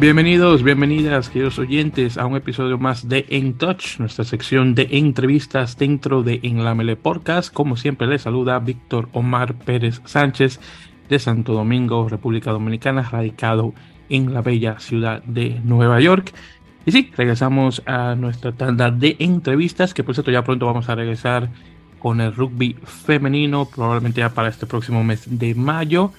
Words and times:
Bienvenidos, 0.00 0.62
bienvenidas, 0.62 1.28
queridos 1.28 1.58
oyentes, 1.58 2.16
a 2.16 2.24
un 2.24 2.34
episodio 2.34 2.78
más 2.78 3.06
de 3.06 3.26
En 3.28 3.52
Touch, 3.52 3.98
nuestra 3.98 4.24
sección 4.24 4.74
de 4.74 4.88
entrevistas 4.92 5.76
dentro 5.76 6.22
de 6.22 6.40
En 6.42 6.64
la 6.64 6.74
Mele 6.74 6.96
Podcast. 6.96 7.52
Como 7.52 7.76
siempre, 7.76 8.06
les 8.06 8.22
saluda 8.22 8.58
Víctor 8.60 9.10
Omar 9.12 9.52
Pérez 9.52 10.00
Sánchez 10.06 10.58
de 11.10 11.18
Santo 11.18 11.52
Domingo, 11.52 12.08
República 12.08 12.50
Dominicana, 12.50 13.02
radicado 13.02 13.74
en 14.08 14.32
la 14.32 14.40
bella 14.40 14.80
ciudad 14.80 15.22
de 15.24 15.60
Nueva 15.64 16.00
York. 16.00 16.32
Y 16.86 16.92
sí, 16.92 17.12
regresamos 17.14 17.82
a 17.84 18.14
nuestra 18.14 18.52
tanda 18.52 18.90
de 18.90 19.16
entrevistas, 19.18 19.92
que 19.92 20.02
por 20.02 20.14
cierto 20.14 20.30
ya 20.30 20.42
pronto 20.42 20.64
vamos 20.64 20.88
a 20.88 20.94
regresar 20.94 21.50
con 21.98 22.22
el 22.22 22.34
rugby 22.34 22.74
femenino, 22.84 23.66
probablemente 23.66 24.20
ya 24.20 24.30
para 24.30 24.48
este 24.48 24.64
próximo 24.64 25.04
mes 25.04 25.24
de 25.26 25.54
mayo. 25.54 26.10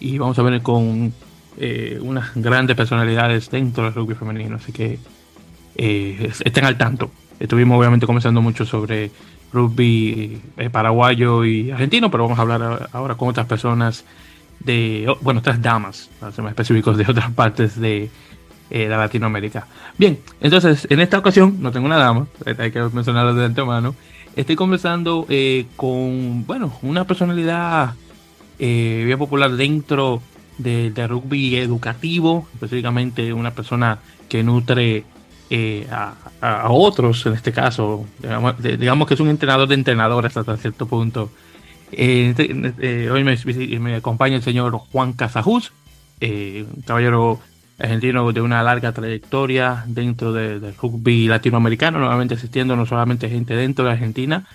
Y 0.00 0.16
vamos 0.16 0.38
a 0.38 0.42
ver 0.42 0.62
con 0.62 1.12
eh, 1.58 1.98
unas 2.02 2.34
grandes 2.34 2.76
personalidades 2.76 3.50
dentro 3.50 3.84
del 3.84 3.94
rugby 3.94 4.14
femenino, 4.14 4.56
así 4.56 4.72
que 4.72 4.98
eh, 5.74 6.30
estén 6.44 6.64
al 6.66 6.76
tanto. 6.76 7.10
Estuvimos 7.40 7.78
obviamente 7.78 8.04
conversando 8.04 8.42
mucho 8.42 8.66
sobre 8.66 9.10
rugby 9.52 10.38
eh, 10.58 10.68
paraguayo 10.68 11.46
y 11.46 11.70
argentino, 11.70 12.10
pero 12.10 12.24
vamos 12.24 12.38
a 12.38 12.42
hablar 12.42 12.90
ahora 12.92 13.14
con 13.14 13.28
otras 13.28 13.46
personas 13.46 14.04
de, 14.60 15.10
bueno, 15.22 15.40
otras 15.40 15.62
damas, 15.62 16.10
para 16.20 16.30
ser 16.32 16.44
más 16.44 16.50
específicos, 16.50 16.98
de 16.98 17.04
otras 17.08 17.30
partes 17.32 17.80
de 17.80 18.10
la 18.68 18.98
Latinoamérica. 18.98 19.66
Bien, 19.96 20.18
entonces 20.40 20.86
en 20.90 21.00
esta 21.00 21.18
ocasión 21.18 21.56
no 21.60 21.72
tengo 21.72 21.86
una 21.86 21.96
dama, 21.96 22.26
hay 22.58 22.70
que 22.70 22.82
mencionarlo 22.92 23.32
de 23.34 23.46
antemano. 23.46 23.94
Estoy 24.34 24.56
conversando 24.56 25.26
con, 25.76 26.44
bueno, 26.46 26.76
una 26.82 27.06
personalidad 27.06 27.94
bien 28.58 29.18
popular 29.18 29.52
dentro 29.52 30.20
de, 30.58 31.06
rugby 31.06 31.56
educativo, 31.56 32.48
específicamente 32.54 33.32
una 33.32 33.52
persona 33.52 33.98
que 34.28 34.42
nutre 34.42 35.04
eh, 35.50 35.86
a, 35.90 36.70
otros, 36.70 37.24
en 37.26 37.34
este 37.34 37.52
caso, 37.52 38.06
digamos, 38.62 39.06
que 39.06 39.14
es 39.14 39.20
un 39.20 39.28
entrenador 39.28 39.68
de 39.68 39.74
entrenadores 39.74 40.36
hasta 40.36 40.56
cierto 40.56 40.86
punto. 40.86 41.30
Eh, 41.92 42.34
eh, 42.80 43.08
hoy 43.10 43.24
me, 43.24 43.94
acompaña 43.94 44.36
el 44.36 44.42
señor 44.42 44.72
Juan 44.76 45.12
Casajus, 45.12 45.72
un 46.20 46.82
caballero 46.86 47.40
argentino 47.78 48.32
de 48.32 48.40
una 48.40 48.62
larga 48.62 48.92
trayectoria 48.92 49.84
dentro 49.86 50.32
del 50.32 50.74
rugby 50.76 51.28
latinoamericano, 51.28 51.98
nuevamente 51.98 52.34
asistiendo 52.34 52.74
no 52.74 52.86
solamente 52.86 53.28
gente 53.28 53.54
dentro 53.54 53.84
de 53.84 53.92
Argentina, 53.92 54.46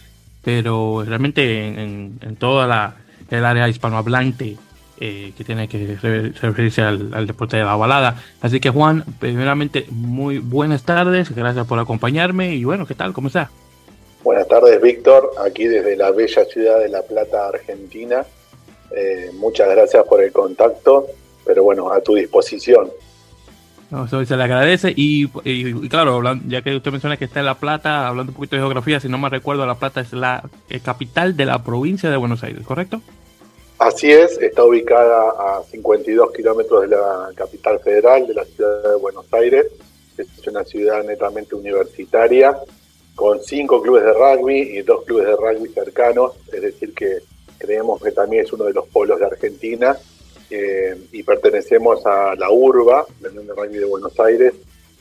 pero 0.44 1.04
realmente 1.06 1.68
en, 1.68 2.18
en 2.20 2.36
toda 2.36 2.66
la, 2.68 2.96
el 3.30 3.46
área 3.46 3.70
hispanohablante 3.70 4.58
eh, 5.04 5.34
que 5.36 5.44
tiene 5.44 5.68
que 5.68 5.98
referirse 6.40 6.84
al, 6.84 7.26
deporte 7.26 7.58
de 7.58 7.64
la 7.64 7.76
balada. 7.76 8.22
Así 8.40 8.60
que 8.60 8.70
Juan, 8.70 9.04
primeramente, 9.20 9.88
muy 9.90 10.38
buenas 10.38 10.84
tardes, 10.84 11.34
gracias 11.36 11.66
por 11.66 11.80
acompañarme 11.80 12.54
y 12.54 12.66
bueno, 12.66 12.86
¿qué 12.86 12.94
tal? 12.94 13.12
¿Cómo 13.12 13.30
está? 13.30 13.50
Buenas 14.24 14.48
tardes, 14.48 14.80
Víctor, 14.80 15.32
aquí 15.44 15.66
desde 15.66 15.96
la 15.96 16.12
bella 16.12 16.46
ciudad 16.46 16.78
de 16.78 16.90
La 16.90 17.02
Plata, 17.02 17.48
Argentina. 17.48 18.24
Eh, 18.96 19.32
muchas 19.34 19.70
gracias 19.72 20.06
por 20.06 20.22
el 20.22 20.32
contacto, 20.32 21.08
pero 21.48 21.64
bueno, 21.64 21.92
a 21.92 22.00
tu 22.02 22.14
disposición. 22.14 22.92
No, 23.90 24.06
eso 24.06 24.24
se 24.24 24.38
le 24.38 24.44
agradece 24.44 24.94
y, 24.96 25.28
claro, 25.90 26.22
ya 26.48 26.62
que 26.62 26.76
usted 26.76 26.92
menciona 26.92 27.18
que 27.18 27.26
está 27.26 27.40
en 27.40 27.48
La 27.48 27.56
Plata, 27.56 28.08
hablando 28.08 28.34
un 28.34 28.36
poquito 28.36 28.56
de 28.56 28.62
geografía, 28.62 29.00
si 29.00 29.10
no 29.10 29.18
me 29.18 29.30
recuerdo, 29.30 29.66
La 29.66 29.80
Plata 29.80 30.02
es 30.02 30.14
la 30.14 30.48
eh, 30.70 30.80
capital 30.80 31.36
de 31.36 31.46
la 31.46 31.64
provincia 31.64 32.12
de 32.12 32.18
Buenos 32.18 32.44
Aires, 32.44 32.64
¿correcto? 32.68 33.02
Así 33.82 34.12
es, 34.12 34.38
está 34.38 34.64
ubicada 34.64 35.32
a 35.32 35.64
52 35.64 36.32
kilómetros 36.34 36.84
de 36.84 36.90
la 36.90 37.32
capital 37.34 37.80
federal, 37.80 38.28
de 38.28 38.36
la 38.36 38.46
ciudad 38.46 38.92
de 38.92 38.96
Buenos 38.98 39.26
Aires. 39.34 39.66
Es 40.16 40.48
una 40.48 40.64
ciudad 40.64 41.04
netamente 41.04 41.56
universitaria, 41.56 42.56
con 43.16 43.42
cinco 43.42 43.82
clubes 43.82 44.04
de 44.04 44.14
rugby 44.14 44.78
y 44.78 44.84
dos 44.84 45.04
clubes 45.04 45.26
de 45.26 45.36
rugby 45.36 45.70
cercanos, 45.70 46.34
es 46.54 46.62
decir, 46.62 46.94
que 46.94 47.24
creemos 47.58 48.00
que 48.00 48.12
también 48.12 48.46
es 48.46 48.54
uno 48.54 48.66
de 48.66 48.74
los 48.74 48.88
polos 48.88 49.20
de 49.20 49.26
Argentina 49.26 49.98
eh, 50.52 50.96
y 51.12 51.24
pertenecemos 51.24 52.06
a 52.06 52.36
la 52.36 52.52
URBA, 52.52 53.08
la 53.22 53.30
Unión 53.30 53.48
de 53.48 53.54
Rugby 53.56 53.80
de 53.80 53.86
Buenos 53.86 54.20
Aires, 54.20 54.54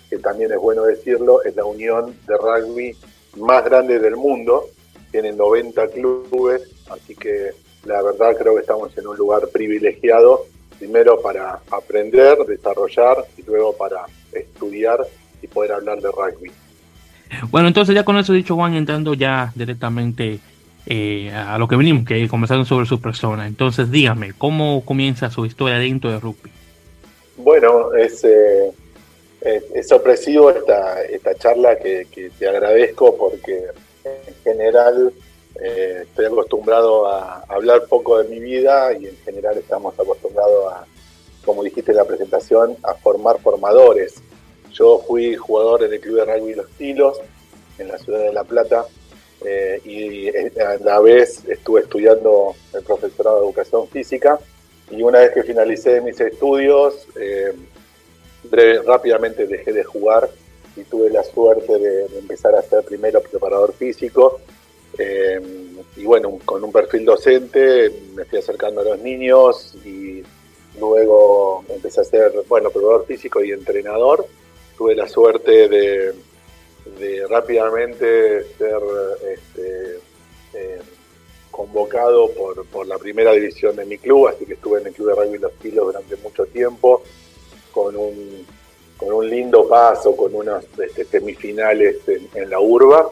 que 0.09 0.17
también 0.21 0.53
es 0.53 0.59
bueno 0.59 0.85
decirlo, 0.85 1.43
es 1.43 1.55
la 1.55 1.67
unión 1.67 2.17
de 2.27 2.35
rugby 2.35 2.97
más 3.37 3.63
grande 3.63 3.99
del 3.99 4.17
mundo, 4.17 4.71
tiene 5.11 5.33
90 5.33 5.87
clubes, 5.89 6.63
así 6.89 7.15
que 7.15 7.53
la 7.85 8.03
verdad 8.03 8.37
creo 8.39 8.55
que 8.55 8.61
estamos 8.61 8.97
en 8.97 9.07
un 9.07 9.17
lugar 9.17 9.49
privilegiado, 9.49 10.47
primero 10.79 11.21
para 11.21 11.61
aprender, 11.71 12.39
desarrollar 12.47 13.25
y 13.37 13.43
luego 13.43 13.77
para 13.77 14.05
estudiar 14.33 15.07
y 15.43 15.47
poder 15.47 15.73
hablar 15.73 16.01
de 16.01 16.11
rugby. 16.11 16.51
Bueno, 17.51 17.69
entonces 17.69 17.95
ya 17.95 18.05
con 18.05 18.19
eso 18.19 18.33
dicho 18.33 18.55
Juan, 18.55 18.75
entrando 18.75 19.15
ya 19.15 19.53
directamente 19.55 20.41
eh, 20.87 21.31
a 21.33 21.57
lo 21.59 21.69
que 21.69 21.77
venimos, 21.77 22.05
que 22.05 22.27
conversando 22.29 22.65
sobre 22.65 22.87
su 22.87 23.01
persona. 23.01 23.47
Entonces 23.47 23.91
dígame, 23.91 24.33
¿cómo 24.37 24.85
comienza 24.85 25.31
su 25.31 25.47
historia 25.47 25.79
dentro 25.79 26.11
de 26.11 26.19
rugby? 26.19 26.51
Bueno, 27.37 27.95
es, 27.95 28.25
eh, 28.25 28.73
es, 29.41 29.89
sorpresivo 29.89 30.51
esta, 30.51 31.03
esta 31.05 31.35
charla 31.37 31.79
que, 31.79 32.07
que 32.11 32.31
te 32.31 32.49
agradezco 32.49 33.17
porque 33.17 33.67
en 34.05 34.35
general 34.43 35.13
eh, 35.63 36.05
estoy 36.05 36.25
acostumbrado 36.25 37.07
a 37.07 37.45
hablar 37.49 37.85
poco 37.87 38.19
de 38.19 38.29
mi 38.29 38.41
vida 38.41 38.93
y 38.95 39.07
en 39.07 39.17
general 39.19 39.59
estamos 39.59 39.93
acostumbrados 39.99 40.73
a, 40.73 40.87
como 41.45 41.63
dijiste 41.63 41.91
en 41.91 41.99
la 41.99 42.07
presentación, 42.07 42.77
a 42.83 42.95
formar 42.95 43.41
formadores. 43.41 44.15
Yo 44.73 45.03
fui 45.07 45.37
jugador 45.37 45.85
en 45.85 45.93
el 45.93 46.01
Club 46.01 46.17
de 46.17 46.25
Rugby 46.25 46.55
Los 46.55 46.71
Tilos, 46.71 47.21
en 47.79 47.89
la 47.89 47.99
ciudad 47.99 48.21
de 48.21 48.33
La 48.33 48.45
Plata, 48.45 48.87
eh, 49.45 49.81
y 49.85 50.29
eh, 50.29 50.53
a 50.67 50.83
la 50.83 50.99
vez 51.01 51.45
estuve 51.47 51.81
estudiando 51.81 52.55
el 52.73 52.83
profesorado 52.83 53.41
de 53.41 53.47
educación 53.47 53.87
física 53.89 54.39
y 54.91 55.03
una 55.03 55.21
vez 55.21 55.33
que 55.33 55.43
finalicé 55.43 56.01
mis 56.01 56.19
estudios, 56.21 57.07
rápidamente 58.85 59.47
dejé 59.47 59.73
de 59.73 59.85
jugar 59.85 60.29
y 60.75 60.83
tuve 60.85 61.11
la 61.11 61.23
suerte 61.23 61.79
de 61.79 62.07
empezar 62.19 62.55
a 62.55 62.63
ser 62.63 62.83
primero 62.83 63.21
preparador 63.21 63.73
físico 63.73 64.41
eh, 64.99 65.41
y 65.97 66.05
bueno, 66.05 66.39
con 66.45 66.63
un 66.65 66.73
perfil 66.73 67.05
docente 67.05 67.91
me 68.15 68.25
fui 68.25 68.39
acercando 68.39 68.81
a 68.81 68.85
los 68.85 68.99
niños 69.01 69.77
y 69.85 70.23
luego 70.79 71.65
empecé 71.69 72.01
a 72.01 72.05
ser, 72.05 72.33
bueno, 72.49 72.71
probador 72.71 73.07
físico 73.07 73.43
y 73.43 73.53
entrenador. 73.53 74.27
Tuve 74.77 74.95
la 74.95 75.09
suerte 75.09 75.69
de, 75.69 76.15
rápidamente 77.29 78.45
ser 78.57 78.81
este, 79.31 79.99
eh, 80.55 80.81
convocado 81.51 82.31
por, 82.33 82.87
la 82.87 82.99
primera 82.99 83.33
división 83.33 83.77
de 83.77 83.85
mi 83.85 83.99
club, 83.99 84.29
así 84.29 84.47
que 84.47 84.55
estuve 84.55 84.81
en 84.81 84.87
el 84.87 84.93
Club 84.95 85.09
de 85.09 85.15
Rugby 85.15 85.39
Los 85.39 85.53
Kilos 85.53 85.87
durante 85.87 86.17
mucho 86.17 86.47
tiempo, 86.47 87.03
con 87.73 87.95
un, 87.97 88.47
con 88.97 89.13
un 89.13 89.29
lindo 89.29 89.69
paso, 89.69 90.17
con 90.17 90.35
unas 90.35 90.65
este, 90.79 91.05
semifinales 91.05 91.99
en 92.35 92.49
la 92.49 92.59
urba 92.59 93.11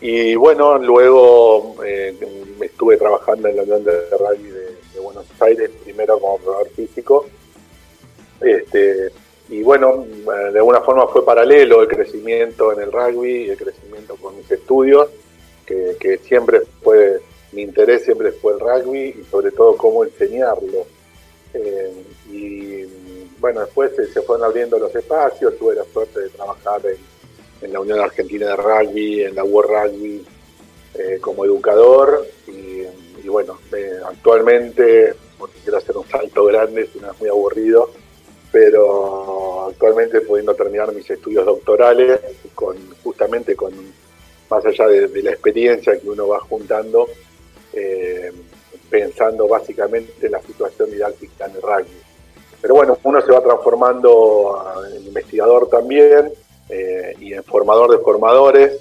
y 0.00 0.34
bueno, 0.34 0.78
luego 0.78 1.76
eh, 1.84 2.14
estuve 2.60 2.96
trabajando 2.96 3.48
en 3.48 3.56
la 3.56 3.62
Unión 3.62 3.84
de 3.84 4.10
Rugby 4.10 4.50
de, 4.50 4.76
Buenos 5.00 5.26
Aires, 5.40 5.70
primero 5.84 6.18
como 6.18 6.38
probador 6.38 6.68
físico. 6.70 7.26
Este, 8.40 9.10
y 9.48 9.62
bueno, 9.62 10.04
de 10.52 10.58
alguna 10.58 10.80
forma 10.80 11.06
fue 11.06 11.24
paralelo 11.24 11.82
el 11.82 11.88
crecimiento 11.88 12.72
en 12.72 12.80
el 12.80 12.92
rugby 12.92 13.50
el 13.50 13.56
crecimiento 13.56 14.16
con 14.16 14.36
mis 14.36 14.50
estudios, 14.50 15.08
que, 15.64 16.18
siempre 16.24 16.62
fue, 16.82 17.20
mi 17.52 17.62
interés 17.62 18.04
siempre 18.04 18.32
fue 18.32 18.54
el 18.54 18.60
rugby 18.60 19.16
y 19.20 19.24
sobre 19.30 19.52
todo 19.52 19.76
cómo 19.76 20.04
enseñarlo. 20.04 20.86
Eh, 21.54 21.92
y 22.30 22.84
bueno, 23.38 23.60
después 23.60 23.94
se, 23.94 24.06
se, 24.12 24.22
fueron 24.22 24.44
abriendo 24.44 24.78
los 24.78 24.94
espacios, 24.94 25.56
tuve 25.58 25.74
la 25.74 25.84
suerte 25.84 26.20
de 26.20 26.28
trabajar 26.30 26.80
en 26.84 26.96
en 27.60 27.72
la 27.72 27.80
Unión 27.80 28.00
Argentina 28.00 28.48
de 28.48 28.56
Rugby, 28.56 29.22
en 29.22 29.34
la 29.34 29.44
World 29.44 29.70
Rugby, 29.70 30.24
eh, 30.94 31.18
como 31.20 31.44
educador. 31.44 32.26
Y, 32.46 33.28
bueno, 33.28 33.58
eh, 33.76 33.98
actualmente, 34.06 35.14
porque 35.38 35.58
quiero 35.62 35.78
hacer 35.78 35.96
un 35.96 36.08
salto 36.08 36.44
grande, 36.44 36.88
si 36.92 37.00
no 37.00 37.10
es 37.10 37.20
muy 37.20 37.28
aburrido, 37.28 37.90
pero 38.52 39.66
actualmente 39.66 40.20
pudiendo 40.20 40.54
terminar 40.54 40.92
mis 40.94 41.10
estudios 41.10 41.44
doctorales, 41.44 42.20
con 42.54 42.76
justamente 43.02 43.56
con 43.56 43.72
más 44.48 44.64
allá 44.64 44.86
de, 44.86 45.22
la 45.22 45.30
experiencia 45.32 45.98
que 45.98 46.08
uno 46.08 46.28
va 46.28 46.38
juntando, 46.40 47.08
eh, 47.72 48.32
pensando 48.88 49.48
básicamente 49.48 50.26
en 50.26 50.32
la 50.32 50.42
situación 50.42 50.90
didáctica 50.90 51.46
en 51.46 51.56
el 51.56 51.62
rugby. 51.62 52.00
Pero 52.62 52.74
bueno, 52.74 52.96
uno 53.02 53.20
se 53.20 53.32
va 53.32 53.42
transformando 53.42 54.72
en 54.94 55.04
investigador 55.04 55.68
también, 55.68 56.32
eh, 56.68 57.14
y 57.20 57.32
en 57.32 57.44
formador 57.44 57.90
de 57.90 57.98
formadores, 57.98 58.80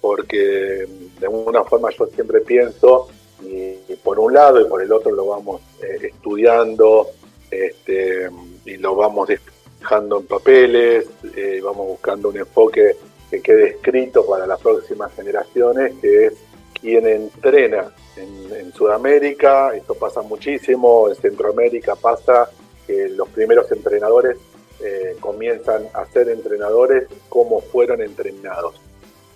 porque 0.00 0.86
de 1.18 1.26
alguna 1.26 1.64
forma 1.64 1.90
yo 1.90 2.06
siempre 2.06 2.40
pienso, 2.40 3.08
y, 3.42 3.74
por 4.02 4.18
un 4.18 4.34
lado 4.34 4.60
y 4.60 4.64
por 4.64 4.82
el 4.82 4.92
otro 4.92 5.12
lo 5.12 5.26
vamos 5.26 5.62
eh, 5.82 6.08
estudiando 6.12 7.08
este, 7.50 8.28
y 8.64 8.76
lo 8.76 8.94
vamos 8.94 9.30
fijando 9.78 10.18
en 10.18 10.26
papeles, 10.26 11.06
eh, 11.36 11.60
vamos 11.62 11.86
buscando 11.86 12.28
un 12.28 12.38
enfoque 12.38 12.96
que 13.30 13.40
quede 13.40 13.68
escrito 13.68 14.26
para 14.26 14.46
las 14.46 14.60
próximas 14.60 15.12
generaciones, 15.14 15.94
que 16.00 16.26
es 16.26 16.34
quien 16.80 17.06
entrena 17.06 17.92
en, 18.16 18.72
Sudamérica, 18.72 19.74
esto 19.74 19.94
pasa 19.94 20.20
muchísimo, 20.22 21.08
en 21.08 21.14
Centroamérica 21.14 21.94
pasa 21.94 22.50
que 22.86 23.08
los 23.08 23.28
primeros 23.28 23.70
entrenadores 23.70 24.36
eh, 24.84 25.16
comienzan 25.20 25.88
a 25.94 26.04
ser 26.06 26.28
entrenadores 26.28 27.08
como 27.28 27.60
fueron 27.60 28.02
entrenados. 28.02 28.74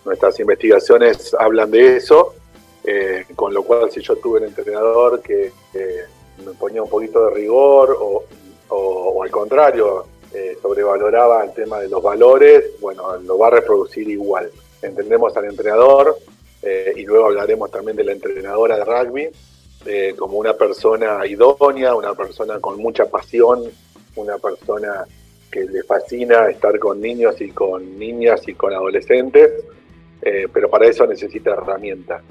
Nuestras 0.05 0.39
investigaciones 0.41 1.35
hablan 1.39 1.71
de 1.71 1.97
eso, 1.97 2.35
eh, 2.85 3.25
con 3.35 3.55
lo 3.55 3.63
cual 3.63 3.91
si 3.91 4.01
yo 4.01 4.17
tuve 4.17 4.41
un 4.41 4.47
entrenador 4.47 5.23
que 5.23 5.53
me 6.45 6.53
ponía 6.53 6.83
un 6.83 6.89
poquito 6.89 7.27
de 7.27 7.35
rigor 7.35 7.97
o, 7.99 9.23
al 9.23 9.31
contrario, 9.31 10.07
eh, 10.33 10.59
sobrevaloraba 10.61 11.45
el 11.45 11.53
tema 11.53 11.81
de 11.81 11.89
los 11.89 12.03
valores, 12.03 12.79
bueno, 12.81 13.17
lo 13.17 13.39
va 13.39 13.49
a 13.49 13.51
reproducir 13.51 14.09
igual. 14.09 14.51
Entendemos 14.83 15.37
al 15.37 15.47
entrenador 15.47 16.17
eh, 16.63 16.93
y 16.97 17.03
luego 17.05 17.27
hablaremos 17.27 17.71
también 17.71 17.97
de 17.97 18.05
la 18.05 18.13
entrenadora 18.13 18.77
de 18.77 18.85
rugby 18.85 19.29
eh, 19.87 20.15
como 20.17 20.39
una 20.39 20.55
persona 20.55 21.27
idónea, 21.27 21.95
una 21.95 22.15
persona 22.15 22.61
con 22.61 22.79
mucha 22.79 23.07
pasión, 23.07 23.65
una 24.17 24.39
persona 24.39 25.07
que 25.51 25.65
le 25.65 25.83
fascina 25.83 26.49
estar 26.49 26.79
con 26.79 27.01
niños 27.01 27.41
y 27.41 27.51
con 27.51 27.99
niñas 27.99 28.47
y 28.47 28.55
con 28.55 28.73
adolescentes, 28.73 29.51
pero 30.53 30.69
para 30.69 30.87
eso 30.87 31.07
necesita 31.07 31.53
herramientas. 31.53 32.23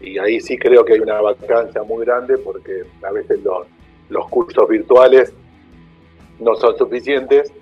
Y 0.00 0.18
ahí 0.18 0.40
sí 0.40 0.58
creo 0.58 0.84
que 0.84 0.94
hay 0.94 1.00
una 1.00 1.20
vacancia 1.20 1.82
muy 1.82 2.04
grande 2.04 2.38
porque 2.38 2.84
a 3.02 3.12
veces 3.12 3.42
los, 3.42 3.66
los 4.08 4.28
cursos 4.28 4.68
virtuales 4.68 5.32
no 6.40 6.54
son 6.56 6.76
suficientes 6.76 7.52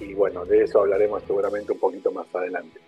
y 0.00 0.14
bueno, 0.14 0.44
de 0.44 0.64
eso 0.64 0.80
hablaremos 0.80 1.22
seguramente 1.26 1.72
un 1.72 1.78
poquito 1.78 2.10
más 2.12 2.26
adelante. 2.34 2.80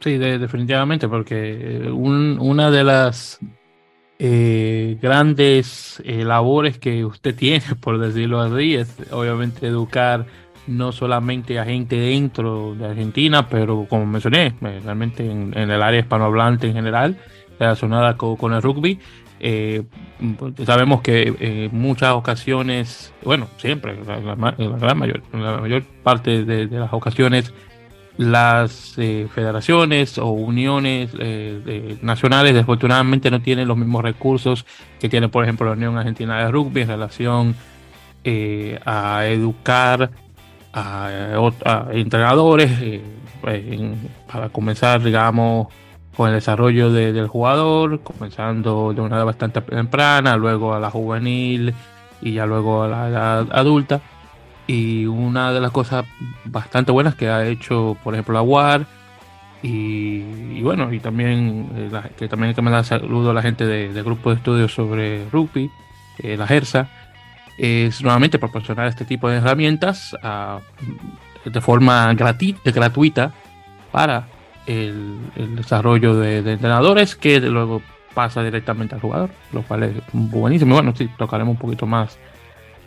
Sí, 0.00 0.18
definitivamente, 0.18 1.08
porque 1.08 1.88
una 1.92 2.70
de 2.70 2.84
las 2.84 3.38
eh, 4.18 4.98
grandes 5.00 6.02
eh, 6.04 6.24
labores 6.24 6.78
que 6.78 7.04
usted 7.04 7.34
tiene, 7.34 7.64
por 7.80 7.98
decirlo 7.98 8.40
así, 8.40 8.74
es 8.74 8.94
obviamente 9.12 9.66
educar 9.66 10.26
no 10.66 10.92
solamente 10.92 11.58
a 11.58 11.64
gente 11.64 11.96
dentro 11.96 12.74
de 12.74 12.86
Argentina, 12.86 13.48
pero 13.48 13.86
como 13.88 14.06
mencioné, 14.06 14.54
eh, 14.60 14.80
realmente 14.84 15.28
en, 15.28 15.52
el 15.56 15.82
área 15.82 16.00
hispanohablante 16.00 16.68
en 16.68 16.74
general, 16.74 17.18
relacionada 17.58 18.16
con, 18.16 18.52
el 18.52 18.62
rugby. 18.62 18.98
Eh, 19.40 19.82
sabemos 20.64 21.00
que 21.00 21.22
en 21.22 21.36
eh, 21.40 21.68
muchas 21.72 22.12
ocasiones, 22.12 23.12
bueno, 23.24 23.48
siempre, 23.56 23.96
la, 24.06 24.20
gran 24.56 24.98
mayor, 24.98 25.22
la 25.32 25.58
mayor 25.58 25.82
parte 26.02 26.44
de, 26.44 26.66
las 26.66 26.92
ocasiones, 26.92 27.52
las 28.18 28.94
eh, 28.98 29.26
federaciones 29.34 30.18
o 30.18 30.26
uniones 30.26 31.10
nacionales 32.02 32.52
desafortunadamente 32.52 33.30
no 33.30 33.40
tienen 33.40 33.66
los 33.66 33.76
mismos 33.76 34.02
recursos 34.02 34.66
que 35.00 35.08
tiene, 35.08 35.28
por 35.28 35.42
ejemplo, 35.42 35.66
la 35.66 35.72
Unión 35.72 35.96
Argentina 35.96 36.38
de 36.38 36.50
Rugby 36.50 36.82
en 36.82 36.88
relación 36.88 37.56
a 38.84 39.26
educar 39.26 40.10
a, 40.72 41.86
entrenadores 41.92 43.00
para 44.30 44.48
comenzar, 44.50 45.02
digamos, 45.02 45.68
con 46.16 46.28
el 46.28 46.34
desarrollo 46.34 46.92
del 46.92 47.26
jugador, 47.26 48.00
comenzando 48.00 48.92
de 48.92 49.00
una 49.00 49.16
edad 49.16 49.24
bastante 49.24 49.60
temprana, 49.60 50.36
luego 50.36 50.74
a 50.74 50.80
la 50.80 50.90
juvenil 50.90 51.74
y 52.20 52.34
ya 52.34 52.46
luego 52.46 52.82
a 52.82 52.88
la 52.88 53.08
edad 53.08 53.48
adulta. 53.52 54.00
Y 54.66 55.06
una 55.06 55.52
de 55.52 55.60
las 55.60 55.72
cosas 55.72 56.04
bastante 56.44 56.92
buenas 56.92 57.14
que 57.14 57.28
ha 57.28 57.44
hecho, 57.46 57.96
por 58.02 58.14
ejemplo, 58.14 58.34
la 58.34 58.42
UAR, 58.42 58.86
y, 59.62 60.60
bueno, 60.62 60.92
y 60.92 60.98
también 60.98 61.68
eh, 61.76 62.10
que 62.18 62.28
también 62.28 62.48
hay 62.48 62.54
que 62.54 62.62
mandar 62.62 62.84
saludo 62.84 63.30
a 63.30 63.34
la 63.34 63.42
gente 63.42 63.64
del 63.64 64.02
grupo 64.02 64.30
de 64.30 64.36
estudios 64.36 64.74
sobre 64.74 65.28
rugby, 65.30 65.70
eh, 66.18 66.36
la 66.36 66.48
GERSA, 66.48 66.88
es 67.62 68.02
nuevamente 68.02 68.40
proporcionar 68.40 68.88
este 68.88 69.04
tipo 69.04 69.28
de 69.28 69.36
herramientas 69.36 70.16
de 71.44 71.60
forma 71.60 72.12
gratuita 72.14 73.32
para 73.92 74.26
el, 74.66 75.18
desarrollo 75.56 76.16
de, 76.16 76.38
entrenadores 76.38 77.14
que 77.14 77.40
luego 77.40 77.80
pasa 78.14 78.42
directamente 78.42 78.96
al 78.96 79.00
jugador, 79.00 79.30
lo 79.52 79.62
cual 79.62 79.84
es 79.84 79.92
buenísimo. 80.12 80.74
Bueno, 80.74 80.92
sí, 80.96 81.08
tocaremos 81.16 81.52
un 81.52 81.58
poquito 81.58 81.86
más 81.86 82.18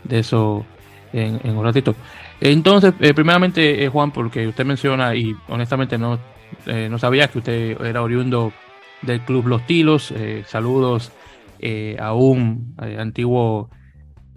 de 0.03 0.19
eso 0.19 0.65
en, 1.13 1.39
un 1.43 1.63
ratito. 1.63 1.95
Entonces, 2.41 2.93
eh, 2.99 3.13
primeramente, 3.13 3.83
eh, 3.83 3.89
Juan, 3.89 4.11
porque 4.11 4.47
usted 4.47 4.65
menciona, 4.65 5.15
y 5.15 5.35
honestamente 5.47 5.97
no, 5.97 6.19
eh, 6.65 6.87
no 6.91 6.99
sabía 6.99 7.27
que 7.29 7.37
usted 7.37 7.81
era 7.81 8.01
oriundo 8.01 8.51
del 9.01 9.21
Club 9.21 9.47
Los 9.47 9.65
Tilos. 9.65 10.13
saludos 10.47 11.11
a 11.99 12.13
un 12.13 12.75
antiguo 12.99 13.69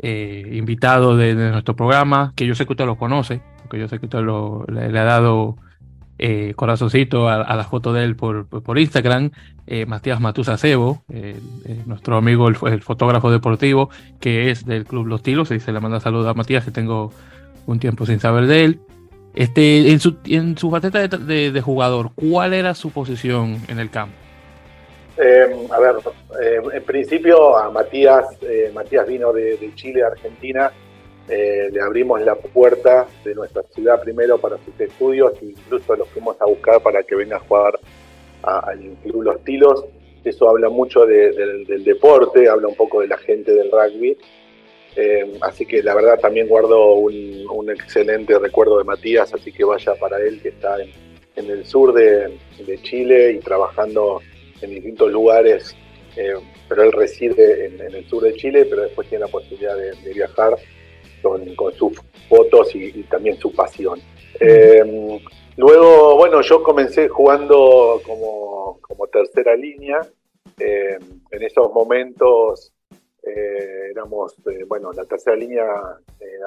invitado 0.03 1.17
de, 1.17 1.35
nuestro 1.35 1.75
programa, 1.75 2.33
que 2.37 2.47
yo 2.47 2.55
sé 2.55 2.67
que 2.67 2.73
usted 2.73 2.87
lo 2.87 2.97
conoce, 2.97 3.43
porque 3.62 3.79
yo 3.79 3.89
sé 3.89 3.99
que 3.99 4.06
usted 4.06 4.21
lo, 4.21 4.65
le 4.69 4.99
ha 4.99 5.05
dado 5.05 5.56
eh, 6.21 6.55
corazoncito 6.56 7.29
a, 7.29 7.55
la 7.55 7.62
foto 7.62 7.93
de 7.93 8.03
él 8.03 8.17
por, 8.17 8.49
Instagram, 8.77 9.31
eh, 9.69 9.87
Matías 9.87 10.21
Matusa 10.21 10.56
Cebo, 10.59 11.05
eh, 11.12 11.41
nuestro 11.87 12.17
amigo 12.17 12.49
el, 12.49 12.83
fotógrafo 12.83 13.31
deportivo, 13.31 13.89
que 14.19 14.50
es 14.50 14.67
del 14.67 14.85
Club 14.85 15.06
Los 15.06 15.23
Tilos, 15.23 15.47
se 15.47 15.73
le 15.73 15.79
manda 15.79 16.01
saludos 16.01 16.27
a 16.27 16.35
Matías, 16.35 16.65
que 16.65 16.73
tengo 16.73 17.12
un 17.67 17.79
tiempo 17.79 18.05
sin 18.05 18.19
saber 18.19 18.47
de 18.49 18.65
él. 18.65 18.81
Este, 19.37 19.93
en 19.93 20.01
su, 20.01 20.17
en 20.25 20.59
su 20.59 20.73
faceta 20.73 21.06
de, 21.06 21.61
jugador, 21.61 22.11
¿cuál 22.17 22.53
era 22.53 22.75
su 22.75 22.91
posición 22.91 23.59
en 23.69 23.79
el 23.79 23.89
campo? 23.89 24.17
A 25.19 25.81
ver, 25.81 25.97
en 26.73 26.82
principio 26.85 27.56
a 27.56 27.70
Matías, 27.70 28.26
Matías 28.73 29.06
vino 29.06 29.32
de, 29.32 29.73
Chile 29.75 30.03
Argentina 30.03 30.73
eh, 31.29 31.69
le 31.70 31.82
abrimos 31.82 32.23
la 32.23 32.37
puerta 32.37 33.06
de 33.23 33.35
nuestra 33.35 33.62
ciudad 33.65 34.00
primero 34.00 34.38
para 34.38 34.56
sus 34.65 34.81
estudios 34.81 35.35
e 35.43 35.47
incluso 35.47 35.94
los 35.94 36.09
fuimos 36.09 36.41
a 36.41 36.47
buscar 36.47 36.82
para 36.82 37.03
que 37.03 37.15
venga 37.17 37.37
a 37.37 37.41
jugar 37.41 37.79
al 38.43 38.97
Club 39.03 39.23
Los 39.23 39.44
Tilos. 39.44 39.85
Eso 40.25 40.49
habla 40.49 40.70
mucho 40.70 41.05
del 41.05 41.85
deporte, 41.85 42.49
habla 42.49 42.69
un 42.69 42.75
poco 42.75 43.03
de 43.03 43.09
la 43.09 43.19
gente 43.19 43.53
del 43.53 43.70
rugby. 43.70 44.17
Eh, 44.96 45.39
así 45.43 45.67
que 45.67 45.82
la 45.82 45.94
verdad 45.94 46.19
también 46.19 46.48
guardo 46.48 46.94
un, 46.94 47.70
excelente 47.70 48.39
recuerdo 48.39 48.79
de 48.79 48.84
Matías, 48.84 49.32
así 49.34 49.53
que 49.53 49.63
vaya 49.63 49.94
para 49.96 50.19
él 50.19 50.41
que 50.41 50.48
está 50.48 50.77
en, 50.81 51.51
el 51.51 51.67
sur 51.67 51.93
de, 51.93 52.32
Chile 52.82 53.32
y 53.32 53.39
trabajando 53.39 54.20
en 54.62 54.70
distintos 54.70 55.10
lugares, 55.10 55.77
eh, 56.17 56.34
pero 56.69 56.82
él 56.82 56.93
reside 56.93 57.67
en, 57.67 57.81
el 57.81 58.08
sur 58.08 58.22
de 58.22 58.34
Chile, 58.34 58.67
pero 58.69 58.82
después 58.82 59.08
tiene 59.08 59.24
la 59.24 59.31
posibilidad 59.31 59.77
de 59.77 60.12
viajar 60.12 60.56
con, 61.22 61.72
sus 61.74 62.00
fotos 62.29 62.74
y, 62.74 63.03
también 63.05 63.36
su 63.36 63.53
pasión. 63.53 64.00
Eh, 64.41 65.20
luego, 65.56 66.17
bueno, 66.17 66.41
yo 66.43 66.62
comencé 66.62 67.08
jugando 67.08 68.00
como, 68.05 68.81
tercera 69.10 69.56
línea. 69.56 70.00
Eh, 70.58 70.98
en 71.31 71.43
esos 71.43 71.72
momentos 71.72 72.72
eh, 73.22 73.91
éramos, 73.91 74.34
bueno, 74.67 74.93
la 74.93 75.05
tercera 75.05 75.36
línea 75.36 75.65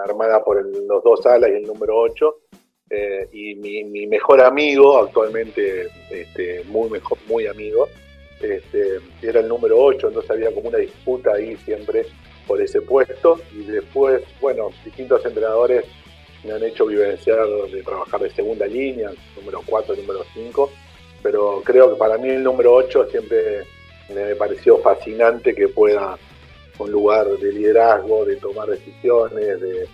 armada 0.05 0.43
por 0.43 0.63
los 0.63 1.03
dos 1.03 1.25
alas 1.25 1.49
y 1.49 1.55
el 1.55 1.63
número 1.63 1.97
8. 1.97 2.35
Y 3.31 3.55
mi, 3.55 4.07
mejor 4.07 4.41
amigo, 4.41 4.99
actualmente 4.99 5.87
este, 6.09 6.63
muy, 6.65 6.89
mejor, 6.89 7.17
muy 7.27 7.47
amigo, 7.47 7.87
este, 8.41 8.99
era 9.21 9.39
el 9.39 9.47
número 9.47 9.81
8, 9.81 10.07
entonces 10.07 10.31
había 10.31 10.51
como 10.51 10.69
una 10.69 10.79
disputa 10.79 11.33
ahí 11.33 11.55
siempre 11.57 12.05
por 12.47 12.61
ese 12.61 12.81
puesto. 12.81 13.39
Y 13.53 13.63
después, 13.63 14.23
bueno, 14.39 14.69
distintos 14.83 15.25
entrenadores 15.25 15.85
me 16.43 16.53
han 16.53 16.63
hecho 16.63 16.85
vivenciar 16.85 17.47
de 17.71 17.83
trabajar 17.83 18.21
de 18.21 18.31
segunda 18.31 18.65
línea, 18.65 19.11
número 19.35 19.61
4, 19.65 19.95
número 19.95 20.23
5, 20.33 20.71
pero 21.21 21.61
creo 21.63 21.91
que 21.91 21.99
para 21.99 22.17
mí 22.17 22.29
el 22.29 22.43
número 22.43 22.73
8 22.73 23.07
siempre 23.11 23.63
me 24.13 24.35
pareció 24.35 24.77
fascinante 24.79 25.53
que 25.53 25.67
pueda 25.67 26.17
un 26.79 26.91
lugar 26.91 27.27
de 27.27 27.53
liderazgo, 27.53 28.25
de 28.25 28.35
tomar 28.37 28.67
decisiones, 28.67 29.59
de, 29.61 29.87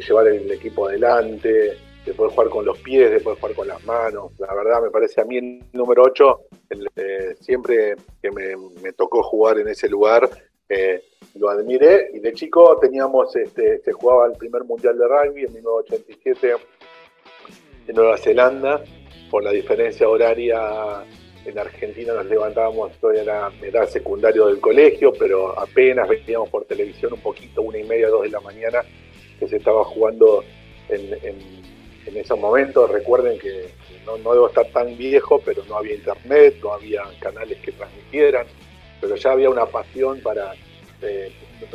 llevar 0.00 0.26
el 0.26 0.50
equipo 0.50 0.88
adelante, 0.88 1.78
de 2.04 2.14
poder 2.14 2.32
jugar 2.32 2.48
con 2.48 2.64
los 2.64 2.78
pies, 2.78 3.10
de 3.10 3.20
poder 3.20 3.38
jugar 3.38 3.54
con 3.54 3.68
las 3.68 3.84
manos. 3.84 4.32
La 4.38 4.54
verdad 4.54 4.82
me 4.82 4.90
parece 4.90 5.20
a 5.20 5.24
mí 5.24 5.36
el 5.36 5.64
número 5.72 6.02
8, 6.04 6.40
eh, 6.96 7.34
siempre 7.40 7.96
que 8.22 8.30
me, 8.30 8.92
tocó 8.92 9.22
jugar 9.22 9.58
en 9.58 9.68
ese 9.68 9.88
lugar, 9.88 10.28
eh, 10.68 11.02
lo 11.34 11.50
admiré 11.50 12.10
y 12.14 12.20
de 12.20 12.32
chico 12.32 12.78
teníamos, 12.80 13.34
este, 13.36 13.80
se 13.80 13.92
jugaba 13.92 14.26
el 14.26 14.32
primer 14.32 14.64
mundial 14.64 14.98
de 14.98 15.06
rugby 15.06 15.44
en 15.44 15.52
1987 15.52 16.54
en 17.88 17.96
Nueva 17.96 18.16
Zelanda, 18.16 18.82
por 19.30 19.42
la 19.42 19.50
diferencia 19.50 20.08
horaria 20.08 21.04
en 21.44 21.58
Argentina 21.58 22.12
nos 22.14 22.26
levantábamos, 22.26 22.92
todavía 22.98 23.22
era 23.22 23.52
edad 23.62 23.88
secundario 23.88 24.46
del 24.46 24.60
colegio, 24.60 25.12
pero 25.18 25.58
apenas 25.58 26.08
veíamos 26.08 26.48
por 26.50 26.64
televisión 26.64 27.12
un 27.14 27.20
poquito, 27.20 27.62
una 27.62 27.78
y 27.78 27.84
media, 27.84 28.08
dos 28.08 28.22
de 28.22 28.30
la 28.30 28.40
mañana, 28.40 28.82
que 29.38 29.48
se 29.48 29.56
estaba 29.56 29.84
jugando 29.84 30.44
en, 30.88 31.59
esos 32.16 32.38
momentos. 32.38 32.90
Recuerden 32.90 33.38
que 33.38 33.68
no, 34.06 34.18
no, 34.18 34.32
debo 34.32 34.48
estar 34.48 34.66
tan 34.66 34.96
viejo, 34.96 35.40
pero 35.44 35.62
no 35.68 35.76
había 35.76 35.94
internet, 35.94 36.56
no 36.62 36.72
había 36.72 37.02
canales 37.18 37.58
que 37.58 37.72
transmitieran, 37.72 38.46
pero 39.00 39.16
ya 39.16 39.32
había 39.32 39.50
una 39.50 39.66
pasión 39.66 40.20
para... 40.20 40.52
Eh, 41.02 41.32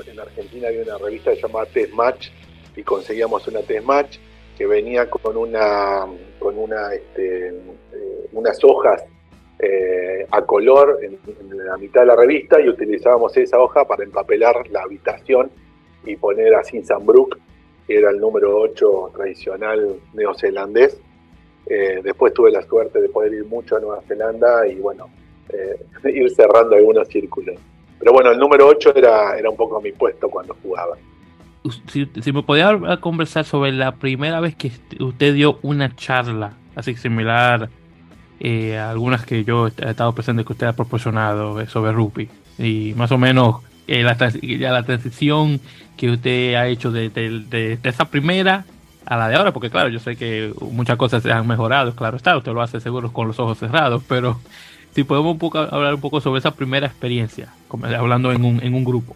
en 0.08 0.20
Argentina 0.20 0.68
había 0.68 0.82
una 0.82 0.98
revista 0.98 1.34
llamada 1.34 1.68
Test 1.68 1.94
Match 1.94 2.30
y 2.76 2.84
conseguíamos 2.84 3.48
una 3.48 3.62
Test 3.62 3.86
Match 3.86 4.18
que 4.58 4.66
venía 4.66 5.10
con 5.10 5.38
una 5.38 6.06
con 6.40 6.58
una 6.58 6.94
este, 6.94 7.50
eh, 7.50 8.30
unas 8.32 8.64
hojas 8.64 9.04
eh, 9.60 10.28
a 10.30 10.42
color 10.42 11.00
en, 11.02 11.18
la 11.66 11.78
mitad 11.78 12.02
de 12.02 12.08
la 12.08 12.16
revista 12.16 12.60
y 12.60 12.68
utilizábamos 12.68 13.36
esa 13.38 13.60
hoja 13.60 13.86
para 13.86 14.04
empapelar 14.04 14.70
la 14.70 14.82
habitación 14.82 15.50
y 16.06 16.16
poner 16.18 16.54
a 16.56 16.64
Sinsanbrook, 16.64 17.38
que 17.88 17.98
era 17.98 18.10
el 18.12 18.20
número 18.20 18.58
8 18.58 19.12
tradicional 19.16 20.00
neozelandés. 20.14 20.98
Eh, 21.68 22.00
después 22.04 22.34
tuve 22.34 22.52
la 22.52 22.62
suerte 22.62 23.02
de 23.02 23.10
poder 23.10 23.34
ir 23.34 23.46
mucho 23.46 23.76
a 23.78 23.80
Nueva 23.80 24.02
Zelanda 24.08 24.68
y 24.68 24.76
bueno, 24.76 25.10
ir 26.04 26.30
cerrando 26.32 26.76
algunos 26.76 27.08
círculos. 27.08 27.56
Pero 28.00 28.14
bueno, 28.14 28.32
el 28.32 28.38
número 28.38 28.68
8 28.68 28.94
era, 28.96 29.38
era 29.38 29.50
un 29.50 29.56
poco 29.56 29.82
mi 29.82 29.92
puesto 29.92 30.30
cuando 30.30 30.56
jugaba 30.62 30.96
si, 31.90 32.32
me 32.32 32.44
podía 32.44 32.98
conversar 33.00 33.46
sobre 33.46 33.72
la 33.72 33.96
primera 33.96 34.40
vez 34.40 34.56
que 34.56 34.72
usted 35.00 35.34
dio 35.34 35.60
una 35.62 35.96
charla 35.96 36.54
así 36.76 36.96
similar 36.96 37.70
eh, 38.40 38.78
a 38.78 38.92
algunas 38.92 39.26
que 39.26 39.44
yo 39.44 39.68
he 39.68 39.90
estado 39.90 40.14
presente 40.14 40.44
que 40.44 40.54
usted 40.54 40.68
ha 40.68 40.74
proporcionado 40.74 41.60
eh, 41.62 41.68
sobre 41.68 41.92
rugby 41.92 42.30
y 42.60 42.94
más 42.96 43.12
o 43.12 43.18
menos 43.18 43.58
eh, 43.88 44.04
la, 44.04 44.18
la 44.72 44.84
transición 44.84 45.60
que 45.98 46.10
usted 46.12 46.56
ha 46.56 46.68
hecho 46.68 46.92
de, 46.92 47.80
esa 47.84 48.06
primera 48.06 48.66
a 49.06 49.18
la 49.18 49.30
de 49.30 49.36
ahora, 49.36 49.54
porque 49.54 49.70
claro, 49.70 49.90
yo 49.90 50.00
sé 50.00 50.16
que 50.16 50.52
muchas 50.60 50.98
cosas 50.98 51.22
se 51.22 51.32
han 51.32 51.48
mejorado, 51.48 51.96
claro 51.96 52.18
está, 52.18 52.36
usted 52.36 52.52
lo 52.52 52.62
hace 52.62 52.80
seguro 52.80 53.14
con 53.14 53.28
los 53.28 53.40
ojos 53.40 53.60
cerrados, 53.60 54.04
pero 54.08 54.40
si 54.96 55.04
podemos 55.04 55.34
un 55.34 55.40
poco, 55.40 55.60
hablar 55.60 55.94
un 55.94 56.02
poco 56.02 56.22
sobre 56.22 56.40
esa 56.40 56.52
primera 56.52 56.88
experiencia, 56.88 57.54
hablando 57.98 58.32
en 58.32 58.44
un, 58.44 58.64
en 58.64 58.74
un 58.74 58.84
grupo. 58.84 59.16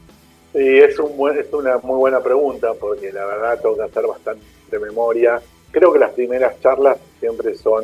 Sí, 0.54 0.80
es, 0.80 0.98
un 1.00 1.16
buen, 1.16 1.38
es 1.38 1.52
una 1.54 1.78
muy 1.78 1.98
buena 1.98 2.22
pregunta 2.22 2.74
porque 2.80 3.12
la 3.14 3.26
verdad 3.26 3.62
tengo 3.62 3.78
que 3.78 3.84
hacer 3.84 4.06
bastante 4.06 4.80
memoria. 4.80 5.40
Creo 5.72 5.94
que 5.94 6.00
las 6.00 6.12
primeras 6.12 6.60
charlas 6.60 6.98
siempre 7.20 7.56
son 7.56 7.84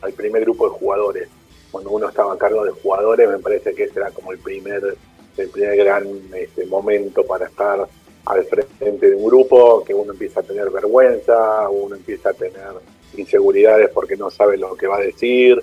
al 0.00 0.12
primer 0.12 0.42
grupo 0.42 0.68
de 0.68 0.78
jugadores. 0.78 1.28
Cuando 1.70 1.90
uno 1.90 2.08
estaba 2.08 2.34
a 2.34 2.38
cargo 2.38 2.64
de 2.64 2.70
jugadores, 2.70 3.28
me 3.28 3.38
parece 3.38 3.74
que 3.74 3.84
ese 3.84 3.98
era 3.98 4.10
como 4.10 4.32
el 4.32 4.38
primer, 4.38 4.96
el 5.36 5.48
primer 5.48 5.76
gran 5.76 6.06
este, 6.34 6.66
momento 6.66 7.24
para 7.24 7.46
estar 7.46 7.86
al 8.24 8.44
frente 8.44 9.10
de 9.10 9.16
un 9.16 9.24
grupo, 9.24 9.82
que 9.84 9.94
uno 9.94 10.12
empieza 10.12 10.40
a 10.40 10.42
tener 10.42 10.70
vergüenza, 10.70 11.68
uno 11.68 11.96
empieza 11.96 12.30
a 12.30 12.34
tener 12.34 12.72
inseguridades 13.16 13.90
porque 13.90 14.16
no 14.16 14.30
sabe 14.30 14.56
lo 14.56 14.74
que 14.76 14.86
va 14.86 14.98
a 14.98 15.00
decir. 15.00 15.60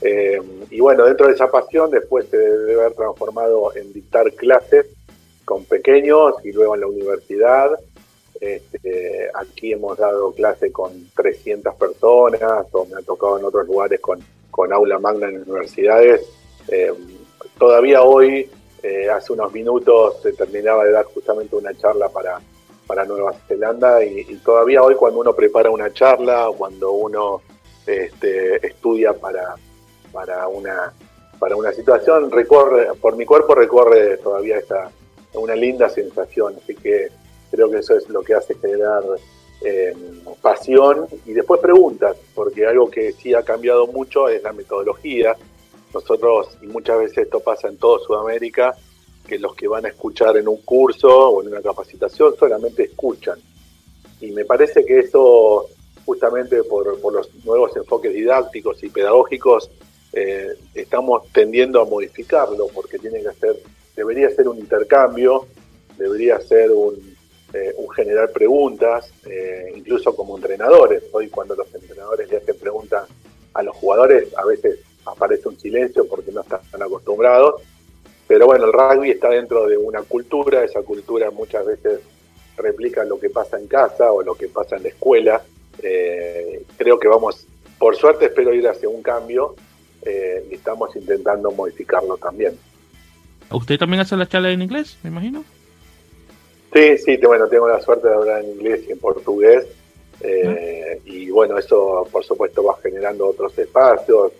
Eh, 0.00 0.40
y 0.70 0.80
bueno, 0.80 1.04
dentro 1.04 1.28
de 1.28 1.34
esa 1.34 1.50
pasión 1.50 1.90
después 1.90 2.26
se 2.28 2.36
debe 2.36 2.80
haber 2.80 2.94
transformado 2.94 3.74
en 3.76 3.92
dictar 3.92 4.32
clases 4.32 4.86
con 5.44 5.64
pequeños 5.64 6.34
y 6.44 6.52
luego 6.52 6.74
en 6.74 6.80
la 6.80 6.86
universidad. 6.86 7.70
Este, 8.40 9.30
aquí 9.34 9.72
hemos 9.72 9.96
dado 9.98 10.32
clase 10.32 10.72
con 10.72 11.08
300 11.14 11.74
personas, 11.76 12.66
o 12.72 12.84
me 12.86 12.96
ha 12.96 13.02
tocado 13.02 13.38
en 13.38 13.44
otros 13.44 13.66
lugares 13.66 14.00
con, 14.00 14.18
con 14.50 14.72
aula 14.72 14.98
magna 14.98 15.28
en 15.28 15.42
universidades. 15.42 16.22
Eh, 16.68 16.92
todavía 17.58 18.02
hoy, 18.02 18.50
eh, 18.82 19.08
hace 19.08 19.32
unos 19.32 19.52
minutos, 19.52 20.20
se 20.22 20.32
terminaba 20.32 20.84
de 20.84 20.92
dar 20.92 21.04
justamente 21.06 21.56
una 21.56 21.74
charla 21.74 22.08
para, 22.08 22.40
para 22.86 23.04
Nueva 23.04 23.32
Zelanda 23.46 24.04
y, 24.04 24.24
todavía 24.44 24.82
hoy 24.82 24.94
cuando 24.94 25.20
uno 25.20 25.34
prepara 25.34 25.70
una 25.70 25.92
charla 25.92 26.48
cuando 26.56 26.92
uno 26.92 27.42
este, 27.86 28.66
estudia 28.66 29.12
para, 29.12 29.54
para, 30.12 30.48
una, 30.48 30.92
para 31.38 31.56
una 31.56 31.72
situación, 31.72 32.30
recorre, 32.30 32.88
por 33.00 33.16
mi 33.16 33.24
cuerpo 33.24 33.54
recorre 33.54 34.18
todavía 34.18 34.58
esta, 34.58 34.90
una 35.34 35.54
linda 35.54 35.88
sensación. 35.88 36.56
Así 36.62 36.74
que 36.74 37.08
creo 37.50 37.70
que 37.70 37.78
eso 37.78 37.96
es 37.96 38.08
lo 38.08 38.22
que 38.22 38.34
hace 38.34 38.54
generar 38.54 39.02
eh, 39.64 39.94
pasión 40.40 41.06
y 41.24 41.32
después 41.32 41.60
preguntas, 41.60 42.16
porque 42.34 42.66
algo 42.66 42.90
que 42.90 43.12
sí 43.12 43.34
ha 43.34 43.42
cambiado 43.42 43.86
mucho 43.86 44.28
es 44.28 44.42
la 44.42 44.52
metodología. 44.52 45.36
Nosotros, 45.92 46.48
y 46.62 46.66
muchas 46.66 46.98
veces 46.98 47.18
esto 47.18 47.40
pasa 47.40 47.68
en 47.68 47.76
toda 47.76 47.98
Sudamérica, 48.04 48.74
que 49.26 49.38
los 49.38 49.54
que 49.54 49.68
van 49.68 49.84
a 49.86 49.88
escuchar 49.88 50.36
en 50.36 50.48
un 50.48 50.58
curso 50.62 51.08
o 51.08 51.42
en 51.42 51.48
una 51.48 51.62
capacitación 51.62 52.34
solamente 52.38 52.84
escuchan. 52.84 53.38
Y 54.20 54.30
me 54.32 54.44
parece 54.44 54.84
que 54.84 55.00
eso, 55.00 55.66
justamente 56.04 56.62
por, 56.64 56.86
los 57.12 57.34
nuevos 57.44 57.76
enfoques 57.76 58.12
didácticos 58.12 58.82
y 58.82 58.88
pedagógicos, 58.88 59.70
eh, 60.12 60.48
estamos 60.74 61.30
tendiendo 61.32 61.80
a 61.80 61.84
modificarlo 61.84 62.68
porque 62.74 62.98
tiene 62.98 63.22
que 63.22 63.32
ser 63.32 63.56
debería 63.96 64.30
ser 64.30 64.48
un 64.48 64.58
intercambio, 64.58 65.46
debería 65.98 66.40
ser 66.40 66.70
un, 66.70 67.16
eh, 67.52 67.74
generar 67.94 68.32
preguntas, 68.32 69.12
eh, 69.26 69.72
incluso 69.76 70.14
como 70.14 70.36
entrenadores. 70.36 71.04
Hoy 71.12 71.28
cuando 71.28 71.54
los 71.54 71.72
entrenadores 71.74 72.30
le 72.30 72.38
hacen 72.38 72.56
preguntas 72.56 73.08
a 73.54 73.62
los 73.62 73.76
jugadores, 73.76 74.28
a 74.36 74.44
veces 74.44 74.78
aparece 75.06 75.48
un 75.48 75.58
silencio 75.58 76.06
porque 76.06 76.32
no 76.32 76.40
están 76.42 76.82
acostumbrados. 76.82 77.62
Pero 78.26 78.46
bueno, 78.46 78.66
el 78.66 78.72
rugby 78.72 79.10
está 79.10 79.30
dentro 79.30 79.66
de 79.66 79.76
una 79.76 80.02
cultura, 80.02 80.64
esa 80.64 80.82
cultura 80.82 81.30
muchas 81.30 81.66
veces 81.66 82.00
replica 82.56 83.04
lo 83.04 83.18
que 83.18 83.30
pasa 83.30 83.58
en 83.58 83.66
casa 83.66 84.12
o 84.12 84.22
lo 84.22 84.34
que 84.34 84.48
pasa 84.48 84.76
en 84.76 84.84
la 84.84 84.88
escuela. 84.88 85.42
Eh, 85.82 86.64
creo 86.76 86.98
que 86.98 87.08
vamos, 87.08 87.46
por 87.78 87.96
suerte 87.96 88.26
espero 88.26 88.54
ir 88.54 88.68
hacia 88.68 88.88
un 88.88 89.02
cambio 89.02 89.54
y 90.04 90.54
estamos 90.54 90.96
intentando 90.96 91.52
modificarlo 91.52 92.16
también. 92.16 92.58
¿Usted 93.52 93.78
también 93.78 94.00
hace 94.00 94.16
la 94.16 94.26
charla 94.26 94.50
en 94.50 94.62
inglés, 94.62 94.98
me 95.02 95.10
imagino? 95.10 95.44
Sí, 96.72 96.96
sí, 96.98 97.16
bueno, 97.18 97.46
tengo 97.48 97.68
la 97.68 97.80
suerte 97.80 98.08
de 98.08 98.14
hablar 98.14 98.42
en 98.42 98.52
inglés 98.52 98.84
y 98.88 98.92
en 98.92 98.98
portugués. 98.98 99.66
Eh, 100.20 101.00
y 101.04 101.30
bueno, 101.30 101.58
eso 101.58 102.06
por 102.10 102.24
supuesto 102.24 102.64
va 102.64 102.78
generando 102.82 103.26
otros 103.26 103.58
espacios, 103.58 104.32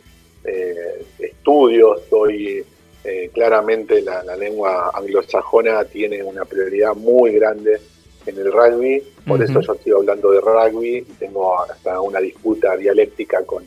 eh, 0.44 1.04
estudios. 1.18 2.02
Hoy 2.10 2.64
eh, 3.04 3.30
claramente 3.32 4.00
la, 4.02 4.22
lengua 4.36 4.90
anglosajona 4.94 5.84
tiene 5.84 6.22
una 6.22 6.44
prioridad 6.44 6.94
muy 6.94 7.32
grande 7.32 7.80
en 8.24 8.38
el 8.38 8.52
rugby, 8.52 9.02
por 9.26 9.42
eso 9.42 9.60
yo 9.60 9.72
estoy 9.72 9.92
hablando 9.92 10.30
de 10.30 10.40
rugby 10.40 11.02
tengo 11.18 11.60
hasta 11.60 12.00
una 12.00 12.20
disputa 12.20 12.76
dialéctica 12.76 13.44
con, 13.44 13.64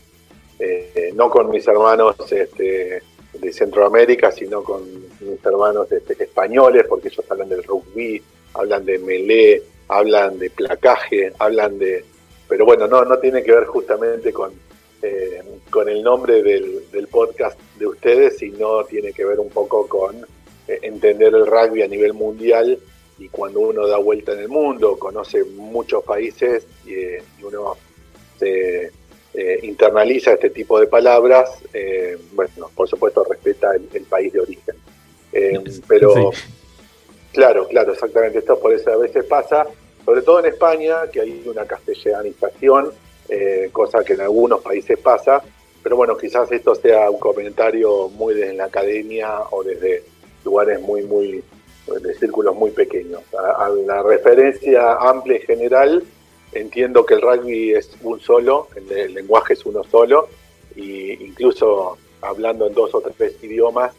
no 1.14 1.30
con 1.30 1.50
mis 1.50 1.68
hermanos 1.68 2.16
este, 2.32 3.02
de 3.40 3.54
Centroamérica, 3.54 4.32
sino 4.32 4.64
con 4.64 4.84
mis 5.20 5.46
hermanos 5.46 5.92
este, 5.92 6.24
españoles, 6.24 6.86
porque 6.88 7.10
ellos 7.10 7.26
hablan 7.30 7.50
del 7.50 7.64
rugby, 7.64 8.22
hablan 8.54 8.86
de 8.86 9.00
melee, 9.00 9.64
hablan 9.88 10.40
de 10.40 10.50
placaje, 10.50 11.32
hablan 11.40 11.78
de... 11.78 12.04
Pero 12.48 12.66
bueno, 12.66 12.88
no, 12.88 13.04
no 13.06 13.18
tiene 13.18 13.44
que 13.44 13.52
ver 13.52 13.66
justamente 13.66 14.32
con, 14.32 14.52
eh, 15.06 15.44
con 15.70 15.90
el 15.90 16.02
nombre 16.02 16.42
del, 16.42 17.08
podcast 17.12 17.60
de 17.78 17.88
ustedes, 17.88 18.38
sino 18.38 18.84
tiene 18.86 19.14
que 19.14 19.26
ver 19.26 19.40
un 19.40 19.50
poco 19.50 19.88
con 19.88 20.16
eh, 20.68 20.80
entender 20.82 21.34
el 21.34 21.46
rugby 21.46 21.82
a 21.82 21.88
nivel 21.88 22.14
mundial 22.14 22.80
y 23.18 23.30
cuando 23.30 23.60
uno 23.60 23.88
da 23.88 23.98
vuelta 23.98 24.34
en 24.34 24.40
el 24.40 24.50
mundo, 24.50 24.98
conoce 24.98 25.44
muchos 25.44 26.04
países 26.04 26.66
y, 26.86 26.94
eh, 26.94 27.24
uno 27.44 27.78
se 28.38 28.92
eh, 29.34 29.60
internaliza 29.64 30.34
este 30.34 30.50
tipo 30.50 30.80
de 30.80 30.88
palabras, 30.88 31.52
bueno, 32.34 32.70
por 32.76 32.88
supuesto 32.88 33.24
respeta 33.24 33.76
el, 33.76 34.04
país 34.04 34.34
de 34.34 34.40
origen. 34.40 34.76
Pero, 35.88 36.32
claro, 37.32 37.68
claro, 37.68 37.94
exactamente, 37.94 38.40
esto 38.40 38.60
por 38.60 38.74
eso 38.74 38.92
a 38.92 38.98
veces 38.98 39.24
pasa, 39.26 39.68
sobre 40.04 40.22
todo 40.22 40.40
en 40.40 40.46
España, 40.48 41.10
que 41.12 41.22
hay 41.22 41.44
una 41.46 41.66
castellanización, 41.66 42.92
cosa 43.72 44.04
que 44.04 44.14
en 44.14 44.22
algunos 44.22 44.62
países 44.62 44.98
pasa, 45.00 45.42
pero 45.84 45.98
bueno, 45.98 46.18
quizás 46.18 46.52
esto 46.52 46.74
sea 46.76 47.10
un 47.10 47.20
comentario 47.20 48.10
muy 48.10 48.34
desde 48.34 48.54
la 48.54 48.66
academia 48.66 49.42
o 49.52 49.64
desde 49.64 50.04
lugares 50.44 50.82
muy, 50.82 51.04
muy, 51.04 51.44
de 52.02 52.14
círculos 52.16 52.56
muy 52.56 52.72
pequeños. 52.72 53.22
a 53.34 53.70
la 53.70 54.02
referencia 54.02 54.94
amplia 54.94 55.38
y 55.38 55.42
general, 55.42 56.04
entiendo 56.56 57.06
que 57.06 57.16
el 57.16 57.22
rugby 57.22 57.74
es 57.74 57.92
un 58.02 58.20
solo, 58.20 58.70
el, 58.76 59.14
lenguaje 59.14 59.54
es 59.54 59.66
uno 59.66 59.84
solo, 59.84 60.30
y 60.76 61.12
incluso 61.24 61.98
hablando 62.22 62.68
en 62.68 62.74
dos 62.74 62.96
o 62.96 63.02
tres 63.02 63.36
idiomas, 63.44 63.94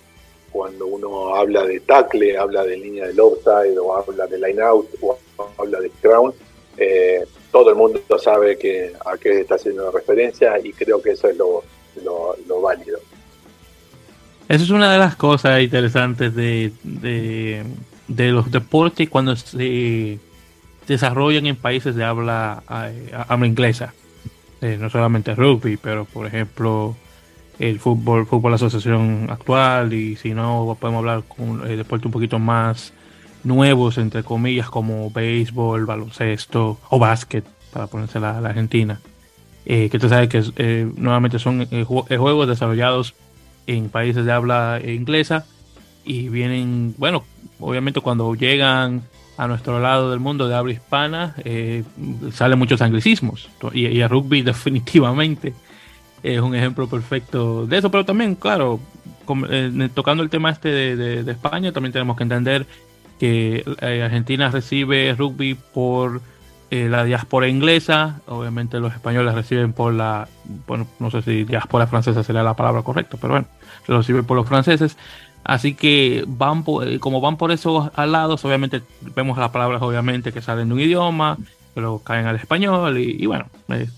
cuando 0.51 0.87
uno 0.87 1.35
habla 1.35 1.65
de 1.67 1.81
tackle, 1.81 2.37
habla 2.37 2.65
de 2.65 2.79
línea 2.79 3.07
del 3.07 3.21
offside, 3.21 3.79
o 3.79 3.95
habla 3.95 4.27
de 4.27 4.39
line 4.39 4.63
out, 4.63 4.89
o 5.03 5.19
habla 5.59 5.81
de 5.81 5.91
ground, 6.03 6.35
eh, 6.79 7.25
todo 7.57 7.71
el 7.71 7.77
mundo 7.77 8.03
sabe 8.23 8.59
que 8.59 8.93
a 9.07 9.17
qué 9.17 9.41
está 9.41 9.55
haciendo 9.55 9.91
referencia 9.91 10.59
y 10.63 10.75
creo 10.75 11.01
que 11.01 11.13
eso 11.13 11.27
es 11.27 11.39
lo, 11.39 11.63
lo, 12.05 12.61
válido. 12.61 12.99
Eso 14.47 14.65
es 14.65 14.69
una 14.69 14.93
de 14.93 14.99
las 14.99 15.17
cosas 15.17 15.63
interesantes 15.63 16.35
de, 16.35 16.71
de, 16.83 18.31
los 18.31 18.51
deportes 18.51 19.09
cuando 19.09 19.35
se 19.37 20.19
desarrollan 20.87 21.47
en 21.47 21.57
países 21.57 21.97
de 21.97 22.05
habla, 22.05 22.63
habla 23.27 23.47
inglesa. 23.47 23.95
no 24.61 24.91
solamente 24.91 25.35
rugby, 25.35 25.79
pero 25.79 26.05
por 26.05 26.27
ejemplo 26.27 26.95
el 27.59 27.81
fútbol, 27.81 28.27
fútbol 28.27 28.53
asociación 28.53 29.29
actual 29.31 29.95
y 29.95 30.17
si 30.17 30.35
no 30.35 30.77
podemos 30.79 30.99
hablar 30.99 31.23
con 31.27 31.67
deportes 31.67 32.05
un 32.05 32.13
poquito 32.13 32.39
más 32.39 32.93
nuevos, 33.47 33.97
entre 33.99 34.23
comillas, 34.23 34.69
como 34.69 35.11
béisbol, 35.11 35.87
baloncesto 35.87 36.79
o 36.91 36.99
básquet, 36.99 37.45
para 37.73 37.87
ponerse 37.87 38.21
la, 38.21 38.37
Argentina. 38.39 39.01
Eh, 39.65 39.89
que 39.91 39.99
tú 39.99 40.09
sabes 40.09 40.29
que 40.29 40.43
eh, 40.57 40.89
nuevamente 40.97 41.39
son 41.39 41.67
eh, 41.71 41.85
juegos 41.85 42.49
desarrollados 42.49 43.15
en 43.67 43.89
países 43.89 44.25
de 44.25 44.33
habla 44.33 44.81
inglesa 44.85 45.45
y 46.05 46.29
vienen, 46.29 46.95
bueno, 46.99 47.25
obviamente 47.59 48.01
cuando 48.01 48.35
llegan 48.35 49.03
a 49.37 49.49
nuestro 49.49 49.81
lado 49.81 50.11
del 50.11 50.21
mundo 50.21 50.49
de 50.49 50.55
habla 50.55 50.73
hispana, 50.73 51.35
salen 52.33 52.59
muchos 52.59 52.81
anglicismos 52.81 53.49
y, 53.73 53.87
y 53.89 54.01
el 54.01 54.09
rugby 54.09 54.43
definitivamente 54.43 55.53
es 56.23 56.41
un 56.41 56.55
ejemplo 56.55 56.89
perfecto 56.89 57.67
de 57.67 57.79
eso, 57.79 57.91
pero 57.91 58.05
también, 58.05 58.35
claro, 58.35 58.81
tocando 59.95 60.23
el 60.23 60.31
tema 60.31 60.51
este 60.51 60.69
de, 60.71 61.23
de, 61.23 61.33
España, 61.33 61.73
también 61.73 61.93
tenemos 61.93 62.17
que 62.17 62.23
entender 62.23 62.67
que 63.19 63.65
Argentina 63.81 64.51
recibe 64.51 65.15
rugby 65.15 65.55
por 65.55 66.21
eh, 66.69 66.89
la 66.89 67.05
diáspora 67.05 67.47
inglesa, 67.47 68.21
obviamente 68.27 68.81
los 68.81 68.93
españoles 68.93 69.35
reciben 69.35 69.73
por 69.73 69.95
la, 69.95 70.27
bueno, 70.67 70.89
no 70.99 71.13
sé 71.13 71.23
si 71.23 71.45
diáspora 71.45 71.87
francesa 71.87 72.25
sería 72.25 72.43
la 72.43 72.55
palabra 72.55 72.83
correcta, 72.83 73.17
pero 73.21 73.35
bueno, 73.35 73.47
lo 73.87 73.99
reciben 73.99 74.25
por 74.25 74.37
los 74.37 74.49
franceses. 74.49 74.97
Así 75.45 75.75
que 75.75 76.25
van 76.27 76.65
eh, 76.83 76.99
como 76.99 77.21
van 77.21 77.37
por 77.37 77.53
esos 77.53 77.97
lados, 77.97 78.45
obviamente 78.45 78.83
vemos 79.15 79.39
las 79.39 79.51
palabras 79.51 79.81
obviamente 79.81 80.33
que 80.33 80.43
salen 80.43 80.67
de 80.67 80.75
un 80.75 80.81
idioma, 80.81 81.39
pero 81.73 82.01
caen 82.01 82.27
al 82.27 82.35
español 82.35 82.99
y, 82.99 83.25
bueno, 83.27 83.47
eh, 83.69 83.89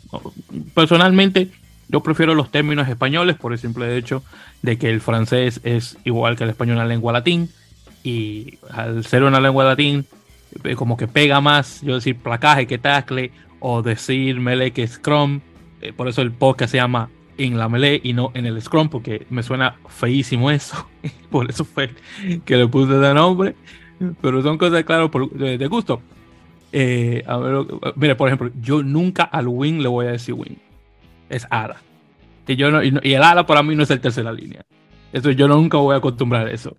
personalmente 0.74 1.50
yo 1.88 2.02
prefiero 2.02 2.34
los 2.34 2.50
términos 2.50 2.86
españoles 2.86 3.36
por 3.36 3.54
el 3.54 3.58
simple 3.58 3.96
hecho 3.96 4.22
de 4.60 4.76
que 4.76 4.90
el 4.90 5.00
francés 5.00 5.62
es 5.64 5.96
igual 6.04 6.36
que 6.36 6.44
el 6.44 6.50
español 6.50 6.76
una 6.76 6.84
lengua 6.84 7.14
latín 7.14 7.48
y 8.02 8.58
al 8.70 9.04
ser 9.04 9.22
una 9.22 9.40
lengua 9.40 9.64
latín 9.64 10.06
eh, 10.64 10.74
como 10.74 10.96
que 10.96 11.08
pega 11.08 11.40
más, 11.40 11.82
yo 11.82 11.94
decir 11.94 12.16
placaje 12.16 12.66
que 12.66 12.78
tackle 12.78 13.30
o 13.60 13.82
decir 13.82 14.40
melee 14.40 14.72
que 14.72 14.86
scrum. 14.86 15.40
Eh, 15.80 15.92
por 15.92 16.08
eso 16.08 16.22
el 16.22 16.32
podcast 16.32 16.72
se 16.72 16.78
llama 16.78 17.10
en 17.36 17.56
la 17.56 17.68
melee 17.68 18.00
y 18.02 18.12
no 18.12 18.32
en 18.34 18.46
el 18.46 18.60
scrum, 18.60 18.88
porque 18.88 19.26
me 19.30 19.42
suena 19.42 19.76
feísimo 19.88 20.50
eso. 20.50 20.88
por 21.30 21.48
eso 21.50 21.64
fue 21.64 21.90
que 22.44 22.56
le 22.56 22.66
puse 22.66 22.98
ese 22.98 23.14
nombre. 23.14 23.54
Pero 24.20 24.42
son 24.42 24.58
cosas, 24.58 24.84
claro, 24.84 25.10
de, 25.32 25.66
gusto. 25.66 26.00
Eh, 26.70 27.24
mire, 27.96 28.14
por 28.14 28.28
ejemplo, 28.28 28.50
yo 28.60 28.82
nunca 28.82 29.24
al 29.24 29.48
win 29.48 29.82
le 29.82 29.88
voy 29.88 30.06
a 30.06 30.12
decir 30.12 30.34
win. 30.34 30.58
Es 31.28 31.46
ala. 31.50 31.76
Y, 32.46 32.56
yo 32.56 32.70
no, 32.70 32.82
y, 32.82 32.96
el 33.02 33.22
ala 33.22 33.44
para 33.44 33.62
mí 33.62 33.74
no 33.74 33.82
es 33.82 33.90
el 33.90 34.00
tercera 34.00 34.32
línea. 34.32 34.64
Eso 35.12 35.30
yo 35.32 35.48
nunca 35.48 35.78
voy 35.78 35.94
a 35.94 35.98
acostumbrar 35.98 36.46
a 36.46 36.52
eso. 36.52 36.76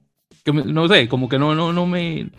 Que 0.54 0.64
no 0.64 0.88
sé, 0.88 1.08
como 1.08 1.30
que 1.30 1.40
no, 1.40 1.56
no, 1.56 1.74
no 1.74 1.86
me 1.86 2.30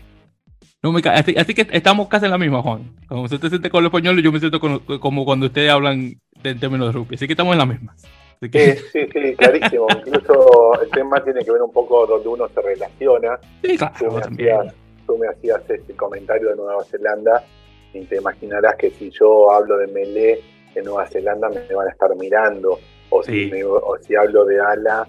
no 0.82 0.92
me 0.92 1.00
así, 1.10 1.34
así, 1.36 1.54
que 1.54 1.66
estamos 1.72 2.08
casi 2.08 2.24
en 2.24 2.30
la 2.30 2.38
misma, 2.38 2.62
Juan. 2.62 2.90
Como 3.06 3.22
usted 3.22 3.38
se 3.38 3.50
siente 3.50 3.68
con 3.68 3.82
los 3.82 3.90
españoles, 3.90 4.24
yo 4.24 4.32
me 4.32 4.40
siento 4.40 4.60
como 4.60 5.24
cuando 5.24 5.46
ustedes 5.46 5.70
hablan 5.70 6.14
en 6.42 6.60
términos 6.60 6.88
de 6.88 6.92
rugby. 6.92 7.16
Así 7.16 7.26
que 7.26 7.34
estamos 7.34 7.52
en 7.52 7.58
la 7.58 7.66
misma. 7.66 7.94
Sí, 8.40 8.48
sí, 8.90 9.06
sí, 9.12 9.36
clarísimo. 9.36 9.86
Incluso 10.06 10.80
el 10.82 10.90
tema 10.90 11.22
tiene 11.22 11.44
que 11.44 11.52
ver 11.52 11.60
un 11.60 11.72
poco 11.72 12.06
donde 12.06 12.28
uno 12.28 12.48
se 12.48 12.62
relaciona. 12.62 13.38
Sí, 13.62 13.76
claro, 13.76 13.94
tú 13.98 14.10
me, 14.10 14.20
hacías, 14.20 14.74
tú 15.06 15.18
me 15.18 15.28
hacías 15.28 15.60
este 15.68 15.94
comentario 15.94 16.48
de 16.48 16.56
Nueva 16.56 16.82
Zelanda 16.84 17.44
y 17.92 18.00
te 18.04 18.16
imaginarás 18.16 18.76
que 18.76 18.90
si 18.90 19.10
yo 19.10 19.50
hablo 19.50 19.76
de 19.76 19.88
Melee 19.88 20.40
en 20.74 20.84
Nueva 20.84 21.06
Zelanda 21.08 21.50
me 21.50 21.74
van 21.74 21.88
a 21.88 21.90
estar 21.90 22.16
mirando. 22.16 22.78
O, 23.10 23.22
si, 23.22 23.50
o 23.62 23.98
si 24.00 24.14
hablo 24.14 24.46
de 24.46 24.60
ala, 24.60 25.06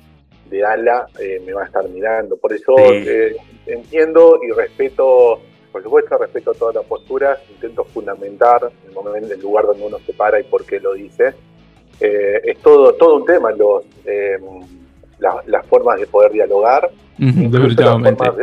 de 0.51 0.63
ala 0.63 1.07
eh, 1.19 1.41
me 1.43 1.53
van 1.53 1.63
a 1.63 1.67
estar 1.67 1.89
mirando. 1.89 2.37
Por 2.37 2.53
eso 2.53 2.75
eh, 2.77 3.35
entiendo 3.65 4.39
y 4.47 4.51
respeto 4.51 5.41
por 5.71 5.81
supuesto, 5.81 6.17
respeto 6.17 6.53
todas 6.53 6.75
las 6.75 6.85
posturas, 6.85 7.39
intento 7.49 7.85
fundamentar 7.85 8.69
el 8.85 8.93
momento, 8.93 9.33
el 9.33 9.39
lugar 9.39 9.65
donde 9.65 9.85
uno 9.85 9.99
se 10.05 10.13
para 10.13 10.39
y 10.39 10.43
por 10.43 10.65
qué 10.65 10.79
lo 10.79 10.93
dice. 10.93 11.33
Eh, 11.99 12.41
es 12.43 12.57
todo, 12.59 12.93
todo 12.93 13.15
un 13.15 13.25
tema 13.25 13.51
los, 13.51 13.85
em, 14.05 14.59
las 15.19 15.65
formas 15.67 15.99
de 15.99 16.07
poder 16.07 16.31
dialogar, 16.31 16.89
las 17.17 18.01
formas 18.01 18.37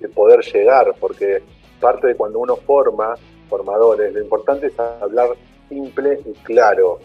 de, 0.00 0.08
poder 0.08 0.40
llegar, 0.40 0.92
porque 0.98 1.42
parte 1.80 2.08
de 2.08 2.14
cuando 2.16 2.40
uno 2.40 2.56
forma, 2.56 3.14
formadores, 3.48 4.12
lo 4.12 4.20
importante 4.20 4.66
es 4.66 4.80
hablar 4.80 5.28
simple 5.68 6.18
y 6.26 6.32
claro. 6.42 6.98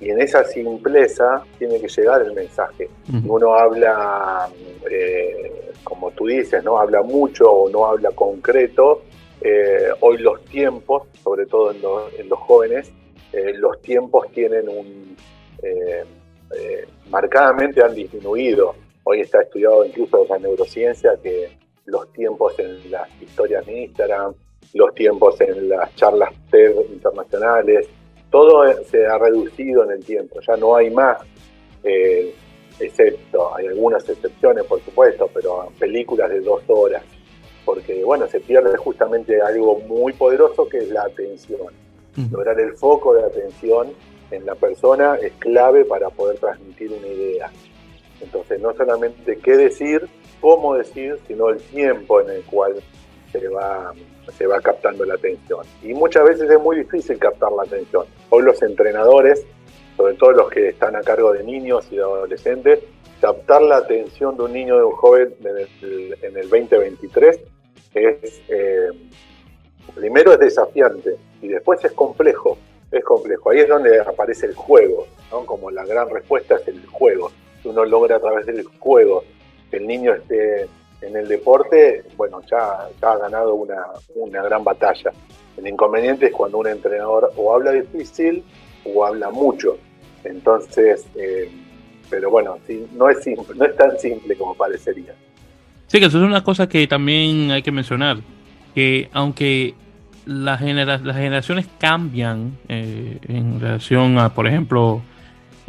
Y 0.00 0.08
en 0.08 0.20
esa 0.20 0.44
simpleza 0.44 1.44
tiene 1.58 1.78
que 1.78 1.88
llegar 1.88 2.22
el 2.22 2.32
mensaje. 2.32 2.88
Uno 3.26 3.54
habla, 3.54 4.48
eh, 4.90 5.72
como 5.84 6.10
tú 6.12 6.26
dices, 6.26 6.64
no 6.64 6.78
habla 6.78 7.02
mucho 7.02 7.50
o 7.50 7.68
no 7.68 7.84
habla 7.84 8.10
concreto, 8.12 9.02
eh, 9.42 9.88
hoy 10.00 10.18
los 10.18 10.42
tiempos, 10.46 11.06
sobre 11.22 11.44
todo 11.46 11.70
en, 11.70 12.28
los 12.28 12.38
jóvenes, 12.38 12.90
eh, 13.32 13.52
los 13.54 13.80
tiempos 13.82 14.30
tienen 14.32 14.68
un... 14.68 15.16
Marcadamente 17.10 17.82
han 17.82 17.94
disminuido. 17.94 18.74
Hoy 19.04 19.20
está 19.20 19.42
estudiado 19.42 19.84
incluso 19.84 20.24
la 20.28 20.38
neurociencia 20.38 21.18
que 21.22 21.58
los 21.86 22.10
tiempos 22.12 22.58
en 22.58 22.90
las 22.90 23.08
historias 23.20 23.66
de 23.66 23.82
Instagram, 23.82 24.32
los 24.74 24.94
tiempos 24.94 25.40
en 25.40 25.68
las 25.68 25.94
charlas 25.96 26.30
TED 26.50 26.76
internacionales, 26.90 27.88
todo 28.30 28.64
se 28.84 29.06
ha 29.06 29.18
reducido 29.18 29.84
en 29.84 29.92
el 29.92 30.04
tiempo, 30.04 30.40
ya 30.40 30.56
no 30.56 30.76
hay 30.76 30.90
más, 30.90 31.18
excepto, 32.78 33.54
hay 33.56 33.66
algunas 33.66 34.08
excepciones 34.08 34.64
por 34.64 34.80
supuesto, 34.82 35.28
pero 35.32 35.70
películas 35.78 36.30
de 36.30 36.40
dos 36.40 36.62
horas, 36.68 37.02
porque 37.64 38.02
bueno, 38.04 38.26
se 38.28 38.40
pierde 38.40 38.76
justamente 38.76 39.40
algo 39.40 39.78
muy 39.80 40.12
poderoso 40.12 40.68
que 40.68 40.78
es 40.78 40.88
la 40.90 41.02
atención. 41.02 41.72
Lograr 42.30 42.58
el 42.60 42.76
foco 42.76 43.14
de 43.14 43.24
atención 43.24 43.92
en 44.30 44.44
la 44.44 44.54
persona 44.54 45.16
es 45.22 45.32
clave 45.38 45.84
para 45.84 46.10
poder 46.10 46.38
transmitir 46.38 46.92
una 46.92 47.06
idea. 47.06 47.50
Entonces, 48.20 48.60
no 48.60 48.74
solamente 48.74 49.38
qué 49.38 49.56
decir, 49.56 50.06
cómo 50.40 50.74
decir, 50.74 51.18
sino 51.26 51.48
el 51.48 51.58
tiempo 51.62 52.20
en 52.20 52.30
el 52.30 52.42
cual 52.42 52.74
se 53.32 53.48
va, 53.48 53.94
se 54.30 54.46
va 54.46 54.60
captando 54.60 55.04
la 55.04 55.14
atención. 55.14 55.64
Y 55.82 55.94
muchas 55.94 56.24
veces 56.24 56.50
es 56.50 56.60
muy 56.60 56.76
difícil 56.78 57.18
captar 57.18 57.52
la 57.52 57.62
atención. 57.62 58.04
Hoy 58.30 58.42
los 58.42 58.62
entrenadores, 58.62 59.44
sobre 59.96 60.14
todo 60.14 60.32
los 60.32 60.50
que 60.50 60.68
están 60.68 60.96
a 60.96 61.00
cargo 61.00 61.32
de 61.32 61.44
niños 61.44 61.86
y 61.90 61.96
de 61.96 62.02
adolescentes, 62.02 62.80
captar 63.20 63.62
la 63.62 63.76
atención 63.76 64.36
de 64.36 64.42
un 64.44 64.52
niño, 64.52 64.76
de 64.76 64.84
un 64.84 64.92
joven 64.92 65.34
en 65.40 65.58
el, 65.58 66.16
en 66.22 66.36
el 66.36 66.48
2023 66.48 67.40
es, 67.94 68.40
eh, 68.48 68.88
primero 69.94 70.32
es 70.32 70.38
desafiante 70.38 71.16
y 71.42 71.48
después 71.48 71.84
es 71.84 71.92
complejo, 71.92 72.58
es 72.90 73.04
complejo. 73.04 73.50
Ahí 73.50 73.60
es 73.60 73.68
donde 73.68 74.00
aparece 74.00 74.46
el 74.46 74.54
juego, 74.54 75.06
¿no? 75.30 75.44
como 75.44 75.70
la 75.70 75.84
gran 75.84 76.08
respuesta 76.08 76.56
es 76.56 76.68
el 76.68 76.84
juego. 76.86 77.30
Si 77.62 77.68
uno 77.68 77.84
logra 77.84 78.16
a 78.16 78.20
través 78.20 78.46
del 78.46 78.64
juego 78.78 79.24
que 79.70 79.76
el 79.76 79.86
niño 79.86 80.14
esté 80.14 80.68
en 81.02 81.16
el 81.16 81.28
deporte, 81.28 82.04
bueno, 82.16 82.40
ya, 82.50 82.88
ha 83.00 83.16
ganado 83.16 83.54
una, 83.54 83.84
una 84.14 84.42
gran 84.42 84.64
batalla. 84.64 85.12
El 85.56 85.66
inconveniente 85.66 86.26
es 86.26 86.32
cuando 86.32 86.58
un 86.58 86.68
entrenador 86.68 87.32
o 87.36 87.54
habla 87.54 87.72
difícil 87.72 88.44
o 88.84 89.04
habla 89.04 89.30
mucho. 89.30 89.78
Entonces, 90.24 91.06
eh, 91.16 91.50
pero 92.08 92.30
bueno, 92.30 92.58
no 92.92 93.08
es, 93.08 93.26
no 93.56 93.64
es 93.64 93.76
tan 93.76 93.98
simple 93.98 94.36
como 94.36 94.54
parecería. 94.54 95.14
Sí, 95.86 95.98
que 95.98 96.06
eso 96.06 96.18
es 96.18 96.24
una 96.24 96.44
cosa 96.44 96.68
que 96.68 96.86
también 96.86 97.50
hay 97.50 97.62
que 97.62 97.72
mencionar, 97.72 98.18
que 98.74 99.08
aunque 99.12 99.74
las, 100.26 100.60
las 100.60 101.16
generaciones 101.16 101.66
cambian 101.78 102.58
eh, 102.68 103.18
en 103.26 103.60
relación 103.60 104.18
a, 104.18 104.32
por 104.34 104.46
ejemplo, 104.46 105.02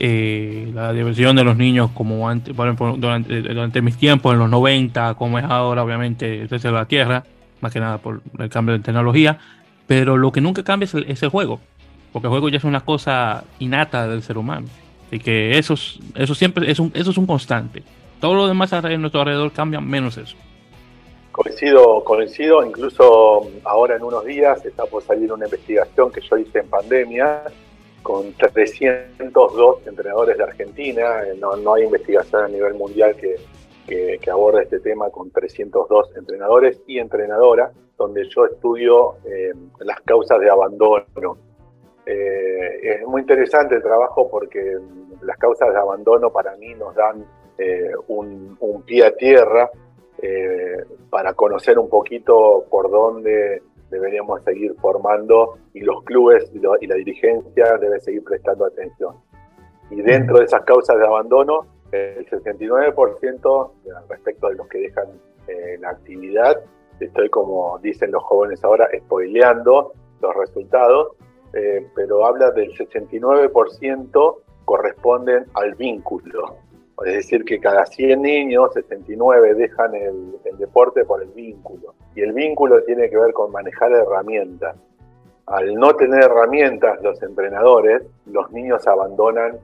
eh, 0.03 0.71
la 0.73 0.93
diversión 0.93 1.35
de 1.35 1.43
los 1.43 1.55
niños 1.55 1.91
como 1.93 2.27
antes, 2.27 2.57
ejemplo, 2.57 2.95
durante, 2.97 3.83
mis 3.83 3.97
tiempos, 3.97 4.33
en 4.33 4.39
los 4.39 4.49
90, 4.49 5.13
como 5.13 5.37
es 5.37 5.45
ahora, 5.45 5.83
obviamente, 5.83 6.47
desde 6.47 6.71
la 6.71 6.85
Tierra, 6.85 7.23
más 7.59 7.71
que 7.71 7.79
nada 7.79 7.99
por 7.99 8.19
el 8.39 8.49
cambio 8.49 8.75
de 8.75 8.83
tecnología, 8.83 9.37
pero 9.85 10.17
lo 10.17 10.31
que 10.31 10.41
nunca 10.41 10.63
cambia 10.63 10.89
es 11.07 11.21
el, 11.21 11.29
juego, 11.29 11.59
porque 12.11 12.25
el 12.25 12.31
juego 12.31 12.49
ya 12.49 12.57
es 12.57 12.63
una 12.63 12.79
cosa 12.79 13.43
innata 13.59 14.07
del 14.07 14.23
ser 14.23 14.39
humano, 14.39 14.65
y 15.11 15.19
que 15.19 15.59
eso, 15.59 15.75
eso 16.15 16.33
siempre 16.33 16.71
es 16.71 16.79
un, 16.79 16.91
eso 16.95 17.11
es 17.11 17.17
un 17.19 17.27
constante. 17.27 17.83
Todo 18.19 18.33
lo 18.33 18.47
demás 18.47 18.73
a 18.73 18.81
nuestro 18.81 19.21
alrededor 19.21 19.51
cambia 19.51 19.81
menos 19.81 20.17
eso. 20.17 20.35
Coincido, 21.31 22.03
coincido, 22.03 22.65
incluso 22.65 23.51
ahora 23.65 23.97
en 23.97 24.03
unos 24.03 24.25
días 24.25 24.65
está 24.65 24.83
por 24.85 25.03
salir 25.03 25.31
una 25.31 25.45
investigación 25.45 26.11
que 26.11 26.21
yo 26.21 26.37
hice 26.37 26.57
en 26.57 26.67
pandemia 26.69 27.43
con 28.01 28.33
302 28.33 29.87
entrenadores 29.87 30.37
de 30.37 30.43
Argentina, 30.43 31.21
no, 31.39 31.73
hay 31.73 31.83
investigación 31.83 32.45
a 32.45 32.47
nivel 32.47 32.73
mundial 32.73 33.15
que, 33.15 33.35
que, 34.19 34.31
aborda 34.31 34.61
este 34.61 34.79
tema 34.79 35.09
con 35.09 35.31
302 35.31 36.15
entrenadores 36.15 36.81
y 36.87 36.99
entrenadoras, 36.99 37.71
donde 37.97 38.27
yo 38.29 38.45
estudio 38.45 39.15
eh, 39.25 39.53
las 39.79 39.99
causas 40.01 40.39
de 40.39 40.49
abandono. 40.49 41.37
Eh, 42.05 42.79
es 42.81 43.07
muy 43.07 43.21
interesante 43.21 43.75
el 43.75 43.83
trabajo 43.83 44.29
porque 44.29 44.77
las 45.21 45.37
causas 45.37 45.71
de 45.71 45.79
abandono 45.79 46.31
para 46.31 46.55
mí 46.55 46.73
nos 46.73 46.95
dan 46.95 47.25
eh, 47.57 47.91
un, 48.07 48.57
pie 48.85 49.05
a 49.05 49.15
tierra 49.15 49.69
para 51.09 51.33
conocer 51.33 51.79
un 51.79 51.89
poquito 51.89 52.65
por 52.69 52.91
dónde 52.91 53.63
deberíamos 53.91 54.43
seguir 54.43 54.73
formando 54.81 55.57
y 55.73 55.81
los 55.81 56.03
clubes 56.03 56.51
y 56.53 56.87
la 56.87 56.95
dirigencia 56.95 57.77
debe 57.77 57.99
seguir 57.99 58.23
prestando 58.23 58.65
atención. 58.65 59.15
Y 59.91 60.01
dentro 60.01 60.39
de 60.39 60.45
esas 60.45 60.63
causas 60.63 60.97
de 60.97 61.05
abandono 61.05 61.67
el 61.91 62.25
69% 62.29 63.71
respecto 64.09 64.47
de 64.47 64.55
los 64.55 64.67
que 64.67 64.79
dejan 64.79 65.07
eh, 65.47 65.77
la 65.79 65.89
actividad, 65.89 66.63
estoy 66.99 67.29
como 67.29 67.77
dicen 67.79 68.11
los 68.11 68.23
jóvenes 68.23 68.63
ahora, 68.63 68.87
spoileando 68.97 69.93
los 70.21 70.35
resultados, 70.35 71.15
eh, 71.53 71.85
pero 71.95 72.25
habla 72.25 72.51
del 72.51 72.71
69% 72.77 74.37
corresponden 74.65 75.45
al 75.53 75.75
vínculo. 75.75 76.55
Es 77.05 77.13
decir, 77.13 77.43
que 77.45 77.59
cada 77.59 77.85
100 77.85 78.21
niños, 78.21 78.73
69 78.73 79.55
dejan 79.55 79.95
el, 79.95 80.35
deporte 80.57 81.03
por 81.05 81.21
el 81.23 81.29
vínculo. 81.29 81.95
Y 82.15 82.21
el 82.21 82.33
vínculo 82.33 82.83
tiene 82.83 83.09
que 83.09 83.17
ver 83.17 83.33
con 83.33 83.51
manejar 83.51 83.91
herramientas. 83.91 84.75
Al 85.47 85.73
no 85.75 85.95
tener 85.95 86.23
herramientas 86.23 87.01
los 87.01 87.21
entrenadores, 87.23 88.03
los 88.27 88.51
niños 88.51 88.87
abandonan 88.87 89.57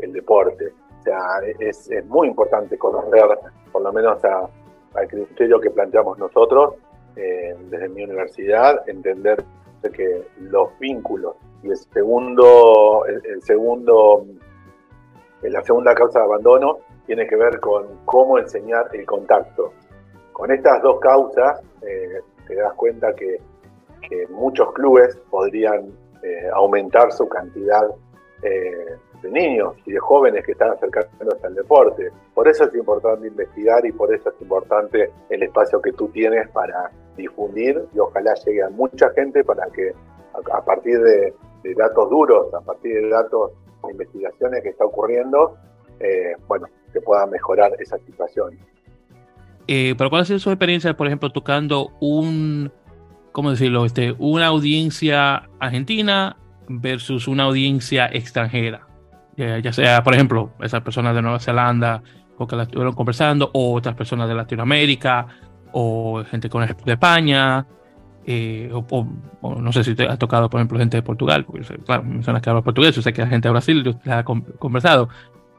el 0.00 0.12
deporte. 0.12 0.72
O 0.98 1.02
sea, 1.02 1.18
es, 1.60 1.88
muy 2.06 2.28
importante 2.28 2.76
conocer, 2.76 3.38
por 3.70 3.82
lo 3.82 3.92
menos 3.92 4.22
al 4.24 5.08
criterio 5.08 5.60
que 5.60 5.70
planteamos 5.70 6.18
nosotros 6.18 6.74
eh, 7.16 7.54
desde 7.70 7.88
mi 7.88 8.02
universidad, 8.02 8.88
entender 8.88 9.44
que 9.88 10.26
los 10.40 10.78
vínculos 10.78 11.36
y 11.62 11.70
el 11.70 11.76
segundo, 11.76 13.04
el, 13.06 13.42
segundo, 13.42 14.26
la 15.42 15.62
segunda 15.62 15.94
causa 15.94 16.20
de 16.20 16.24
abandono 16.26 16.78
tiene 17.06 17.26
que 17.26 17.36
ver 17.36 17.60
con 17.60 17.86
cómo 18.04 18.38
enseñar 18.38 18.88
el 18.92 19.06
contacto. 19.06 19.72
Con 20.32 20.50
estas 20.50 20.82
dos 20.82 21.00
causas 21.00 21.62
eh, 21.82 22.20
te 22.46 22.54
das 22.56 22.72
cuenta 22.74 23.14
que, 23.14 23.38
muchos 24.30 24.72
clubes 24.72 25.14
podrían 25.30 25.86
eh, 26.24 26.50
aumentar 26.52 27.12
su 27.12 27.28
cantidad 27.28 27.86
de 29.22 29.30
niños 29.30 29.76
y 29.86 29.92
de 29.92 29.98
jóvenes 29.98 30.44
que 30.44 30.52
están 30.52 30.70
acercándose 30.70 31.46
al 31.46 31.54
deporte. 31.54 32.10
Por 32.34 32.48
eso 32.48 32.64
es 32.64 32.74
importante 32.74 33.26
investigar 33.26 33.84
y 33.84 33.92
por 33.92 34.12
eso 34.14 34.30
es 34.30 34.40
importante 34.40 35.10
el 35.28 35.42
espacio 35.42 35.80
que 35.80 35.92
tú 35.92 36.08
tienes 36.08 36.48
para 36.50 36.90
difundir 37.16 37.84
y 37.94 37.98
ojalá 37.98 38.34
llegue 38.34 38.62
a 38.62 38.70
mucha 38.70 39.10
gente 39.10 39.44
para 39.44 39.66
que 39.66 39.92
a, 40.52 40.64
partir 40.64 41.00
de, 41.02 41.34
datos 41.76 42.08
duros, 42.08 42.52
a 42.54 42.60
partir 42.60 43.02
de 43.02 43.08
datos 43.08 43.52
investigaciones 43.90 44.62
que 44.62 44.70
está 44.70 44.84
ocurriendo, 44.84 45.56
eh, 46.00 46.34
bueno, 46.48 46.66
se 46.92 47.00
pueda 47.00 47.26
mejorar 47.26 47.72
esa 47.78 47.98
situación. 47.98 48.58
Eh, 49.66 49.94
pero 49.96 50.10
¿cuál 50.10 50.22
ha 50.22 50.24
sido 50.24 50.38
su 50.38 50.50
experiencia, 50.50 50.96
por 50.96 51.06
ejemplo, 51.06 51.30
tocando 51.30 51.92
un, 52.00 52.72
¿cómo 53.32 53.50
decirlo? 53.50 53.84
Este, 53.84 54.14
una 54.18 54.46
audiencia 54.46 55.48
argentina 55.60 56.36
versus 56.68 57.28
una 57.28 57.44
audiencia 57.44 58.06
extranjera 58.06 58.86
ya 59.62 59.72
sea, 59.72 60.02
por 60.02 60.14
ejemplo, 60.14 60.50
esas 60.60 60.82
personas 60.82 61.14
de 61.14 61.22
Nueva 61.22 61.38
Zelanda 61.40 62.02
o 62.38 62.46
que 62.46 62.56
la 62.56 62.62
estuvieron 62.62 62.94
conversando, 62.94 63.50
o 63.52 63.74
otras 63.74 63.94
personas 63.94 64.26
de 64.26 64.34
Latinoamérica, 64.34 65.26
o 65.72 66.24
gente 66.24 66.48
con 66.48 66.66
de 66.66 66.92
España, 66.92 67.66
eh, 68.32 68.70
o, 68.72 69.54
no 69.56 69.72
sé 69.72 69.82
si 69.82 69.96
te 69.96 70.04
ha 70.04 70.16
tocado, 70.16 70.48
por 70.48 70.60
ejemplo, 70.60 70.78
gente 70.78 70.96
de 70.96 71.02
Portugal, 71.02 71.44
porque 71.44 71.66
claro, 71.84 72.04
mencionas 72.04 72.40
que 72.40 72.48
habla 72.48 72.62
portugués, 72.62 72.94
yo 72.94 73.02
sé 73.02 73.12
que 73.12 73.22
la 73.22 73.26
gente 73.26 73.48
de 73.48 73.52
Brasil 73.52 73.96
la 74.04 74.18
ha 74.18 74.24
conversado, 74.24 75.08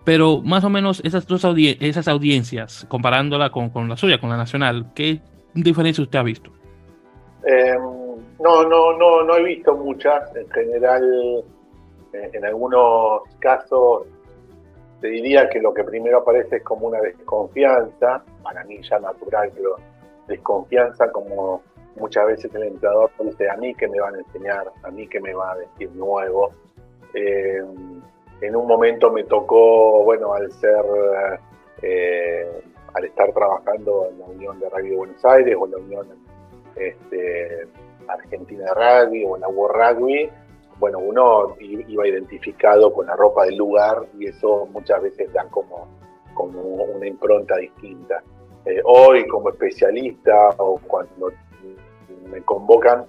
pero 0.05 0.41
más 0.41 0.63
o 0.63 0.69
menos 0.69 1.01
esas 1.03 1.27
dos 1.27 1.43
esas 1.57 2.07
audiencias, 2.07 2.85
comparándola 2.87 3.49
con, 3.49 3.71
con, 3.71 3.89
la 3.89 3.97
suya, 3.97 4.21
con 4.21 4.29
la 4.29 4.37
nacional, 4.37 4.91
¿qué 4.95 5.19
diferencia 5.53 6.01
usted 6.01 6.19
ha 6.19 6.23
visto? 6.23 6.49
Em, 7.43 7.81
no, 8.39 8.63
no, 8.63 8.97
no, 8.97 9.23
no 9.23 9.35
he 9.35 9.43
visto 9.43 9.75
muchas. 9.75 10.33
En 10.35 10.49
general, 10.49 11.43
en 12.13 12.45
algunos 12.45 13.23
casos 13.39 14.03
te 15.01 15.09
diría 15.09 15.49
que 15.49 15.59
lo 15.59 15.73
que 15.73 15.83
primero 15.83 16.19
aparece 16.19 16.57
es 16.57 16.63
como 16.63 16.87
una 16.87 17.01
desconfianza, 17.01 18.23
para 18.41 18.63
mí 18.63 18.79
ya 18.81 18.97
natural, 18.99 19.51
pero 19.53 19.75
desconfianza 20.27 21.11
como 21.11 21.63
muchas 21.95 22.25
veces 22.27 22.53
el 22.55 22.63
entrenador 22.63 23.11
dice 23.19 23.49
a 23.49 23.57
mí 23.57 23.73
que 23.75 23.87
me 23.87 23.99
van 23.99 24.15
a 24.15 24.19
enseñar, 24.19 24.71
a 24.83 24.91
mí 24.91 25.07
que 25.07 25.19
me 25.19 25.33
va 25.33 25.51
a 25.53 25.57
decir 25.57 25.89
nuevo. 25.91 26.51
Eh, 27.13 27.61
en 28.41 28.55
un 28.55 28.67
momento 28.67 29.11
me 29.11 29.23
tocó, 29.23 30.03
bueno, 30.03 30.33
al 30.33 30.51
ser, 30.53 30.83
eh, 31.81 32.63
al 32.93 33.05
estar 33.05 33.31
trabajando 33.33 34.07
en 34.09 34.19
la 34.19 34.25
Unión 34.25 34.59
de 34.59 34.69
Rugby 34.69 34.89
de 34.89 34.95
Buenos 34.95 35.25
Aires 35.25 35.55
o 35.59 35.65
en 35.65 35.71
la 35.71 35.77
Unión 35.77 36.07
este, 36.75 37.67
Argentina 38.07 38.65
de 38.65 38.73
Rugby 38.73 39.25
o 39.25 39.35
en 39.35 39.41
la 39.41 39.47
World 39.47 39.75
Rugby, 39.75 40.29
bueno, 40.79 40.97
uno 40.97 41.55
iba 41.59 42.07
identificado 42.07 42.91
con 42.91 43.05
la 43.05 43.15
ropa 43.15 43.45
del 43.45 43.55
lugar 43.55 44.03
y 44.17 44.25
eso 44.25 44.67
muchas 44.71 45.03
veces 45.03 45.31
da 45.31 45.45
como, 45.45 45.87
como 46.33 46.59
una 46.59 47.05
impronta 47.05 47.57
distinta. 47.57 48.23
Eh, 48.65 48.81
hoy 48.85 49.27
como 49.27 49.49
especialista 49.49 50.49
o 50.57 50.79
cuando 50.87 51.31
me 52.31 52.41
convocan, 52.41 53.05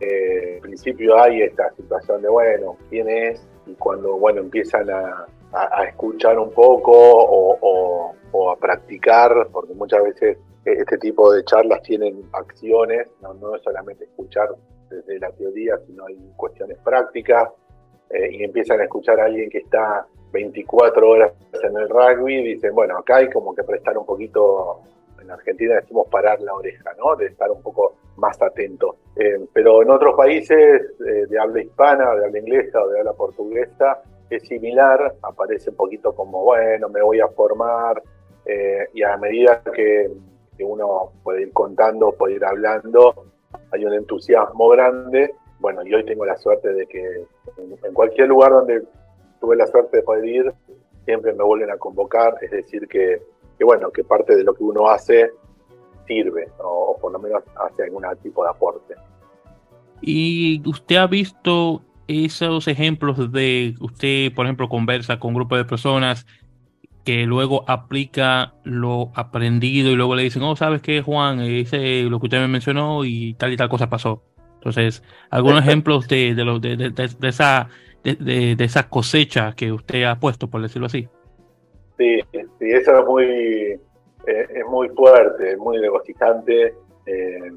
eh, 0.00 0.54
en 0.56 0.60
principio 0.62 1.20
hay 1.20 1.42
esta 1.42 1.70
situación 1.74 2.22
de, 2.22 2.28
bueno, 2.28 2.76
¿quién 2.88 3.08
es? 3.08 3.46
Y 3.66 3.74
cuando, 3.74 4.16
bueno, 4.16 4.40
empiezan 4.40 4.88
a, 4.90 5.26
escuchar 5.86 6.38
un 6.38 6.52
poco 6.52 6.92
o, 6.92 8.50
a 8.50 8.56
practicar, 8.56 9.48
porque 9.52 9.74
muchas 9.74 10.02
veces 10.04 10.38
este 10.64 10.96
tipo 10.98 11.32
de 11.32 11.44
charlas 11.44 11.82
tienen 11.82 12.22
acciones, 12.32 13.08
no, 13.20 13.34
no 13.34 13.56
es 13.56 13.62
solamente 13.62 14.04
escuchar 14.04 14.48
desde 14.88 15.18
la 15.18 15.30
teoría, 15.32 15.76
sino 15.86 16.06
hay 16.06 16.16
cuestiones 16.36 16.78
prácticas, 16.78 17.50
eh, 18.10 18.28
y 18.32 18.44
empiezan 18.44 18.80
a 18.80 18.84
escuchar 18.84 19.20
a 19.20 19.24
alguien 19.26 19.50
que 19.50 19.58
está 19.58 20.06
24 20.32 21.08
horas 21.08 21.32
en 21.62 21.76
el 21.76 21.88
rugby, 21.88 22.42
dicen, 22.42 22.74
bueno, 22.74 22.98
acá 22.98 23.16
hay 23.16 23.30
como 23.30 23.54
que 23.54 23.62
prestar 23.62 23.96
un 23.98 24.06
poquito, 24.06 24.80
en 25.20 25.30
Argentina 25.30 25.74
decimos 25.76 26.08
parar 26.10 26.40
la 26.40 26.54
oreja, 26.54 26.92
¿no? 26.98 27.16
De 27.16 27.26
estar 27.26 27.50
un 27.50 27.62
poco 27.62 27.96
más 28.16 28.40
atento. 28.40 28.96
Eh, 29.16 29.46
pero 29.52 29.82
en 29.82 29.90
otros 29.90 30.16
países 30.16 30.82
eh, 31.06 31.26
de 31.28 31.38
habla 31.38 31.62
hispana, 31.62 32.14
de 32.14 32.26
habla 32.26 32.38
inglesa 32.38 32.82
o 32.82 32.88
de 32.88 33.00
habla 33.00 33.12
portuguesa, 33.12 34.02
es 34.28 34.42
similar, 34.46 35.14
aparece 35.22 35.70
un 35.70 35.76
poquito 35.76 36.14
como, 36.14 36.44
bueno, 36.44 36.88
me 36.88 37.02
voy 37.02 37.20
a 37.20 37.28
formar, 37.28 38.02
y 38.92 39.02
a 39.04 39.16
medida 39.16 39.62
que, 39.72 40.10
que 40.56 40.64
uno 40.64 41.12
puede 41.22 41.42
ir 41.42 41.52
contando, 41.52 42.10
puede 42.12 42.34
ir 42.34 42.44
hablando, 42.44 43.26
hay 43.72 43.84
un 43.84 43.94
entusiasmo 43.94 44.68
grande. 44.68 45.34
Bueno, 45.58 45.86
y 45.86 45.94
hoy 45.94 46.04
tengo 46.04 46.24
la 46.24 46.36
suerte 46.36 46.72
de 46.72 46.86
que 46.86 47.24
en 47.58 47.94
cualquier 47.94 48.28
lugar 48.28 48.50
donde 48.50 48.82
tuve 49.40 49.56
la 49.56 49.66
suerte 49.66 49.98
de 49.98 50.02
poder 50.02 50.24
ir, 50.24 50.52
siempre 51.04 51.32
me 51.32 51.44
vuelven 51.44 51.70
a 51.70 51.76
convocar, 51.76 52.34
es 52.40 52.50
decir, 52.50 52.86
que, 52.88 53.22
bueno, 53.64 53.90
que 53.90 54.04
parte 54.04 54.36
de 54.36 54.44
lo 54.44 54.54
que 54.54 54.62
uno 54.62 54.88
hace 54.88 55.30
sirve, 56.06 56.48
o, 56.58 56.96
por 57.00 57.12
lo 57.12 57.18
menos 57.18 57.42
hace 57.56 57.84
algún 57.84 58.04
tipo 58.22 58.44
de 58.44 58.50
aporte. 58.50 58.94
¿Y 60.02 60.62
usted 60.66 60.96
ha 60.96 61.06
visto 61.06 61.82
esos 62.08 62.66
ejemplos 62.68 63.30
de 63.32 63.74
usted, 63.80 64.34
por 64.34 64.46
ejemplo, 64.46 64.68
conversa 64.68 65.20
con 65.20 65.28
un 65.28 65.34
grupo 65.36 65.56
de 65.56 65.64
personas 65.64 66.26
que 67.04 67.24
luego 67.24 67.64
aplica 67.66 68.54
lo 68.64 69.10
aprendido 69.14 69.90
y 69.90 69.96
luego 69.96 70.14
le 70.14 70.24
dicen, 70.24 70.42
oh, 70.42 70.56
¿sabes 70.56 70.82
qué, 70.82 71.02
Juan? 71.02 71.44
Hice 71.44 72.02
lo 72.04 72.18
que 72.20 72.26
usted 72.26 72.40
me 72.40 72.48
mencionó 72.48 73.04
y 73.04 73.34
tal 73.34 73.52
y 73.52 73.56
tal 73.56 73.68
cosa 73.68 73.88
pasó. 73.88 74.22
Entonces, 74.54 75.02
algunos 75.30 75.60
ejemplos 75.62 76.06
de, 76.08 76.34
de, 76.34 76.90
de, 76.90 77.28
esa, 77.28 77.68
de, 78.04 78.56
esa 78.58 78.88
cosecha 78.90 79.54
que 79.54 79.72
usted 79.72 80.04
ha 80.04 80.18
puesto, 80.18 80.50
por 80.50 80.60
decirlo 80.60 80.86
así. 80.86 81.08
Sí, 82.00 82.18
sí 82.32 82.70
eso 82.70 82.98
es 82.98 83.04
muy, 83.04 83.26
eh, 84.26 84.46
es 84.54 84.66
muy 84.66 84.88
fuerte, 84.88 85.52
es 85.52 85.58
muy 85.58 85.76
regocijante. 85.76 86.74
Eh, 87.04 87.52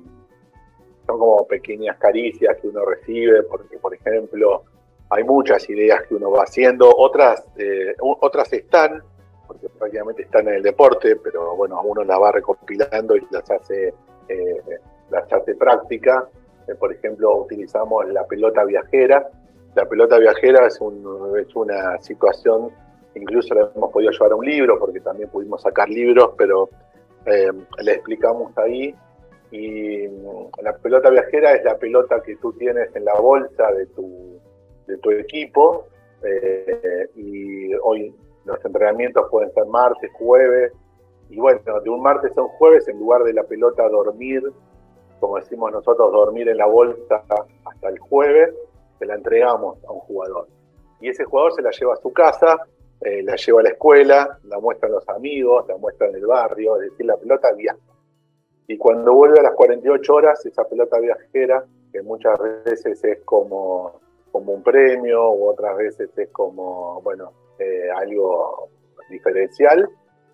son 1.08 1.18
como 1.18 1.48
pequeñas 1.48 1.98
caricias 1.98 2.58
que 2.62 2.68
uno 2.68 2.84
recibe, 2.84 3.44
porque, 3.44 3.78
por 3.78 3.94
ejemplo, 3.94 4.64
hay 5.10 5.24
muchas 5.24 5.70
ideas 5.70 6.04
que 6.04 6.16
uno 6.16 6.30
va 6.30 6.44
haciendo, 6.44 6.94
otras, 6.94 7.46
eh, 7.58 7.96
otras 8.02 8.52
están, 8.52 9.02
porque 9.48 9.70
prácticamente 9.70 10.24
están 10.24 10.50
en 10.50 10.56
el 10.56 10.64
deporte, 10.64 11.16
pero 11.16 11.56
bueno, 11.56 11.82
uno 11.82 12.04
las 12.04 12.20
va 12.20 12.34
recopilando 12.34 13.16
y 13.16 13.26
las 13.32 13.50
hace, 13.50 13.94
las 15.10 15.32
hace 15.32 15.56
práctica. 15.56 16.28
Por 16.80 16.92
ejemplo, 16.92 17.44
utilizamos 17.44 18.10
la 18.10 18.26
pelota 18.26 18.66
viajera. 18.66 19.26
La 19.76 19.86
pelota 19.86 20.18
viajera 20.18 20.68
es, 20.68 20.82
un, 20.82 21.34
es 21.40 21.56
una 21.56 21.98
situación 22.02 22.72
incluso 23.16 23.54
le 23.54 23.62
hemos 23.76 23.92
podido 23.92 24.12
llevar 24.12 24.34
un 24.34 24.46
libro, 24.46 24.80
porque 24.80 25.00
también 25.00 25.30
pudimos 25.30 25.62
sacar 25.62 25.90
libros, 25.90 26.32
pero 26.38 26.70
eh, 27.26 27.52
le 27.82 27.92
explicamos 27.92 28.58
ahí. 28.58 28.96
Y 29.52 30.08
la 30.62 30.76
pelota 30.82 31.10
viajera 31.10 31.54
es 31.54 31.64
la 31.64 31.78
pelota 31.78 32.22
que 32.24 32.36
tú 32.38 32.54
tienes 32.54 32.96
en 32.96 33.06
la 33.06 33.14
bolsa 33.16 33.72
de 33.72 33.86
tu, 33.88 34.40
de 34.88 34.98
tu 34.98 35.12
equipo. 35.12 35.86
Eh, 36.24 37.10
y 37.16 37.74
hoy 37.76 38.16
los 38.46 38.64
entrenamientos 38.66 39.28
pueden 39.30 39.54
ser 39.54 39.66
martes, 39.68 40.12
jueves. 40.14 40.74
Y 41.30 41.40
bueno, 41.40 41.80
de 41.82 41.90
un 41.90 42.02
martes 42.02 42.36
a 42.38 42.42
un 42.42 42.50
jueves, 42.50 42.88
en 42.88 43.00
lugar 43.00 43.24
de 43.24 43.34
la 43.34 43.44
pelota 43.44 43.88
dormir, 43.90 44.44
como 45.20 45.38
decimos 45.38 45.72
nosotros, 45.72 46.12
dormir 46.12 46.50
en 46.50 46.58
la 46.58 46.66
bolsa 46.66 47.24
hasta 47.66 47.90
el 47.90 47.98
jueves, 48.00 48.54
se 49.00 49.06
la 49.06 49.16
entregamos 49.16 49.78
a 49.86 49.92
un 49.92 50.00
jugador. 50.02 50.48
Y 51.00 51.10
ese 51.10 51.24
jugador 51.26 51.54
se 51.54 51.62
la 51.62 51.72
lleva 51.72 51.94
a 51.94 51.98
su 51.98 52.12
casa, 52.12 52.58
eh, 53.06 53.22
la 53.24 53.36
lleva 53.36 53.60
a 53.60 53.64
la 53.64 53.70
escuela, 53.70 54.40
la 54.46 54.60
muestra 54.60 54.88
a 54.88 54.92
los 54.92 55.10
amigos, 55.10 55.66
la 55.68 55.78
muestra 55.78 56.08
en 56.08 56.16
el 56.16 56.26
barrio, 56.26 56.78
es 56.78 56.92
decir, 56.92 57.06
la 57.06 57.18
pelota 57.18 57.52
viaja. 57.52 57.80
Y 58.68 58.78
cuando 58.78 59.14
vuelve 59.14 59.40
a 59.40 59.44
las 59.44 59.54
48 59.54 60.14
horas, 60.14 60.46
esa 60.46 60.64
pelota 60.64 61.00
viajera, 61.00 61.66
que 61.92 62.02
muchas 62.02 62.40
veces 62.64 63.04
es 63.04 63.20
como, 63.26 64.00
como 64.32 64.54
un 64.54 64.64
premio, 64.64 65.32
u 65.32 65.50
otras 65.50 65.76
veces 65.78 66.18
es 66.18 66.30
como, 66.30 67.02
bueno, 67.02 67.34
eh, 67.60 67.90
algo 67.94 68.70
diferencial, 69.10 69.90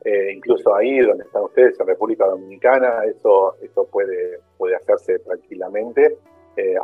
eh, 0.05 0.31
incluso 0.33 0.75
ahí 0.75 0.99
donde 0.99 1.23
están 1.23 1.43
ustedes, 1.43 1.79
en 1.79 1.87
República 1.87 2.27
Dominicana, 2.27 3.03
eso, 3.05 3.55
eso 3.61 3.85
puede, 3.85 4.39
puede 4.57 4.75
hacerse 4.75 5.19
tranquilamente. 5.19 6.17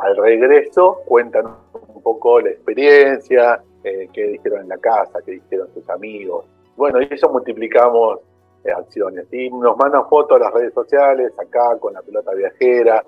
al 0.00 0.16
regreso 0.16 1.02
cuentan 1.04 1.46
un 1.94 2.02
poco 2.02 2.40
la 2.40 2.48
experiencia, 2.48 3.62
eh, 3.86 4.08
qué 4.12 4.26
dijeron 4.26 4.62
en 4.62 4.68
la 4.68 4.78
casa, 4.78 5.20
qué 5.24 5.32
dijeron 5.32 5.68
sus 5.72 5.88
amigos. 5.88 6.44
Bueno, 6.76 7.00
y 7.00 7.08
eso 7.08 7.28
multiplicamos 7.28 8.18
eh, 8.64 8.72
acciones. 8.72 9.32
Y 9.32 9.48
nos 9.48 9.76
mandan 9.76 10.08
fotos 10.08 10.40
a 10.40 10.44
las 10.44 10.52
redes 10.52 10.74
sociales, 10.74 11.32
acá 11.38 11.78
con 11.78 11.94
la 11.94 12.02
pelota 12.02 12.34
viajera. 12.34 13.04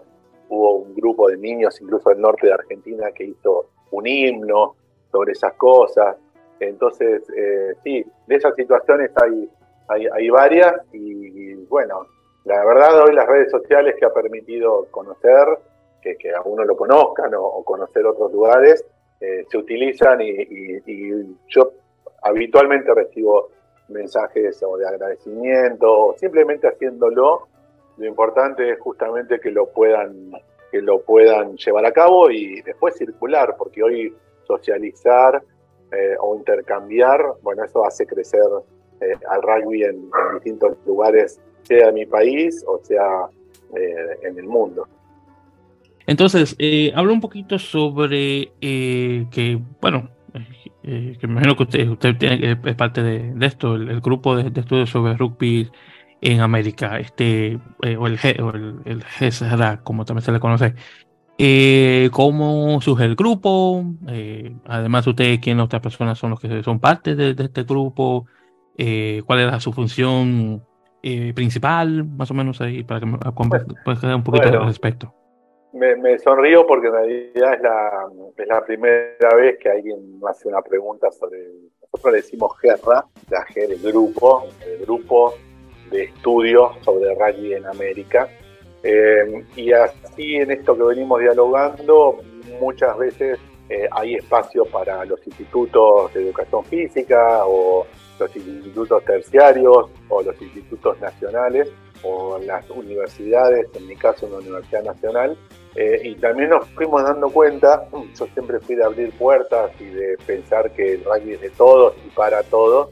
Hubo 0.48 0.76
un 0.76 0.94
grupo 0.94 1.28
de 1.30 1.36
niños, 1.36 1.80
incluso 1.80 2.10
del 2.10 2.20
norte 2.20 2.46
de 2.46 2.52
Argentina, 2.52 3.10
que 3.10 3.24
hizo 3.24 3.66
un 3.90 4.06
himno 4.06 4.76
sobre 5.10 5.32
esas 5.32 5.54
cosas. 5.54 6.16
Entonces, 6.60 7.28
eh, 7.36 7.74
sí, 7.82 8.06
de 8.28 8.36
esas 8.36 8.54
situaciones 8.54 9.10
hay, 9.20 9.50
hay, 9.88 10.30
varias 10.30 10.74
y, 10.92 11.54
bueno, 11.64 12.06
la 12.44 12.64
verdad 12.64 13.02
hoy 13.02 13.14
las 13.14 13.26
redes 13.26 13.50
sociales 13.50 13.96
que 13.98 14.06
ha 14.06 14.12
permitido 14.12 14.86
conocer, 14.92 15.58
que, 16.02 16.16
que 16.16 16.32
a 16.32 16.42
uno 16.42 16.64
lo 16.64 16.76
conozcan 16.76 17.32
o 17.34 17.64
conocer 17.64 18.06
otros 18.06 18.32
lugares, 18.32 18.84
eh, 19.20 19.44
se 19.50 19.58
utilizan 19.58 20.20
y, 20.22 20.80
yo 21.48 21.72
habitualmente 22.22 22.94
recibo 22.94 23.50
mensajes 23.88 24.62
o 24.62 24.76
de 24.76 24.86
agradecimiento, 24.86 26.14
simplemente 26.18 26.68
haciéndolo. 26.68 27.48
Lo 27.96 28.06
importante 28.06 28.70
es 28.70 28.78
justamente 28.78 29.40
que 29.40 29.50
lo 29.50 29.66
puedan 29.70 30.32
que 30.70 30.82
lo 30.82 31.00
puedan 31.00 31.56
llevar 31.56 31.86
a 31.86 31.92
cabo 31.92 32.30
y 32.30 32.60
después 32.60 32.94
circular, 32.94 33.56
porque 33.56 33.82
hoy 33.82 34.14
socializar 34.46 35.42
eh, 35.90 36.14
o 36.20 36.36
intercambiar, 36.36 37.24
bueno, 37.40 37.64
eso 37.64 37.86
hace 37.86 38.06
crecer 38.06 38.44
eh, 39.00 39.14
al 39.30 39.40
rugby 39.40 39.84
en, 39.84 40.10
distintos 40.34 40.76
lugares, 40.84 41.40
sea 41.62 41.88
en 41.88 41.94
mi 41.94 42.06
país 42.06 42.62
o 42.66 42.78
sea 42.84 43.28
en 44.22 44.38
el 44.38 44.44
mundo. 44.44 44.86
Entonces, 46.08 46.56
eh, 46.58 46.90
habla 46.96 47.12
un 47.12 47.20
poquito 47.20 47.58
sobre 47.58 48.50
eh, 48.62 49.26
que, 49.30 49.60
bueno, 49.78 50.08
eh, 50.82 51.18
que 51.20 51.26
me 51.26 51.34
imagino 51.34 51.54
que 51.54 51.64
usted, 51.64 51.86
usted 51.86 52.16
tiene, 52.16 52.58
es 52.64 52.74
parte 52.76 53.02
de, 53.02 53.34
esto, 53.46 53.74
el, 53.74 54.00
grupo 54.00 54.34
de, 54.34 54.58
estudios 54.58 54.88
sobre 54.88 55.18
rugby 55.18 55.70
en 56.22 56.40
América, 56.40 56.98
este, 56.98 57.60
o 57.98 58.06
el, 58.06 58.18
o 58.40 58.50
el, 58.54 59.82
como 59.84 60.06
también 60.06 60.24
se 60.24 60.32
le 60.32 60.40
conoce. 60.40 60.74
¿Cómo 62.10 62.80
surge 62.80 63.04
el 63.04 63.14
grupo? 63.14 63.84
además, 64.64 65.06
usted, 65.06 65.38
¿quiénes 65.42 65.66
otras 65.66 65.82
personas 65.82 66.18
son 66.18 66.30
los 66.30 66.40
que 66.40 66.62
son 66.62 66.80
parte 66.80 67.16
de, 67.16 67.36
este 67.38 67.64
grupo? 67.64 68.24
¿Cuál 69.26 69.40
era 69.40 69.60
su 69.60 69.74
función 69.74 70.64
principal, 71.02 72.06
más 72.06 72.30
o 72.30 72.34
menos 72.34 72.62
ahí, 72.62 72.82
para 72.82 73.00
que 73.00 73.06
me 73.06 73.18
pueda 73.18 74.16
un 74.16 74.24
poquito 74.24 74.48
al 74.48 74.66
respecto? 74.68 75.17
Me, 75.72 76.18
sonrío 76.18 76.66
porque 76.66 76.86
en 76.86 76.92
realidad 76.92 77.54
es 77.54 78.46
la, 78.48 78.64
primera 78.64 79.34
vez 79.36 79.58
que 79.58 79.68
alguien 79.68 80.20
hace 80.26 80.48
una 80.48 80.62
pregunta 80.62 81.10
sobre. 81.10 81.38
Nosotros 81.92 82.12
le 82.12 82.20
decimos 82.20 82.58
GERRA, 82.60 83.06
la 83.30 83.46
G 83.46 83.66
del 83.66 83.80
grupo, 83.80 84.46
el 84.66 84.84
grupo 84.84 85.34
de 85.90 86.04
estudios 86.04 86.72
sobre 86.82 87.14
rugby 87.14 87.54
en 87.54 87.66
América. 87.66 88.28
Eh, 88.82 89.44
y 89.56 89.72
así 89.72 90.36
en 90.36 90.50
esto 90.50 90.76
que 90.76 90.84
venimos 90.84 91.20
dialogando, 91.20 92.18
muchas 92.60 92.96
veces 92.96 93.38
eh, 93.68 93.88
hay 93.90 94.14
espacio 94.14 94.64
para 94.64 95.04
los 95.04 95.24
institutos 95.26 96.12
de 96.14 96.22
educación 96.22 96.64
física 96.64 97.44
o 97.44 97.86
los 98.18 98.36
institutos 98.36 99.04
terciarios 99.04 99.90
o 100.08 100.22
los 100.22 100.40
institutos 100.40 100.98
nacionales 101.00 101.70
o 102.02 102.38
las 102.38 102.68
universidades, 102.70 103.66
en 103.74 103.86
mi 103.86 103.96
caso 103.96 104.26
una 104.26 104.38
universidad 104.38 104.84
nacional, 104.84 105.36
eh, 105.74 106.00
y 106.02 106.14
también 106.16 106.50
nos 106.50 106.66
fuimos 106.70 107.02
dando 107.04 107.30
cuenta, 107.30 107.86
yo 107.92 108.26
siempre 108.32 108.58
fui 108.60 108.74
de 108.74 108.84
abrir 108.84 109.12
puertas 109.12 109.70
y 109.80 109.84
de 109.84 110.16
pensar 110.26 110.70
que 110.72 110.94
el 110.94 111.04
rugby 111.04 111.34
es 111.34 111.40
de 111.40 111.50
todos 111.50 111.94
y 112.04 112.10
para 112.10 112.42
todos, 112.42 112.90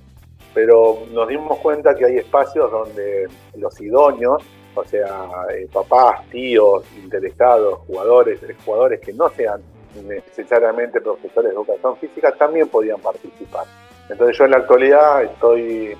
pero 0.55 1.03
nos 1.13 1.29
dimos 1.29 1.59
cuenta 1.59 1.95
que 1.95 2.05
hay 2.05 2.17
espacios 2.19 2.71
donde 2.71 3.29
los 3.57 3.81
idóneos, 3.81 4.43
o 4.75 4.85
sea, 4.85 5.29
eh, 5.55 5.67
papás, 5.73 6.29
tíos, 6.31 6.85
interesados, 6.97 7.81
jugadores, 7.87 8.41
jugadores 8.65 9.01
que 9.01 9.13
no 9.13 9.29
sean 9.31 9.61
necesariamente 10.07 11.01
profesores 11.01 11.51
de 11.51 11.57
educación 11.57 11.97
física, 11.97 12.33
también 12.33 12.69
podían 12.69 13.01
participar. 13.01 13.65
Entonces 14.09 14.39
yo 14.39 14.45
en 14.45 14.51
la 14.53 14.59
actualidad 14.59 15.25
estoy 15.25 15.97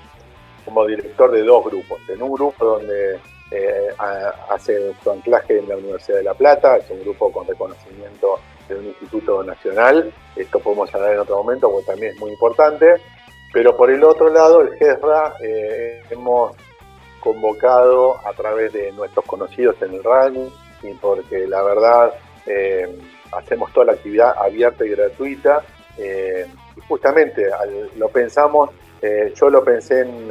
como 0.67 0.85
director 0.85 1.31
de 1.31 1.43
dos 1.43 1.63
grupos. 1.63 1.97
En 2.09 2.21
un 2.21 2.33
grupo 2.33 2.65
donde 2.65 3.13
eh, 3.51 3.87
hace 4.49 4.93
su 5.01 5.09
anclaje 5.09 5.59
en 5.59 5.69
la 5.69 5.77
Universidad 5.77 6.17
de 6.17 6.23
La 6.23 6.33
Plata, 6.33 6.75
es 6.75 6.89
un 6.89 6.99
grupo 6.99 7.31
con 7.31 7.47
reconocimiento 7.47 8.37
de 8.67 8.75
un 8.75 8.87
instituto 8.87 9.41
nacional, 9.43 10.11
esto 10.35 10.59
podemos 10.59 10.93
hablar 10.93 11.13
en 11.13 11.19
otro 11.19 11.37
momento 11.37 11.71
porque 11.71 11.85
también 11.85 12.11
es 12.13 12.19
muy 12.19 12.31
importante, 12.31 12.95
pero 13.53 13.77
por 13.77 13.89
el 13.89 14.03
otro 14.03 14.27
lado, 14.27 14.59
el 14.59 14.77
GESRA 14.77 15.35
eh, 15.41 16.03
hemos 16.09 16.51
convocado 17.21 18.17
a 18.27 18.33
través 18.33 18.73
de 18.73 18.91
nuestros 18.91 19.23
conocidos 19.23 19.81
en 19.81 19.93
el 19.93 20.03
RAN, 20.03 20.35
y 20.83 20.93
porque 20.95 21.47
la 21.47 21.63
verdad 21.63 22.13
eh, 22.45 22.93
hacemos 23.31 23.71
toda 23.71 23.85
la 23.85 23.93
actividad 23.93 24.35
abierta 24.37 24.85
y 24.85 24.89
gratuita, 24.89 25.63
justamente 26.89 27.43
lo 27.95 28.09
pensamos 28.09 28.69
eh, 29.01 29.33
yo 29.35 29.49
lo 29.49 29.63
pensé 29.63 30.01
en, 30.01 30.27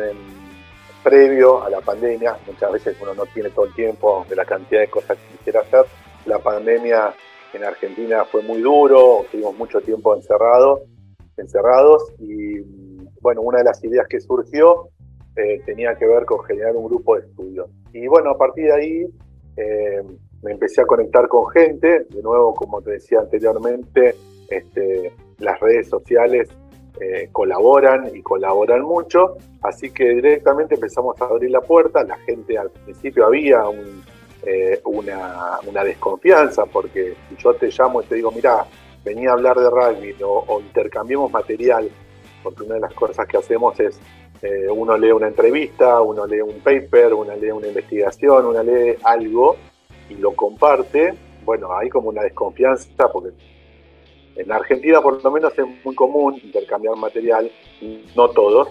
previo 1.02 1.62
a 1.62 1.70
la 1.70 1.80
pandemia, 1.80 2.36
muchas 2.48 2.72
veces 2.72 2.96
uno 3.00 3.14
no 3.14 3.26
tiene 3.26 3.50
todo 3.50 3.66
el 3.66 3.74
tiempo 3.74 4.26
de 4.28 4.34
la 4.34 4.44
cantidad 4.44 4.80
de 4.80 4.88
cosas 4.88 5.16
que 5.16 5.36
quisiera 5.36 5.60
hacer. 5.60 5.84
La 6.24 6.40
pandemia 6.40 7.14
en 7.52 7.62
Argentina 7.62 8.24
fue 8.24 8.42
muy 8.42 8.60
duro, 8.60 9.24
tuvimos 9.30 9.56
mucho 9.56 9.80
tiempo 9.80 10.16
encerrado, 10.16 10.82
encerrados 11.36 12.12
y 12.18 12.58
bueno, 13.20 13.42
una 13.42 13.58
de 13.58 13.64
las 13.64 13.84
ideas 13.84 14.08
que 14.08 14.18
surgió 14.18 14.88
eh, 15.36 15.60
tenía 15.64 15.94
que 15.94 16.06
ver 16.06 16.24
con 16.24 16.42
generar 16.44 16.74
un 16.74 16.86
grupo 16.86 17.14
de 17.14 17.26
estudio. 17.26 17.68
Y 17.92 18.08
bueno, 18.08 18.30
a 18.30 18.36
partir 18.38 18.64
de 18.64 18.74
ahí 18.74 19.06
eh, 19.56 20.02
me 20.42 20.52
empecé 20.52 20.80
a 20.80 20.86
conectar 20.86 21.28
con 21.28 21.46
gente, 21.50 22.06
de 22.08 22.22
nuevo, 22.22 22.52
como 22.54 22.82
te 22.82 22.92
decía 22.92 23.20
anteriormente, 23.20 24.16
este, 24.48 25.12
las 25.38 25.60
redes 25.60 25.88
sociales 25.88 26.48
eh, 27.00 27.28
colaboran 27.30 28.10
y 28.14 28.22
colaboran 28.22 28.80
mucho, 28.82 29.36
así 29.62 29.90
que 29.90 30.14
directamente 30.14 30.76
empezamos 30.76 31.20
a 31.20 31.26
abrir 31.26 31.50
la 31.50 31.60
puerta, 31.60 32.02
la 32.04 32.16
gente 32.18 32.56
al 32.56 32.70
principio 32.70 33.26
había 33.26 33.64
eh, 34.46 34.80
una, 34.84 35.84
desconfianza, 35.84 36.64
porque 36.64 37.14
si 37.28 37.36
yo 37.36 37.52
te 37.54 37.68
llamo 37.68 38.00
y 38.00 38.06
te 38.06 38.14
digo, 38.14 38.30
mira, 38.32 38.64
venía 39.04 39.30
a 39.30 39.32
hablar 39.34 39.58
de 39.58 39.68
rugby 39.68 40.14
o, 40.22 40.60
intercambiemos 40.60 41.30
material, 41.30 41.90
porque 42.42 42.62
una 42.62 42.76
de 42.76 42.80
las 42.80 42.94
cosas 42.94 43.26
que 43.26 43.36
hacemos 43.36 43.78
es, 43.78 44.00
eh, 44.40 44.68
uno 44.70 44.96
lee 44.96 45.12
una 45.12 45.28
entrevista, 45.28 46.00
uno 46.00 46.26
lee 46.26 46.40
un 46.40 46.60
paper, 46.60 47.12
uno 47.12 47.36
lee 47.36 47.50
una 47.50 47.66
investigación, 47.66 48.46
uno 48.46 48.62
lee 48.62 48.96
algo 49.02 49.56
y 50.08 50.14
lo 50.14 50.32
comparte, 50.34 51.14
bueno, 51.44 51.76
hay 51.76 51.90
como 51.90 52.08
una 52.08 52.22
desconfianza 52.22 53.08
porque 53.12 53.30
en 54.36 54.52
Argentina 54.52 55.00
por 55.00 55.22
lo 55.22 55.30
menos 55.30 55.52
es 55.58 55.64
muy 55.84 55.94
común 55.94 56.38
intercambiar 56.42 56.96
material, 56.96 57.50
no 58.14 58.28
todos, 58.30 58.68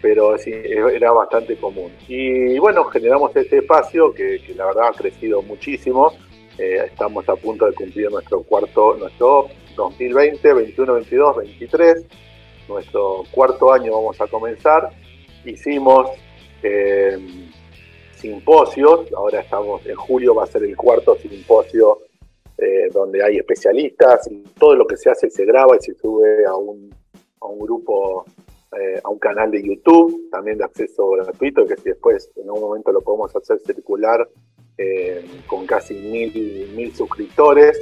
pero 0.00 0.38
sí, 0.38 0.52
era 0.52 1.12
bastante 1.12 1.56
común. 1.56 1.92
Y 2.06 2.58
bueno, 2.58 2.84
generamos 2.84 3.34
este 3.34 3.58
espacio 3.58 4.12
que, 4.12 4.40
la 4.54 4.66
verdad 4.66 4.88
ha 4.88 4.92
crecido 4.92 5.42
muchísimo. 5.42 6.12
Eh, 6.56 6.84
estamos 6.86 7.28
a 7.28 7.36
punto 7.36 7.66
de 7.66 7.72
cumplir 7.72 8.10
nuestro 8.10 8.42
cuarto, 8.42 8.96
nuestro 8.96 9.48
2020, 9.76 10.54
21, 10.54 10.94
22, 10.94 11.36
23. 11.36 12.06
nuestro 12.68 13.24
cuarto 13.30 13.72
año 13.72 13.92
vamos 13.92 14.20
a 14.20 14.26
comenzar. 14.26 14.90
Hicimos 15.44 16.10
eh, 16.62 17.16
simposios, 18.14 19.12
ahora 19.12 19.40
estamos 19.40 19.84
en 19.86 19.96
julio, 19.96 20.34
va 20.34 20.44
a 20.44 20.46
ser 20.46 20.64
el 20.64 20.76
cuarto 20.76 21.16
simposio 21.16 22.07
eh, 22.58 22.88
donde 22.92 23.22
hay 23.22 23.38
especialistas 23.38 24.28
y 24.30 24.42
todo 24.58 24.74
lo 24.74 24.86
que 24.86 24.96
se 24.96 25.08
hace 25.10 25.30
se 25.30 25.44
graba 25.44 25.76
y 25.76 25.80
se 25.80 25.94
sube 25.94 26.44
a 26.44 26.56
un, 26.56 26.92
a 27.40 27.46
un 27.46 27.58
grupo, 27.60 28.24
eh, 28.76 29.00
a 29.02 29.08
un 29.08 29.18
canal 29.18 29.50
de 29.50 29.62
YouTube, 29.62 30.28
también 30.30 30.58
de 30.58 30.64
acceso 30.64 31.10
gratuito, 31.10 31.64
que 31.64 31.76
si 31.76 31.90
después 31.90 32.30
en 32.36 32.50
un 32.50 32.60
momento 32.60 32.90
lo 32.92 33.00
podemos 33.00 33.34
hacer 33.36 33.60
circular 33.60 34.28
con 35.48 35.66
casi 35.66 35.94
mil, 35.94 36.70
mil 36.76 36.94
suscriptores 36.94 37.76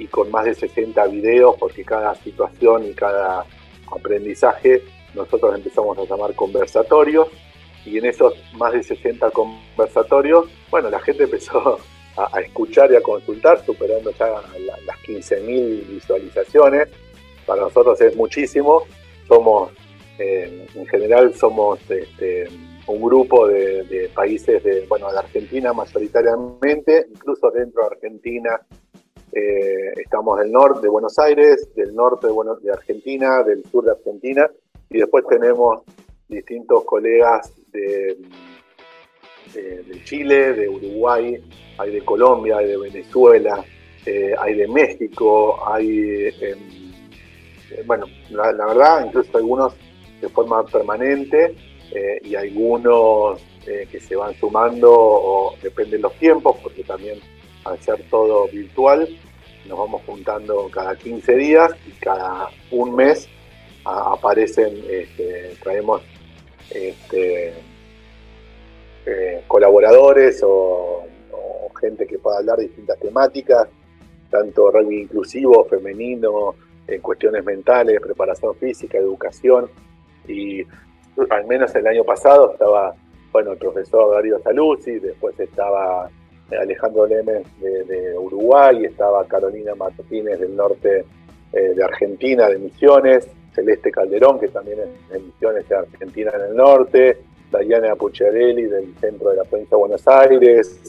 y 0.00 0.06
con 0.08 0.32
más 0.32 0.46
de 0.46 0.54
60 0.54 1.06
videos, 1.06 1.54
porque 1.60 1.84
cada 1.84 2.12
situación 2.16 2.86
y 2.86 2.92
cada 2.92 3.46
aprendizaje 3.88 4.82
nosotros 5.14 5.54
empezamos 5.54 5.96
a 5.98 6.04
llamar 6.04 6.34
conversatorios 6.34 7.28
y 7.84 7.98
en 7.98 8.06
esos 8.06 8.34
más 8.56 8.72
de 8.72 8.82
60 8.82 9.30
conversatorios, 9.30 10.46
bueno, 10.70 10.90
la 10.90 11.00
gente 11.00 11.24
empezó 11.24 11.78
a, 12.16 12.40
escuchar 12.40 12.92
y 12.92 12.96
a 12.96 13.00
consultar, 13.00 13.64
superando 13.64 14.10
ya 14.10 14.28
las 14.86 14.98
15.000 15.06 15.88
visualizaciones. 15.88 16.88
Para 17.46 17.62
nosotros 17.62 18.00
es 18.00 18.14
muchísimo. 18.16 18.82
Somos, 19.26 19.72
eh, 20.18 20.66
en 20.74 20.86
general, 20.86 21.34
somos 21.34 21.80
este, 21.90 22.48
un 22.86 23.02
grupo 23.02 23.46
de, 23.46 24.10
países 24.14 24.62
de, 24.62 24.86
bueno, 24.86 25.10
de 25.10 25.18
Argentina 25.18 25.72
mayoritariamente, 25.72 27.06
incluso 27.10 27.50
dentro 27.50 27.82
de 27.82 27.88
Argentina 27.88 28.60
eh, 29.32 29.92
estamos 29.96 30.38
del 30.40 30.52
norte 30.52 30.82
de 30.82 30.88
Buenos 30.88 31.18
Aires, 31.18 31.68
del 31.74 31.94
norte 31.94 32.28
de 32.62 32.72
Argentina, 32.72 33.42
del 33.42 33.64
sur 33.64 33.84
de 33.84 33.92
Argentina, 33.92 34.50
y 34.90 34.98
después 34.98 35.24
tenemos 35.26 35.82
distintos 36.28 36.84
colegas 36.84 37.50
de, 37.72 38.18
Chile, 40.04 40.52
de 40.54 40.68
Uruguay, 40.68 41.38
hay 41.78 41.90
de 41.90 42.04
Colombia, 42.04 42.58
hay 42.58 42.66
de 42.66 42.76
Venezuela, 42.76 43.64
eh, 44.06 44.34
hay 44.38 44.54
de 44.54 44.68
México, 44.68 45.62
hay, 45.66 46.28
em, 46.40 46.58
eh, 47.70 47.82
bueno, 47.86 48.06
la, 48.30 48.52
verdad, 48.66 49.06
incluso 49.06 49.36
algunos 49.36 49.74
de 50.20 50.28
forma 50.28 50.64
permanente 50.64 51.54
y 52.24 52.34
algunos 52.34 53.38
que 53.66 54.00
se 54.00 54.16
van 54.16 54.34
sumando, 54.36 54.90
o 54.90 55.54
depende 55.62 55.98
de 55.98 56.02
los 56.04 56.14
tiempos, 56.14 56.56
porque 56.62 56.82
también 56.84 57.18
al 57.64 57.78
ser 57.80 58.02
todo 58.08 58.48
virtual, 58.48 59.06
nos 59.68 59.78
vamos 59.78 60.02
juntando 60.06 60.68
cada 60.70 60.96
15 60.96 61.36
días 61.36 61.70
y 61.86 61.90
cada 62.00 62.48
un 62.70 62.94
mes 62.94 63.28
aparecen, 63.84 64.82
este, 64.88 65.54
traemos 65.62 66.02
este, 66.70 67.54
eh, 69.06 69.42
colaboradores 69.46 70.40
o, 70.44 71.04
gente 71.80 72.06
que 72.06 72.18
pueda 72.18 72.38
hablar 72.38 72.58
de 72.58 72.68
distintas 72.68 72.96
temáticas, 73.00 73.66
tanto 74.30 74.70
rugby 74.70 75.02
inclusivo, 75.02 75.64
femenino, 75.64 76.54
en 76.86 77.00
cuestiones 77.00 77.44
mentales, 77.44 78.00
preparación 78.00 78.54
física, 78.54 78.98
educación. 78.98 79.68
Y 80.28 80.62
al 81.28 81.44
menos 81.46 81.74
el 81.74 81.86
año 81.88 82.04
pasado 82.04 82.52
estaba, 82.52 82.94
bueno, 83.32 83.52
el 83.52 83.58
profesor 83.58 84.14
Darío 84.14 84.38
Saluzzi, 84.38 85.00
después 85.00 85.38
estaba 85.40 86.08
Alejandro 86.60 87.06
Lemes 87.06 87.44
de, 87.60 88.16
Uruguay, 88.16 88.84
estaba 88.84 89.24
Carolina 89.26 89.74
Martínez 89.74 90.38
del 90.38 90.54
norte 90.54 91.04
eh, 91.52 91.72
de 91.74 91.84
Argentina, 91.84 92.48
de 92.48 92.58
Misiones, 92.58 93.26
Celeste 93.54 93.90
Calderón, 93.90 94.38
que 94.38 94.48
también 94.48 94.78
es 94.80 95.08
de 95.10 95.18
Misiones 95.18 95.68
de 95.68 95.76
Argentina 95.76 96.32
en 96.34 96.50
el 96.50 96.56
norte, 96.56 97.18
Dayana 97.52 97.94
Pucciarelli 97.94 98.64
del 98.64 98.94
centro 98.98 99.30
de 99.30 99.36
la 99.36 99.44
provincia 99.44 99.76
de 99.76 99.80
Buenos 99.80 100.08
Aires, 100.08 100.80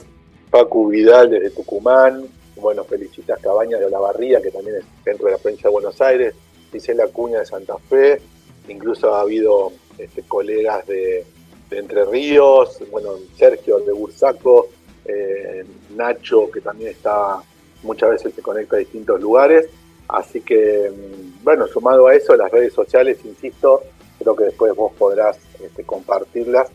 Pacu 0.50 0.88
Vidal 0.88 1.30
desde 1.30 1.52
Tucumán, 1.52 2.26
bueno, 2.56 2.86
Felicitas 2.86 3.40
Cabañas 3.42 3.82
de 3.82 3.88
Olavarría, 3.88 4.42
que 4.42 4.50
también 4.50 4.78
es 4.78 4.86
centro 5.04 5.26
de 5.26 5.34
la 5.34 5.38
provincia 5.38 5.70
de 5.70 5.74
Buenos 5.74 6.02
Aires, 6.02 6.34
Gisela 6.72 7.08
Cuña 7.08 7.40
de 7.40 7.46
Santa 7.46 7.78
Fe, 7.78 8.22
incluso 8.70 9.14
ha 9.14 9.22
habido 9.22 9.74
este, 9.98 10.24
colegas 10.24 10.88
de, 10.88 11.26
de 11.70 11.78
Entre 11.78 12.06
Ríos, 12.06 12.80
bueno, 12.90 13.10
Sergio 13.36 13.80
de 13.80 13.92
Bursaco, 13.92 14.70
eh, 15.06 15.66
Nacho, 15.96 16.50
que 16.50 16.62
también 16.62 16.92
está, 16.92 17.42
muchas 17.84 18.12
veces 18.12 18.34
se 18.34 18.42
conecta 18.42 18.78
a 18.78 18.80
distintos 18.80 19.20
lugares. 19.20 19.68
Así 20.08 20.42
que, 20.42 20.90
mm, 20.90 21.44
bueno, 21.44 21.68
sumado 21.68 22.08
a 22.08 22.16
eso, 22.16 22.36
las 22.36 22.52
redes 22.52 22.74
sociales, 22.74 23.20
insisto, 23.26 23.82
creo 24.20 24.36
que 24.36 24.46
después 24.46 24.74
vos 24.76 24.94
podrás 24.94 25.38
este, 25.64 25.84
compartirlas. 25.84 26.70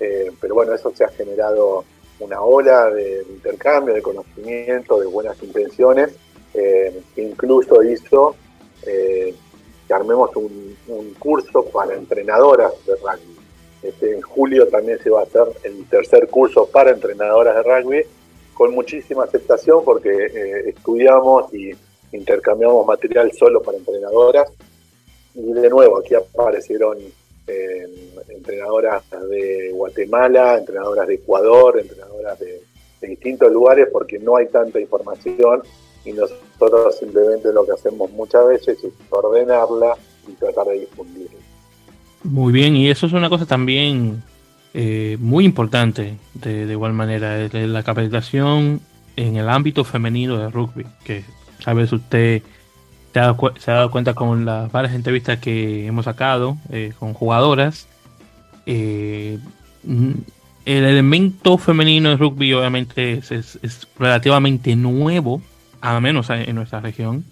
Eh, 0.00 0.30
pero 0.40 0.54
bueno, 0.54 0.74
eso 0.74 0.92
se 0.94 1.04
ha 1.04 1.08
generado 1.08 1.84
una 2.20 2.40
ola 2.40 2.90
de, 2.90 3.24
intercambio, 3.28 3.94
de 3.94 4.02
conocimiento, 4.02 4.98
de 5.00 5.06
buenas 5.06 5.42
intenciones, 5.42 6.14
eh, 6.54 7.00
incluso 7.16 7.82
hizo 7.82 8.36
que 8.82 9.94
armemos 9.94 10.34
un, 10.36 10.76
un 10.86 11.14
curso 11.14 11.64
para 11.66 11.94
entrenadoras 11.94 12.72
de 12.86 12.94
rugby 12.94 13.38
este, 13.82 14.14
en 14.14 14.22
julio 14.22 14.66
también 14.68 14.98
se 15.02 15.10
va 15.10 15.20
a 15.20 15.22
hacer 15.24 15.44
el 15.62 15.86
tercer 15.88 16.28
curso 16.28 16.66
para 16.66 16.90
entrenadoras 16.90 17.56
de 17.56 17.62
rugby, 17.62 18.02
con 18.54 18.74
muchísima 18.74 19.24
aceptación 19.24 19.84
porque 19.84 20.10
eh, 20.10 20.68
estudiamos 20.70 21.52
y 21.54 21.70
intercambiamos 22.12 22.86
material 22.86 23.30
solo 23.32 23.62
para 23.62 23.78
entrenadoras. 23.78 24.50
Y 25.34 25.52
de 25.52 25.68
nuevo, 25.68 25.98
aquí 25.98 26.14
aparecieron 26.14 26.98
eh, 27.48 27.86
entrenadoras 28.28 29.02
de 29.30 29.70
Guatemala, 29.72 30.58
entrenadoras 30.58 31.06
de 31.08 31.14
Ecuador, 31.14 31.78
entrenadoras 31.80 32.38
de, 32.38 32.62
distintos 33.00 33.52
lugares 33.52 33.88
porque 33.92 34.18
no 34.18 34.36
hay 34.36 34.48
tanta 34.48 34.80
información 34.80 35.62
y 36.04 36.12
nosotros 36.12 36.98
simplemente 36.98 37.52
lo 37.52 37.64
que 37.64 37.72
hacemos 37.72 38.10
muchas 38.10 38.46
veces 38.48 38.82
es 38.82 38.92
ordenarla 39.10 39.94
y 40.26 40.32
tratar 40.32 40.66
de 40.66 40.80
difundirla. 40.80 41.38
Muy 42.24 42.52
bien, 42.52 42.74
y 42.74 42.90
eso 42.90 43.06
es 43.06 43.12
una 43.12 43.28
cosa 43.28 43.46
también 43.46 44.22
eh, 44.74 45.16
muy 45.20 45.44
importante 45.44 46.16
de, 46.34 46.64
igual 46.64 46.92
manera, 46.92 47.48
la 47.52 47.82
capacitación 47.84 48.80
en 49.14 49.36
el 49.36 49.48
ámbito 49.48 49.84
femenino 49.84 50.36
de 50.36 50.50
rugby, 50.50 50.84
que 51.04 51.22
veces 51.74 51.92
usted 51.92 52.42
se 53.58 53.70
ha, 53.70 53.74
dado, 53.74 53.90
cuenta 53.90 54.14
con 54.14 54.44
las 54.44 54.70
varias 54.70 54.94
entrevistas 54.94 55.38
que 55.38 55.86
hemos 55.86 56.04
sacado 56.04 56.56
eh, 56.70 56.92
con 56.98 57.14
jugadoras. 57.14 57.88
Eh, 58.66 59.38
el 59.84 60.84
elemento 60.84 61.58
femenino 61.58 62.10
de 62.10 62.16
rugby 62.16 62.52
obviamente 62.52 63.22
es, 63.30 63.88
relativamente 63.98 64.76
nuevo, 64.76 65.40
al 65.80 66.00
menos 66.02 66.30
en 66.30 66.54
nuestra 66.54 66.80
región, 66.80 67.24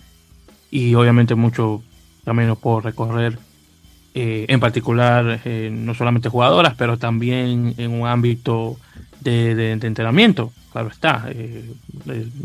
y 0.71 0.95
obviamente 0.95 1.35
mucho 1.35 1.83
camino 2.25 2.57
por 2.57 2.85
recorrer 2.85 3.39
eh, 4.15 4.47
en 4.49 4.59
particular 4.59 5.41
no 5.71 5.95
solamente 5.95 6.31
jugadoras, 6.31 6.75
pero 6.77 6.97
también 6.97 7.75
en 7.77 7.91
un 7.91 8.07
ámbito 8.07 8.79
de, 9.21 9.73
entrenamiento, 9.73 10.53
claro 10.73 10.89
está, 10.89 11.29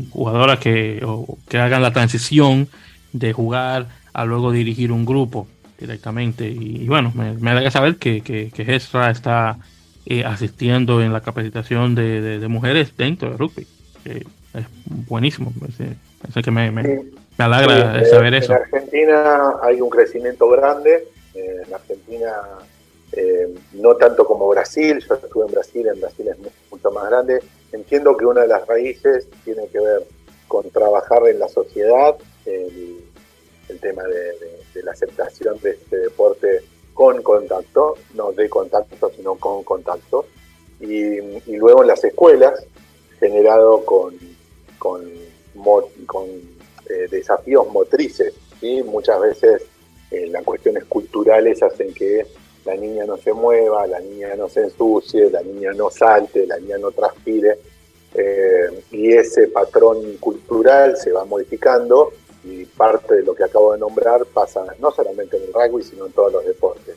jugadoras 0.09 0.59
que, 0.59 1.05
que 1.47 1.57
hagan 1.57 1.81
la 1.81 1.93
transición 1.93 2.67
de 3.13 3.33
jugar 3.33 3.87
a 4.13 4.25
luego 4.25 4.51
dirigir 4.51 4.91
un 4.91 5.05
grupo 5.05 5.47
directamente. 5.79 6.47
Y, 6.47 6.87
bueno, 6.87 7.11
me, 7.15 7.33
me, 7.33 7.51
alegra 7.51 7.71
saber 7.71 7.97
que, 7.97 8.21
que, 8.21 8.51
que 8.51 8.75
está 8.75 9.57
asistiendo 10.25 11.01
en 11.01 11.13
la 11.13 11.21
capacitación 11.21 11.95
de, 11.95 12.45
mujeres 12.49 12.95
dentro 12.97 13.31
de 13.31 13.37
rugby. 13.37 13.67
es 14.05 14.65
buenísimo. 15.07 15.53
Es, 16.35 16.43
que 16.43 16.51
me, 16.51 16.71
me, 16.71 17.03
alegra 17.37 18.05
saber 18.05 18.35
eso. 18.35 18.53
En 18.53 18.59
Argentina 18.59 19.53
hay 19.63 19.81
un 19.81 19.89
crecimiento 19.89 20.49
grande 20.49 21.07
eh, 21.33 21.63
en 21.65 21.73
Argentina, 21.73 22.33
eh, 23.13 23.55
no 23.73 23.95
tanto 23.95 24.25
como 24.25 24.49
Brasil, 24.49 25.03
yo 25.07 25.15
estuve 25.15 25.45
en 25.45 25.51
Brasil, 25.51 25.87
en 25.87 25.99
Brasil 25.99 26.27
es 26.27 26.37
mucho 26.69 26.91
más 26.91 27.09
grande. 27.09 27.41
Entiendo 27.71 28.17
que 28.17 28.25
una 28.25 28.41
de 28.41 28.47
las 28.47 28.67
raíces 28.67 29.27
tiene 29.45 29.67
que 29.67 29.79
ver 29.79 30.03
con 30.47 30.69
trabajar 30.69 31.25
en 31.27 31.39
la 31.39 31.47
sociedad, 31.47 32.15
el, 32.45 33.00
tema 33.79 34.03
de, 34.03 34.81
la 34.83 34.91
aceptación 34.91 35.59
de 35.61 35.71
este 35.71 35.97
deporte 35.97 36.61
con 36.93 37.21
contacto, 37.21 37.97
no 38.15 38.31
de 38.31 38.49
contacto, 38.49 39.11
sino 39.15 39.35
con 39.35 39.63
contacto. 39.63 40.25
Y, 40.79 41.19
luego 41.55 41.81
en 41.81 41.87
las 41.87 42.03
escuelas, 42.03 42.65
generado 43.19 43.85
con, 43.85 44.15
con, 44.77 45.01
eh, 46.89 47.07
desafíos 47.09 47.67
motrices, 47.71 48.33
y 48.61 48.81
muchas 48.83 49.19
veces 49.21 49.63
eh, 50.11 50.27
las 50.27 50.43
cuestiones 50.43 50.85
culturales 50.85 51.61
hacen 51.63 51.93
que 51.93 52.25
la 52.65 52.75
niña 52.75 53.05
no 53.05 53.17
se 53.17 53.33
mueva, 53.33 53.87
la 53.87 53.99
niña 53.99 54.35
no 54.35 54.49
se 54.49 54.61
ensucie, 54.61 55.29
la 55.29 55.41
niña 55.41 55.71
no 55.73 55.89
salte, 55.89 56.45
la 56.45 56.57
niña 56.57 56.77
no 56.77 56.91
transpire. 56.91 57.57
Eh, 58.13 58.83
y 58.91 59.13
ese 59.13 59.47
patrón 59.47 60.17
cultural 60.19 60.97
se 60.97 61.11
va 61.13 61.23
modificando 61.23 62.11
y 62.11 62.20
parte 62.81 63.13
de 63.13 63.21
lo 63.21 63.35
que 63.35 63.43
acabo 63.43 63.73
de 63.73 63.77
nombrar 63.77 64.25
pasa 64.25 64.65
no 64.79 64.89
solamente 64.89 65.37
en 65.37 65.43
el 65.43 65.53
rugby, 65.53 65.83
sino 65.83 66.07
en 66.07 66.13
todos 66.13 66.33
los 66.33 66.43
deportes. 66.43 66.95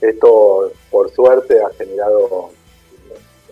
Esto, 0.00 0.72
por 0.90 1.10
suerte, 1.10 1.60
ha 1.60 1.68
generado 1.74 2.48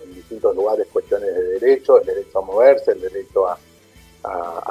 en 0.02 0.14
distintos 0.14 0.56
lugares 0.56 0.86
cuestiones 0.90 1.34
de 1.34 1.42
derecho, 1.58 2.00
el 2.00 2.06
derecho 2.06 2.38
a 2.38 2.40
moverse, 2.40 2.92
el 2.92 3.02
derecho 3.02 3.46
a, 3.46 3.58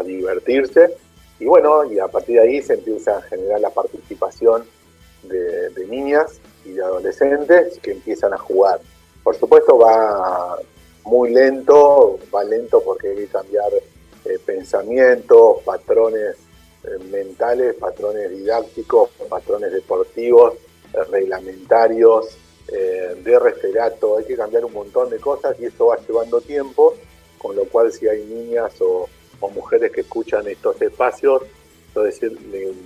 divertirse. 0.03 0.97
Y 1.39 1.45
bueno, 1.45 1.83
y 1.83 1.99
a 1.99 2.07
partir 2.07 2.37
de 2.37 2.47
ahí 2.47 2.61
se 2.63 2.73
empieza 2.73 3.17
a 3.17 3.21
generar 3.21 3.61
la 3.61 3.69
participación 3.69 4.65
de, 5.21 5.85
niñas 5.87 6.39
y 6.65 6.71
de 6.71 6.83
adolescentes 6.83 7.77
que 7.77 7.91
empiezan 7.91 8.33
a 8.33 8.39
jugar. 8.39 8.81
Por 9.23 9.35
supuesto 9.35 9.77
va 9.77 10.57
muy 11.05 11.29
lento, 11.29 12.17
va 12.33 12.43
lento 12.43 12.81
porque 12.83 13.09
hay 13.09 13.15
que 13.17 13.27
cambiar 13.27 13.71
eh, 14.25 14.39
pensamientos, 14.43 15.59
patrones 15.63 16.37
mentales, 17.09 17.75
patrones 17.75 18.29
didácticos, 18.31 19.09
patrones 19.29 19.71
deportivos, 19.71 20.55
eh, 20.93 21.03
reglamentarios, 21.09 22.37
de 22.65 23.37
referato, 23.39 24.17
hay 24.17 24.23
que 24.23 24.35
cambiar 24.35 24.65
un 24.65 24.73
montón 24.73 25.09
de 25.09 25.19
cosas 25.19 25.55
y 25.59 25.65
esto 25.65 25.87
va 25.87 25.97
llevando 25.97 26.41
tiempo, 26.41 26.95
con 27.37 27.55
lo 27.55 27.65
cual 27.65 27.91
si 27.91 28.07
hay 28.07 28.23
niñas 28.23 28.73
o, 28.79 29.07
mujeres 29.53 29.91
que 29.91 30.01
escuchan 30.01 30.47
estos 30.47 30.81
espacios, 30.81 31.43
yo 31.93 32.01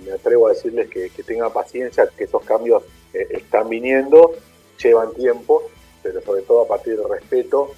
me 0.04 0.12
atrevo 0.12 0.48
a 0.48 0.50
decirles 0.50 0.90
que, 0.90 1.08
que 1.10 1.22
tengan 1.22 1.52
paciencia, 1.52 2.08
que 2.08 2.24
esos 2.24 2.42
cambios 2.42 2.82
están 3.12 3.68
viniendo, 3.68 4.34
llevan 4.82 5.14
tiempo, 5.14 5.62
pero 6.02 6.20
sobre 6.20 6.42
todo 6.42 6.62
a 6.62 6.66
partir 6.66 6.96
del 6.96 7.08
respeto 7.08 7.70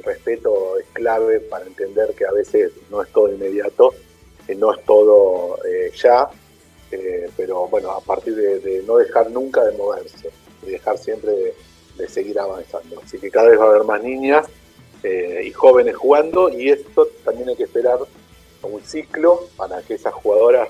el 0.00 0.04
respeto 0.04 0.78
es 0.78 0.86
clave 0.92 1.40
para 1.40 1.66
entender 1.66 2.14
que 2.14 2.26
a 2.26 2.32
veces 2.32 2.72
no 2.90 3.02
es 3.02 3.08
todo 3.10 3.32
inmediato, 3.32 3.94
no 4.56 4.72
es 4.72 4.84
todo 4.84 5.58
eh, 5.64 5.92
ya, 5.96 6.28
eh, 6.90 7.28
pero 7.36 7.68
bueno, 7.68 7.90
a 7.90 8.00
partir 8.00 8.34
de, 8.34 8.82
no 8.86 8.96
dejar 8.96 9.30
nunca 9.30 9.64
de 9.64 9.76
moverse 9.76 10.30
y 10.62 10.70
dejar 10.70 10.98
siempre 10.98 11.54
de, 11.96 12.08
seguir 12.08 12.38
avanzando. 12.38 13.00
Así 13.04 13.18
que 13.18 13.30
cada 13.30 13.50
vez 13.50 13.60
va 13.60 13.64
a 13.64 13.68
haber 13.68 13.84
más 13.84 14.02
niñas 14.02 14.46
eh, 15.02 15.42
y 15.44 15.50
jóvenes 15.50 15.96
jugando 15.96 16.48
y 16.48 16.70
esto 16.70 17.08
también 17.24 17.50
hay 17.50 17.56
que 17.56 17.64
esperar 17.64 17.98
un 18.62 18.82
ciclo 18.82 19.48
para 19.56 19.82
que 19.82 19.94
esas 19.94 20.14
jugadoras 20.14 20.68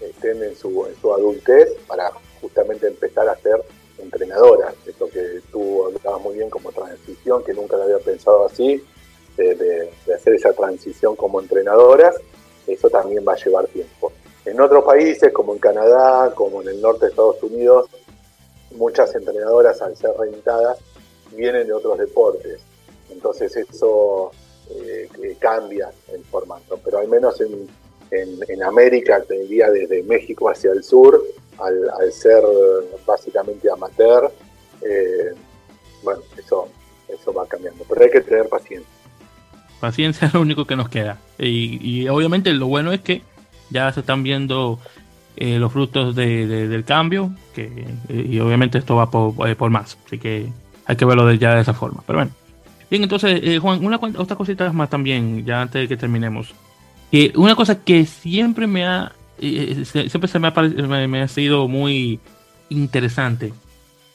estén 0.00 0.42
en 0.42 0.56
su, 0.56 0.86
en 0.86 1.00
su 1.00 1.14
adultez 1.14 1.72
para 1.86 2.10
justamente 2.40 2.88
empezar 2.88 3.28
a 3.28 3.36
ser 3.36 3.62
entrenadora, 3.98 4.74
esto 4.86 5.08
que 5.08 5.40
tú 5.50 5.86
hablabas 5.86 6.22
muy 6.22 6.34
bien 6.34 6.50
como 6.50 6.72
transición, 6.72 7.44
que 7.44 7.54
nunca 7.54 7.76
lo 7.76 7.84
había 7.84 7.98
pensado 7.98 8.46
así, 8.46 8.82
de, 9.36 9.90
hacer 10.14 10.34
esa 10.34 10.52
transición 10.52 11.16
como 11.16 11.40
entrenadoras, 11.40 12.16
eso 12.68 12.90
también 12.90 13.24
va 13.26 13.32
a 13.32 13.36
llevar 13.36 13.66
tiempo. 13.66 14.12
En 14.44 14.60
otros 14.60 14.84
países, 14.84 15.32
como 15.32 15.52
en 15.52 15.58
Canadá, 15.58 16.32
como 16.34 16.62
en 16.62 16.68
el 16.68 16.80
norte 16.80 17.06
de 17.06 17.10
Estados 17.10 17.42
Unidos, 17.42 17.88
muchas 18.72 19.14
entrenadoras 19.14 19.80
al 19.82 19.96
ser 19.96 20.12
reintadas 20.18 20.78
vienen 21.32 21.66
de 21.66 21.72
otros 21.72 21.98
deportes. 21.98 22.60
Entonces 23.10 23.54
eso 23.56 24.30
eh, 24.70 25.08
cambia 25.38 25.90
el 26.12 26.24
formato, 26.24 26.78
pero 26.84 26.98
al 26.98 27.08
menos 27.08 27.40
en, 27.40 27.68
en 28.10 28.62
América, 28.62 29.22
te 29.22 29.38
diría 29.38 29.70
desde 29.70 30.02
México 30.02 30.48
hacia 30.48 30.72
el 30.72 30.82
sur, 30.82 31.22
al, 31.58 32.12
ser 32.12 32.42
básicamente 33.06 33.70
amateur, 33.70 34.30
eh, 34.82 35.34
bueno, 36.02 36.22
eso, 36.36 36.68
eso 37.08 37.32
va 37.32 37.46
cambiando. 37.46 37.84
Pero 37.88 38.02
hay 38.02 38.10
que 38.10 38.20
tener 38.20 38.48
paciencia. 38.48 38.97
Paciencia 39.80 40.26
es 40.28 40.34
lo 40.34 40.40
único 40.40 40.64
que 40.64 40.76
nos 40.76 40.88
queda. 40.88 41.18
Y, 41.38 42.08
obviamente 42.08 42.52
lo 42.52 42.66
bueno 42.66 42.92
es 42.92 43.00
que 43.00 43.22
ya 43.70 43.92
se 43.92 44.00
están 44.00 44.22
viendo 44.22 44.78
eh, 45.36 45.58
los 45.58 45.72
frutos 45.72 46.14
del 46.14 46.84
cambio, 46.84 47.32
que, 47.54 47.86
eh, 48.08 48.28
y 48.30 48.40
obviamente 48.40 48.78
esto 48.78 48.96
va 48.96 49.10
por, 49.10 49.70
más. 49.70 49.98
Así 50.06 50.18
que 50.18 50.50
hay 50.86 50.96
que 50.96 51.04
verlo 51.04 51.32
ya 51.32 51.54
de 51.54 51.62
esa 51.62 51.74
forma. 51.74 52.02
Pero 52.06 52.18
bueno. 52.18 52.32
Bien, 52.90 53.02
entonces, 53.02 53.58
Juan, 53.60 53.84
una 53.84 54.00
otra 54.16 54.36
cosita 54.36 54.72
más 54.72 54.88
también, 54.88 55.44
ya 55.44 55.60
antes 55.60 55.82
de 55.82 55.88
que 55.88 55.96
terminemos. 55.96 56.54
Que 57.10 57.32
una 57.36 57.54
cosa 57.54 57.82
que 57.82 58.06
siempre 58.06 58.66
me 58.66 58.86
ha 58.86 59.12
siempre 59.84 60.28
se 60.28 60.38
me 60.38 60.48
ha, 60.48 61.06
me, 61.06 61.22
ha 61.22 61.28
sido 61.28 61.68
muy 61.68 62.20
interesante, 62.68 63.52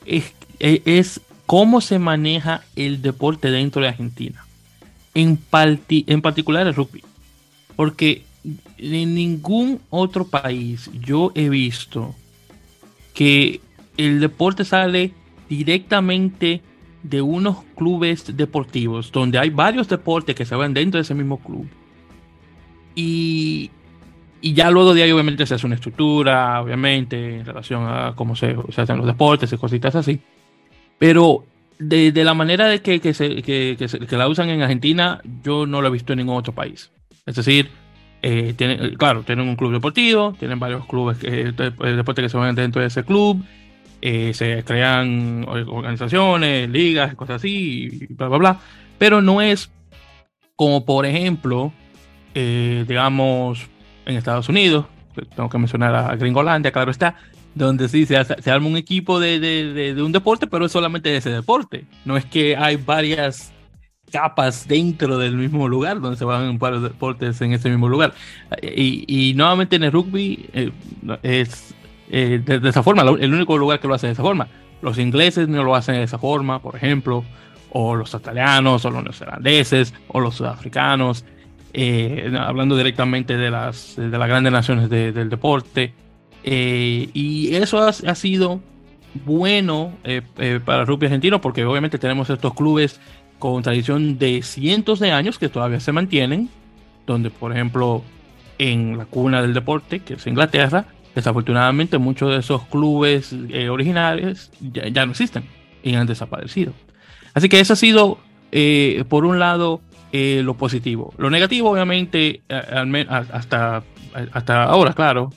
es, 0.06 0.34
es, 0.60 1.22
cómo 1.46 1.82
se 1.82 2.00
maneja 2.00 2.64
el 2.76 3.02
deporte 3.02 3.52
dentro 3.52 3.82
de 3.82 3.90
Argentina, 3.90 4.46
en, 5.14 5.40
en 5.90 6.22
particular 6.22 6.68
el 6.68 6.76
rugby, 6.76 7.04
porque 7.76 8.24
en 8.78 9.16
ningún 9.16 9.80
otro 9.90 10.28
país 10.28 10.90
yo 11.00 11.32
he 11.36 11.50
visto 11.50 12.16
que 13.14 13.62
el 13.98 14.20
deporte 14.20 14.66
sale 14.66 15.14
directamente 15.48 16.62
de 17.04 17.22
unos 17.22 17.58
clubes 17.76 18.36
deportivos, 18.36 19.12
donde 19.12 19.38
hay 19.38 19.50
varios 19.50 19.88
deportes 19.88 20.36
que 20.36 20.46
se 20.46 20.56
van 20.56 20.74
dentro 20.74 20.98
de 20.98 21.04
ese 21.04 21.14
mismo 21.14 21.38
club. 21.40 21.68
Y 22.96 23.70
y 24.44 24.54
ya 24.54 24.70
luego 24.70 24.94
de 24.94 25.04
ahí 25.04 25.12
obviamente 25.14 25.46
se 25.46 25.56
hace 25.56 25.66
una 25.66 25.76
estructura, 25.76 26.62
obviamente, 26.62 27.38
en 27.38 27.46
relación 27.46 27.88
a 27.88 28.12
cómo 28.14 28.36
se, 28.36 28.58
hacen 28.76 28.98
los 28.98 29.08
deportes 29.08 29.54
y 29.54 29.58
cositas 29.58 29.96
así. 29.96 30.20
Pero 31.00 31.46
de, 31.84 32.24
la 32.24 32.34
manera 32.34 32.68
de 32.68 32.82
que, 32.82 33.00
que, 33.00 33.14
se, 33.14 33.42
que, 33.42 33.78
que, 33.78 34.18
la 34.18 34.28
usan 34.28 34.50
en 34.50 34.62
Argentina, 34.62 35.22
yo 35.44 35.66
no 35.66 35.82
lo 35.82 35.88
he 35.88 35.92
visto 35.92 36.14
en 36.14 36.18
ningún 36.18 36.36
otro 36.36 36.54
país. 36.54 36.92
Es 37.26 37.36
decir, 37.36 37.70
eh, 38.22 38.54
tienen, 38.56 38.96
claro, 38.96 39.24
tienen 39.24 39.48
un 39.48 39.56
club 39.56 39.72
deportivo, 39.72 40.34
tienen 40.38 40.60
varios 40.60 40.86
clubes 40.86 41.20
de, 41.20 41.52
deporte 41.52 42.22
que 42.22 42.30
se 42.30 42.38
van 42.38 42.56
dentro 42.56 42.82
de 42.82 42.88
ese 42.88 43.04
club, 43.04 43.44
eh, 44.02 44.34
se 44.34 44.64
crean 44.64 45.46
organizaciones, 45.48 46.70
ligas, 46.70 47.16
cosas 47.16 47.38
así, 47.38 48.08
bla, 48.10 48.28
bla, 48.28 48.38
bla. 48.38 48.60
Pero 48.98 49.22
no 49.22 49.42
es 49.42 49.72
como, 50.56 50.86
por 50.86 51.06
ejemplo, 51.06 51.74
eh, 52.34 52.86
digamos, 52.88 53.68
en 54.06 54.16
Estados 54.16 54.50
Unidos, 54.50 54.86
tengo 55.36 55.50
que 55.50 55.58
mencionar 55.58 55.94
a 55.96 56.16
Gringolandia, 56.16 56.72
claro 56.72 56.92
está, 56.92 57.16
donde 57.56 57.88
sí 57.90 58.06
se, 58.06 58.24
se 58.24 58.52
arma 58.52 58.68
un 58.68 58.78
equipo 58.78 59.20
de, 59.20 59.96
un 60.04 60.12
deporte, 60.12 60.48
pero 60.48 60.66
es 60.66 60.72
solamente 60.72 61.10
de 61.10 61.18
ese 61.18 61.30
deporte. 61.30 61.86
No 62.06 62.18
es 62.18 62.26
que 62.26 62.56
hay 62.56 62.78
varias 62.78 63.52
capas 64.12 64.68
dentro 64.68 65.18
del 65.18 65.36
mismo 65.36 65.68
lugar, 65.68 66.00
donde 66.00 66.18
se 66.18 66.26
van 66.26 66.58
varios 66.60 66.84
deportes 66.84 67.42
en 67.42 67.54
ese 67.54 67.70
mismo 67.70 67.90
lugar. 67.90 68.14
Y, 68.62 69.06
y 69.08 69.34
nuevamente 69.34 69.76
en 69.76 69.84
el 69.84 69.92
rugby 69.92 70.50
eh, 70.54 70.72
es 71.24 71.74
eh, 72.10 72.40
de, 72.44 72.70
esa 72.70 72.84
forma, 72.84 73.02
el 73.02 73.34
único 73.34 73.58
lugar 73.58 73.80
que 73.80 73.88
lo 73.88 73.96
hace 73.96 74.08
de 74.08 74.14
esa 74.14 74.22
forma. 74.22 74.48
Los 74.82 75.00
ingleses 75.00 75.48
no 75.48 75.64
lo 75.64 75.76
hacen 75.76 75.96
de 75.96 76.04
esa 76.04 76.20
forma, 76.20 76.60
por 76.60 76.76
ejemplo, 76.76 77.24
o 77.72 77.96
los 77.96 78.14
italianos, 78.14 78.86
o 78.86 78.92
los 78.92 79.04
neozelandeses, 79.04 79.94
o 80.10 80.20
los 80.20 80.36
sudafricanos. 80.36 81.26
Eh, 81.74 82.32
hablando 82.40 82.78
directamente 82.78 83.36
de 83.36 83.50
las, 83.50 83.96
de 83.96 84.16
las 84.16 84.28
grandes 84.28 84.54
naciones 84.54 84.90
del 84.90 85.28
deporte. 85.28 85.94
Eh, 86.44 87.10
y 87.14 87.56
eso 87.56 87.80
ha, 87.80 88.16
sido 88.16 88.62
bueno 89.26 89.94
eh, 90.04 90.22
para 90.66 90.82
el 90.82 90.88
rugby 90.88 91.06
argentino 91.06 91.40
porque 91.40 91.64
obviamente 91.64 91.98
tenemos 91.98 92.30
estos 92.30 92.54
clubes 92.54 93.00
con 93.40 93.64
tradición 93.64 94.18
de 94.18 94.42
cientos 94.42 95.00
de 95.00 95.12
años 95.12 95.40
que 95.40 95.50
todavía 95.50 95.80
se 95.80 95.92
mantienen, 95.92 96.50
donde 97.06 97.30
por 97.30 97.52
ejemplo 97.52 98.04
en 98.58 98.98
la 98.98 99.06
cuna 99.06 99.42
del 99.42 99.54
deporte, 99.54 100.00
que 100.00 100.16
es 100.16 100.28
Inglaterra, 100.28 100.86
desafortunadamente 101.16 101.98
muchos 101.98 102.32
de 102.32 102.38
esos 102.38 102.64
clubes 102.68 103.36
originales 103.70 104.52
ya, 104.60 104.88
ya, 104.88 105.06
no 105.06 105.12
existen 105.12 105.44
y 105.84 105.96
han 105.96 106.08
desaparecido. 106.08 106.74
Así 107.34 107.50
que 107.50 107.60
eso 107.60 107.74
ha 107.74 107.76
sido, 107.76 108.20
por 109.10 109.26
un 109.26 109.40
lado, 109.40 109.82
eh, 110.16 110.42
lo 110.44 110.54
positivo. 110.54 111.12
Lo 111.18 111.32
negativo, 111.32 111.72
obviamente, 111.72 112.44
hasta, 112.48 113.84
hasta 114.32 114.64
ahora, 114.66 114.94
claro, 114.94 115.32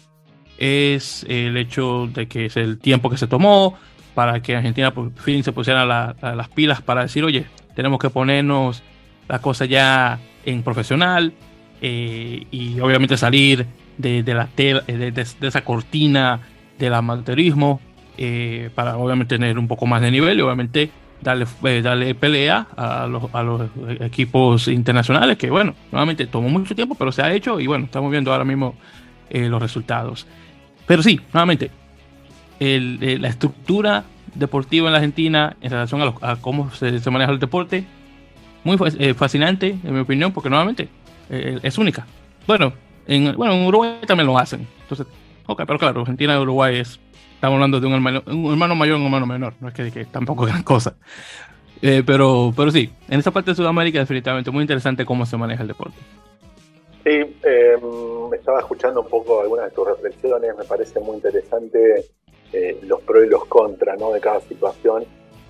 es 0.59 1.25
el 1.29 1.57
hecho 1.57 2.09
de 2.13 2.29
que 2.29 2.47
es 2.47 2.57
el 2.57 2.79
tiempo 2.79 3.11
que 3.11 3.17
se 3.17 3.27
tomó 3.27 3.77
para 4.15 4.41
que 4.41 4.57
Argentina 4.57 4.93
por 4.93 5.13
fin 5.13 5.45
se 5.45 5.53
pusiera 5.53 5.85
las 5.85 6.49
pilas 6.49 6.81
para 6.81 7.03
decir, 7.03 7.25
oye, 7.25 7.47
tenemos 7.75 7.99
que 7.99 8.11
ponernos 8.11 8.83
la 9.29 9.41
cosa 9.41 9.67
ya 9.67 10.19
en 10.45 10.63
profesional 10.63 11.33
eh, 11.83 12.47
y 12.51 12.81
obviamente 12.81 13.17
salir 13.17 13.67
de, 13.99 14.23
la 14.27 14.49
de, 14.57 14.81
de, 15.11 15.27
esa 15.47 15.63
cortina 15.63 16.41
del 16.79 16.95
amateurismo 16.95 17.81
eh, 18.19 18.71
para 18.75 18.97
obviamente 18.97 19.37
tener 19.37 19.59
un 19.59 19.69
poco 19.69 19.87
más 19.87 20.01
de 20.01 20.11
nivel 20.11 20.39
y 20.39 20.41
obviamente 20.41 20.91
darle, 21.21 21.47
eh, 21.65 21.83
darle 21.83 22.15
pelea 22.15 22.67
a 22.77 23.07
los, 23.07 23.35
a 23.35 23.43
los, 23.43 23.63
equipos 24.01 24.69
internacionales, 24.69 25.37
que 25.37 25.51
bueno, 25.51 25.75
nuevamente 25.93 26.27
tomó 26.27 26.49
mucho 26.49 26.75
tiempo, 26.75 26.95
pero 26.95 27.13
se 27.13 27.23
ha 27.23 27.33
hecho 27.33 27.61
y 27.61 27.67
bueno, 27.67 27.87
estamos 27.87 28.11
viendo 28.11 28.33
ahora 28.33 28.45
mismo 28.45 28.75
eh, 29.31 29.49
los 29.49 29.61
resultados. 29.61 30.27
Pero 30.87 31.03
sí, 31.03 31.21
nuevamente, 31.33 31.71
el, 32.61 32.99
eh, 33.03 33.19
la 33.19 33.29
estructura 33.29 34.05
deportiva 34.35 34.89
en 34.89 34.93
la 34.93 34.99
Argentina 34.99 35.57
en 35.61 35.71
relación 35.71 36.15
a, 36.21 36.37
cómo 36.37 36.71
se, 36.73 36.99
se, 36.99 37.11
maneja 37.11 37.33
el 37.33 37.39
deporte, 37.39 37.85
muy 38.65 38.77
fascinante, 39.15 39.79
en 39.83 39.95
mi 39.95 40.01
opinión, 40.01 40.33
porque 40.33 40.51
nuevamente 40.51 40.89
es 41.29 41.79
única. 41.79 42.07
Bueno, 42.47 42.73
En, 43.07 43.37
bueno, 43.37 43.55
en 43.55 43.67
Uruguay 43.67 43.99
también 44.07 44.27
lo 44.27 44.39
hacen. 44.39 44.67
Entonces, 44.83 45.07
ok, 45.47 45.63
pero 45.67 45.79
claro, 45.79 46.01
Argentina 46.01 46.35
y 46.35 46.39
Uruguay 46.39 46.77
es, 46.77 46.99
estamos 47.35 47.55
hablando 47.55 47.81
de 47.81 47.87
un 47.87 47.95
hermano, 47.95 48.23
un 48.27 48.51
hermano 48.51 48.75
mayor 48.75 48.97
y 48.97 49.01
un 49.01 49.07
hermano 49.07 49.27
menor, 49.27 49.55
no 49.61 49.69
es 49.69 49.75
que, 49.75 49.91
que 49.91 50.05
tampoco 50.05 50.45
gran 50.45 50.63
cosa. 50.63 50.95
Eh, 51.83 52.03
pero, 52.05 52.53
pero 52.57 52.71
sí, 52.71 52.91
en 53.09 53.21
esa 53.21 53.31
parte 53.31 53.51
de 53.51 53.55
Sudamérica 53.55 53.99
definitivamente 53.99 54.51
muy 54.51 54.63
interesante 54.63 55.05
cómo 55.05 55.27
se 55.27 55.37
maneja 55.37 55.63
el 55.63 55.69
deporte. 55.69 55.97
Sí, 57.07 57.13
eh, 57.45 57.77
estaba 58.35 58.59
escuchando 58.59 59.03
un 59.03 59.07
poco 59.07 59.41
algunas 59.41 59.67
de 59.67 59.71
tus 59.71 59.87
reflexiones, 59.87 60.57
me 60.57 60.65
parece 60.65 60.99
muy 60.99 61.15
interesante 61.15 62.05
eh, 62.53 62.81
los 62.83 63.01
pros 63.03 63.25
y 63.25 63.29
los 63.29 63.45
contras 63.45 63.97
¿no? 64.01 64.11
de 64.11 64.21
cada 64.21 64.41
situación. 64.41 65.05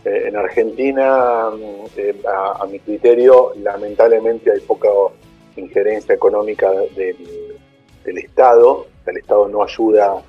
Eh, 0.05 0.25
en 0.27 0.37
Argentina, 0.37 1.49
eh, 1.97 2.23
a, 2.29 2.67
mi 2.67 2.79
criterio, 2.81 3.55
lamentablemente 3.63 4.53
hay 4.53 4.61
poca 4.61 4.91
injerencia 5.57 6.15
económica 6.15 6.71
del, 6.95 7.57
del 8.05 8.19
Estado, 8.19 8.89
el 9.07 9.17
Estado 9.17 9.49
no 9.49 9.63
ayuda, 9.63 10.23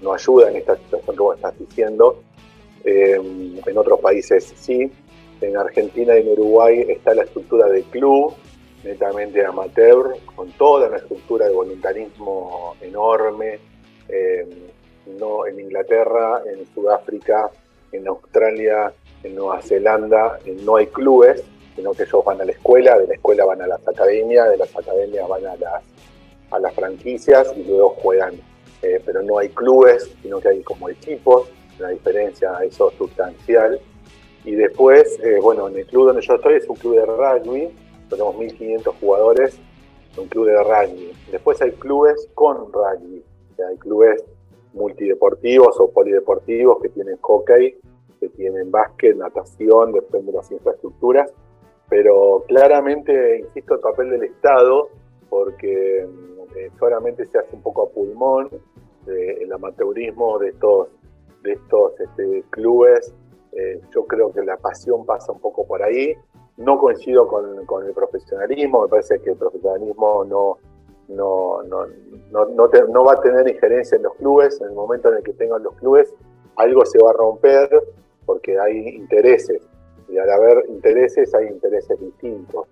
no 0.00 0.14
ayuda 0.14 0.48
en 0.48 0.58
esta 0.58 0.76
situación 0.76 1.16
que 1.16 1.22
vos 1.22 1.36
estás 1.38 1.58
diciendo. 1.58 2.22
en 2.84 3.78
otros 3.78 3.98
países 3.98 4.54
sí, 4.54 4.92
en 5.40 5.56
Argentina 5.56 6.16
y 6.16 6.20
en 6.20 6.28
Uruguay 6.28 6.86
está 6.88 7.14
la 7.14 7.24
estructura 7.24 7.66
de 7.66 7.82
club, 7.82 8.32
netamente 8.84 9.44
amateur, 9.44 10.16
con 10.34 10.50
toda 10.52 10.88
una 10.88 10.98
estructura 10.98 11.46
de 11.46 11.54
voluntarismo 11.54 12.76
enorme. 12.80 13.58
Eh, 14.08 14.46
no, 15.18 15.46
en 15.46 15.60
Inglaterra, 15.60 16.42
en 16.46 16.66
Sudáfrica, 16.74 17.50
en 17.92 18.06
Australia, 18.08 18.92
en 19.22 19.34
Nueva 19.34 19.60
Zelanda, 19.62 20.38
no 20.64 20.76
hay 20.76 20.86
clubes, 20.86 21.42
sino 21.76 21.92
que 21.92 22.04
ellos 22.04 22.24
van 22.24 22.40
a 22.40 22.44
la 22.44 22.52
escuela, 22.52 22.98
de 22.98 23.06
la 23.06 23.14
escuela 23.14 23.44
van 23.44 23.62
a 23.62 23.66
las 23.66 23.86
academias, 23.86 24.48
de 24.50 24.56
las 24.56 24.76
academias 24.76 25.28
van 25.28 25.46
a 25.46 25.56
las, 25.56 25.82
a 26.50 26.58
las 26.58 26.74
franquicias 26.74 27.52
y 27.56 27.64
luego 27.64 27.90
juegan. 27.90 28.34
Eh, 28.82 29.00
pero 29.04 29.22
no 29.22 29.38
hay 29.38 29.48
clubes, 29.50 30.10
sino 30.22 30.40
que 30.40 30.48
hay 30.48 30.62
como 30.62 30.88
equipos, 30.88 31.48
una 31.78 31.90
diferencia 31.90 32.52
eso 32.64 32.92
sustancial. 32.98 33.80
Y 34.44 34.52
después, 34.56 35.20
eh, 35.22 35.38
bueno, 35.40 35.68
en 35.68 35.78
el 35.78 35.86
club 35.86 36.06
donde 36.06 36.22
yo 36.22 36.34
estoy 36.34 36.54
es 36.54 36.68
un 36.68 36.76
club 36.76 36.96
de 36.96 37.06
rugby, 37.06 37.70
tenemos 38.12 38.36
1.500 38.36 39.00
jugadores, 39.00 39.58
un 40.16 40.28
club 40.28 40.46
de 40.46 40.62
rugby. 40.62 41.12
Después 41.30 41.60
hay 41.62 41.72
clubes 41.72 42.28
con 42.34 42.72
rugby, 42.72 43.24
hay 43.68 43.76
clubes 43.78 44.22
multideportivos 44.74 45.78
o 45.80 45.90
polideportivos 45.90 46.80
que 46.82 46.88
tienen 46.90 47.16
hockey, 47.20 47.76
que 48.20 48.28
tienen 48.28 48.70
básquet, 48.70 49.16
natación, 49.16 49.92
depende 49.92 50.32
de 50.32 50.38
las 50.38 50.50
infraestructuras, 50.50 51.32
pero 51.88 52.44
claramente, 52.46 53.40
insisto, 53.40 53.74
el 53.74 53.80
papel 53.80 54.10
del 54.10 54.24
Estado, 54.24 54.88
porque 55.28 56.06
eh, 56.56 56.70
solamente 56.78 57.26
se 57.26 57.38
hace 57.38 57.56
un 57.56 57.62
poco 57.62 57.82
a 57.82 57.90
pulmón 57.90 58.48
eh, 59.06 59.38
el 59.40 59.52
amateurismo 59.52 60.38
de 60.38 60.50
estos, 60.50 60.88
de 61.42 61.52
estos 61.52 61.98
este, 61.98 62.44
clubes 62.50 63.14
eh, 63.52 63.80
yo 63.94 64.06
creo 64.06 64.32
que 64.32 64.42
la 64.42 64.56
pasión 64.56 65.04
pasa 65.04 65.32
un 65.32 65.40
poco 65.40 65.66
por 65.66 65.82
ahí. 65.82 66.14
No 66.62 66.78
coincido 66.78 67.26
con, 67.26 67.86
el 67.86 67.92
profesionalismo, 67.92 68.82
me 68.82 68.88
parece 68.88 69.20
que 69.20 69.30
el 69.30 69.36
profesionalismo 69.36 70.24
no, 70.24 70.58
no, 71.08 71.62
no, 71.64 71.86
no, 72.30 72.68
no, 72.88 73.04
va 73.04 73.12
a 73.12 73.20
tener 73.20 73.48
injerencia 73.48 73.96
en 73.96 74.04
los 74.04 74.14
clubes. 74.14 74.60
En 74.60 74.68
el 74.68 74.74
momento 74.74 75.08
en 75.08 75.16
el 75.16 75.22
que 75.22 75.32
tengan 75.32 75.62
los 75.62 75.74
clubes, 75.74 76.14
algo 76.56 76.84
se 76.84 76.98
va 77.02 77.10
a 77.10 77.14
romper 77.14 77.68
porque 78.26 78.58
hay 78.58 78.88
intereses. 78.90 79.62
Y 80.08 80.18
al 80.18 80.30
haber 80.30 80.64
intereses, 80.68 81.34
hay 81.34 81.48
intereses 81.48 81.98
distintos. 81.98 82.66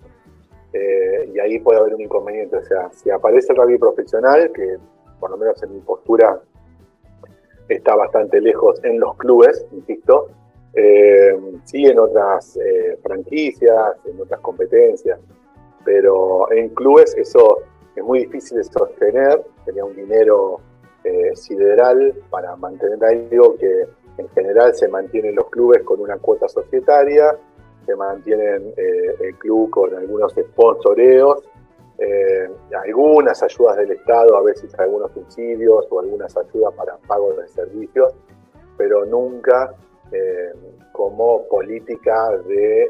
Eh, 0.72 1.30
y 1.34 1.38
ahí 1.40 1.58
puede 1.58 1.80
haber 1.80 1.94
un 1.94 2.02
inconveniente. 2.02 2.56
O 2.56 2.64
sea, 2.64 2.90
si 2.92 3.10
aparece 3.10 3.52
el 3.52 3.58
rugby 3.58 3.78
profesional, 3.78 4.52
que 4.52 4.78
por 5.18 5.30
lo 5.30 5.36
menos 5.36 5.62
en 5.62 5.74
mi 5.74 5.80
postura 5.80 6.40
está 7.68 7.94
bastante 7.94 8.40
lejos 8.40 8.82
en 8.84 8.98
los 9.00 9.16
clubes, 9.16 9.66
insisto, 9.72 10.28
eh, 10.72 11.36
sí, 11.64 11.84
en 11.84 11.98
otras 11.98 12.56
eh, 12.56 12.98
franquicias, 13.02 13.96
en 14.04 14.20
otras 14.20 14.40
competencias, 14.40 15.18
pero 15.84 16.50
en 16.52 16.68
clubes 16.70 17.14
eso 17.16 17.62
es 17.96 18.04
muy 18.04 18.20
difícil 18.20 18.58
de 18.58 18.64
sostener, 18.64 19.42
tenía 19.64 19.84
un 19.84 19.96
dinero 19.96 20.60
eh, 21.02 21.34
sideral 21.34 22.14
para 22.30 22.54
mantener 22.56 23.04
algo 23.04 23.56
que 23.56 23.86
en 24.18 24.28
general 24.30 24.74
se 24.74 24.86
mantienen 24.86 25.34
los 25.34 25.48
clubes 25.50 25.82
con 25.82 26.00
una 26.00 26.18
cuota 26.18 26.48
societaria, 26.48 27.36
se 27.86 27.96
mantienen 27.96 28.74
el 28.76 29.34
club 29.38 29.70
con 29.70 29.94
algunos 29.94 30.32
sponsoreos, 30.34 31.42
algunas 32.84 33.42
ayudas 33.42 33.78
del 33.78 33.92
Estado, 33.92 34.36
a 34.36 34.42
veces 34.42 34.72
algunos 34.78 35.10
subsidios 35.12 35.86
o 35.90 36.00
algunas 36.00 36.36
ayudas 36.36 36.74
para 36.74 36.98
pago 36.98 37.32
de 37.32 37.48
servicios, 37.48 38.12
pero 38.76 39.06
nunca 39.06 39.74
eh, 40.12 40.52
como 40.92 41.46
política 41.48 42.36
de 42.46 42.82
eh, 42.82 42.88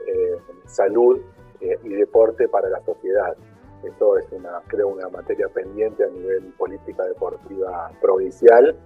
salud 0.67 1.21
eh, 1.61 1.79
y 1.85 1.89
deporte 1.91 2.49
para 2.49 2.69
la 2.69 2.81
sociedad. 2.85 3.37
Eso 3.85 4.19
es 4.19 4.25
una, 4.33 4.63
creo, 4.67 4.89
una 4.89 5.09
materia 5.09 5.49
pendiente 5.49 6.05
a 6.05 6.09
nivel 6.09 6.53
política 6.59 7.05
deportiva 7.05 7.91
provincial 8.01 8.77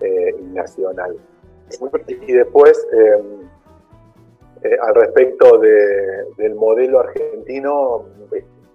y 0.00 0.42
nacional. 0.46 1.16
Y 2.26 2.32
después, 2.32 2.86
al 4.80 4.94
respecto 4.94 5.58
del 5.58 6.54
modelo 6.54 7.00
argentino, 7.00 8.04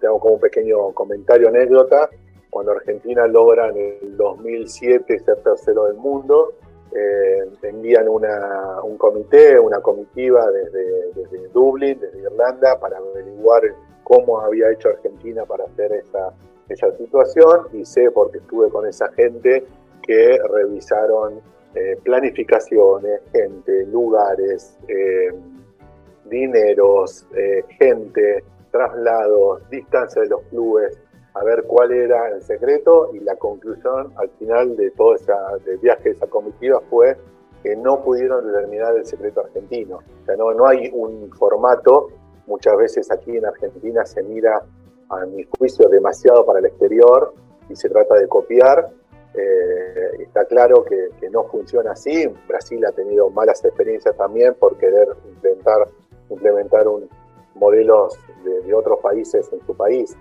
tengo 0.00 0.18
como 0.18 0.34
un 0.34 0.40
pequeño 0.40 0.92
comentario 0.92 1.48
anécdota. 1.48 2.10
Cuando 2.50 2.72
Argentina 2.72 3.26
logra 3.26 3.68
en 3.68 3.76
el 4.02 4.16
2007 4.16 5.18
ser 5.20 5.36
tercero 5.42 5.84
del 5.84 5.96
mundo, 5.96 6.54
eh, 6.94 7.48
envían 7.62 8.08
una, 8.08 8.82
un 8.82 8.96
comité, 8.96 9.58
una 9.58 9.80
comitiva 9.80 10.50
desde, 10.50 11.12
desde, 11.14 11.48
Dublín, 11.48 11.98
desde 12.00 12.20
Irlanda, 12.20 12.78
para 12.78 12.98
averiguar 12.98 13.62
cómo 14.04 14.40
había 14.40 14.70
hecho 14.70 14.88
Argentina 14.88 15.44
para 15.44 15.64
hacer 15.64 15.92
esa, 15.92 16.32
esa 16.68 16.92
situación. 16.96 17.66
Y 17.72 17.84
sé 17.84 18.10
porque 18.10 18.38
estuve 18.38 18.68
con 18.70 18.86
esa 18.86 19.10
gente 19.12 19.64
que 20.02 20.38
revisaron 20.52 21.40
eh, 21.74 21.96
planificaciones, 22.02 23.20
gente, 23.32 23.86
lugares, 23.86 24.76
eh, 24.88 25.32
dineros, 26.24 27.26
eh, 27.36 27.64
gente, 27.78 28.42
traslados, 28.72 29.68
distancia 29.70 30.22
de 30.22 30.28
los 30.28 30.42
clubes, 30.50 30.99
a 31.34 31.44
ver 31.44 31.64
cuál 31.64 31.92
era 31.92 32.28
el 32.28 32.42
secreto 32.42 33.10
y 33.12 33.20
la 33.20 33.36
conclusión 33.36 34.12
al 34.16 34.30
final 34.30 34.76
de 34.76 34.90
todo 34.90 35.14
ese 35.14 35.32
viaje 35.80 36.10
esa 36.10 36.26
comitiva 36.26 36.80
fue 36.90 37.16
que 37.62 37.76
no 37.76 38.02
pudieron 38.02 38.46
determinar 38.46 38.96
el 38.96 39.04
secreto 39.04 39.40
argentino. 39.40 39.96
O 39.96 40.24
sea, 40.24 40.36
no, 40.36 40.52
no 40.52 40.66
hay 40.66 40.90
un 40.92 41.30
formato, 41.32 42.08
muchas 42.46 42.76
veces 42.76 43.10
aquí 43.10 43.36
en 43.36 43.46
Argentina 43.46 44.04
se 44.06 44.22
mira, 44.22 44.62
a 45.10 45.26
mi 45.26 45.44
juicio, 45.58 45.88
demasiado 45.88 46.46
para 46.46 46.60
el 46.60 46.66
exterior 46.66 47.34
y 47.68 47.76
se 47.76 47.88
trata 47.88 48.14
de 48.14 48.28
copiar. 48.28 48.90
Eh, 49.34 50.22
está 50.22 50.44
claro 50.44 50.84
que, 50.84 51.10
no 51.30 51.44
funciona 51.44 51.92
así. 51.92 52.26
Brasil 52.48 52.84
ha 52.86 52.92
tenido 52.92 53.28
malas 53.30 53.64
experiencias 53.64 54.16
también 54.16 54.54
por 54.54 54.76
querer 54.78 55.08
implementar, 55.28 55.88
implementar 56.28 56.88
un, 56.88 57.08
modelos 57.54 58.18
de, 58.44 58.62
de 58.62 58.74
otros 58.74 59.00
países 59.00 59.48
en 59.52 59.60
su 59.66 59.76
país. 59.76 60.16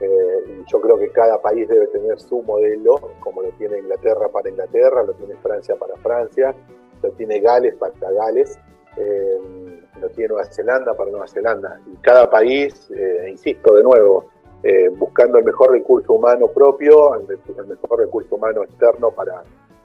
Eh, 0.00 0.64
yo 0.66 0.80
creo 0.80 0.98
que 0.98 1.10
cada 1.10 1.40
país 1.40 1.68
debe 1.68 1.86
tener 1.88 2.18
su 2.18 2.42
modelo, 2.42 3.12
como 3.20 3.42
lo 3.42 3.50
tiene 3.50 3.78
Inglaterra 3.78 4.28
para 4.28 4.48
Inglaterra, 4.48 5.04
lo 5.04 5.12
tiene 5.14 5.36
Francia 5.36 5.76
para 5.76 5.96
Francia, 5.96 6.54
lo 7.02 7.10
tiene 7.12 7.40
Gales 7.40 7.74
para 7.76 7.92
Gales, 8.10 8.58
eh, 8.96 9.38
lo 10.00 10.08
tiene 10.10 10.28
Nueva 10.28 10.44
Zelanda 10.46 10.94
para 10.94 11.10
Nueva 11.10 11.28
Zelanda. 11.28 11.80
Y 11.86 11.96
cada 11.98 12.28
país, 12.28 12.90
eh, 12.90 13.28
insisto 13.30 13.74
de 13.74 13.82
nuevo, 13.82 14.30
buscando 14.96 15.36
el 15.36 15.44
mejor 15.44 15.72
recurso 15.72 16.14
humano 16.14 16.48
propio, 16.48 17.14
el, 17.16 17.26
mejor 17.66 17.98
recurso 17.98 18.34
humano 18.34 18.62
externo 18.62 19.10
para 19.10 19.42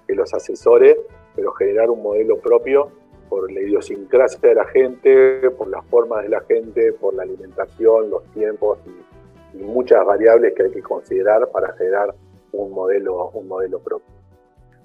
que 0.08 0.16
los 0.16 0.34
asesore, 0.34 0.98
pero 1.36 1.52
generar 1.52 1.90
un 1.90 2.02
modelo 2.02 2.38
propio 2.38 2.90
por 3.28 3.52
la 3.52 3.60
idiosincrasia 3.60 4.40
de 4.40 4.56
la 4.56 4.66
gente, 4.66 5.52
por 5.52 5.68
las 5.68 5.86
formas 5.88 6.24
de 6.24 6.30
la 6.30 6.40
gente, 6.42 6.94
por 6.94 7.14
la 7.14 7.24
alimentación, 7.24 8.10
los 8.10 8.24
tiempos 8.32 8.80
y 8.86 9.19
y 9.54 9.58
muchas 9.58 10.06
variables 10.06 10.54
que 10.56 10.64
hay 10.64 10.72
que 10.72 10.82
considerar 10.82 11.50
para 11.52 11.74
generar 11.74 12.14
un 12.52 12.72
modelo, 12.72 13.30
un 13.30 13.48
modelo 13.48 13.80
propio. 13.80 14.08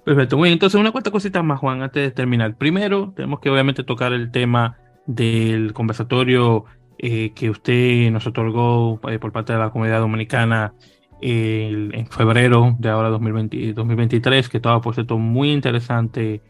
Perfecto, 0.03 0.37
muy 0.37 0.47
bien. 0.47 0.53
Entonces, 0.53 0.79
una 0.79 0.91
cuarta 0.91 1.11
cosita 1.11 1.41
más, 1.41 1.59
Juan, 1.59 1.81
antes 1.81 2.03
de 2.03 2.11
terminar. 2.11 2.55
Primero, 2.55 3.11
tenemos 3.15 3.39
que 3.39 3.49
obviamente 3.49 3.83
tocar 3.83 4.13
el 4.13 4.31
tema 4.31 4.77
del 5.07 5.73
conversatorio 5.73 6.65
eh, 6.97 7.33
que 7.33 7.49
usted 7.49 8.11
nos 8.11 8.27
otorgó 8.27 8.99
eh, 9.09 9.19
por 9.19 9.31
parte 9.31 9.53
de 9.53 9.59
la 9.59 9.71
comunidad 9.71 9.99
dominicana 9.99 10.73
en 11.21 12.05
febrero 12.07 12.75
de 12.77 12.89
ahora 12.89 13.09
2020, 13.09 13.73
2023, 13.73 14.47
que 14.47 14.57
estaba, 14.57 14.79
por 14.81 14.93
cierto, 14.93 15.17
muy 15.17 15.51
interesante 15.51 16.41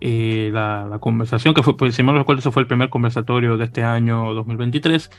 eh, 0.00 0.50
la, 0.52 0.86
la, 0.88 0.98
conversación, 0.98 1.54
que 1.54 1.62
fue, 1.62 1.76
pues, 1.76 1.94
si 1.94 2.02
no 2.02 2.16
recuerdo, 2.16 2.40
eso 2.40 2.50
fue 2.50 2.62
el 2.62 2.66
primer 2.66 2.88
conversatorio 2.88 3.56
de 3.56 3.64
este 3.64 3.84
año 3.84 4.32
2023 4.34 5.10